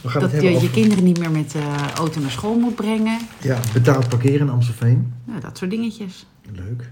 We 0.00 0.08
gaan 0.08 0.20
Dat 0.20 0.32
het 0.32 0.42
je 0.42 0.50
je 0.60 0.70
kinderen 0.70 1.04
niet 1.04 1.18
meer 1.18 1.30
met 1.30 1.50
de 1.50 1.74
auto 1.94 2.20
naar 2.20 2.30
school 2.30 2.58
moet 2.58 2.74
brengen. 2.74 3.18
ja, 3.42 3.58
betaald 3.72 4.08
parkeren 4.08 4.40
in 4.40 4.50
Amstelveen. 4.50 5.12
Nou, 5.24 5.40
dat 5.40 5.58
soort 5.58 5.70
dingetjes. 5.70 6.26
Leuk. 6.52 6.90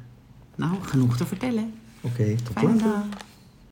Nou, 0.54 0.72
genoeg 0.82 1.16
te 1.16 1.26
vertellen. 1.26 1.74
Oké, 2.00 2.34
tot 2.34 2.52
Fijne 2.58 2.74
later. 2.74 3.02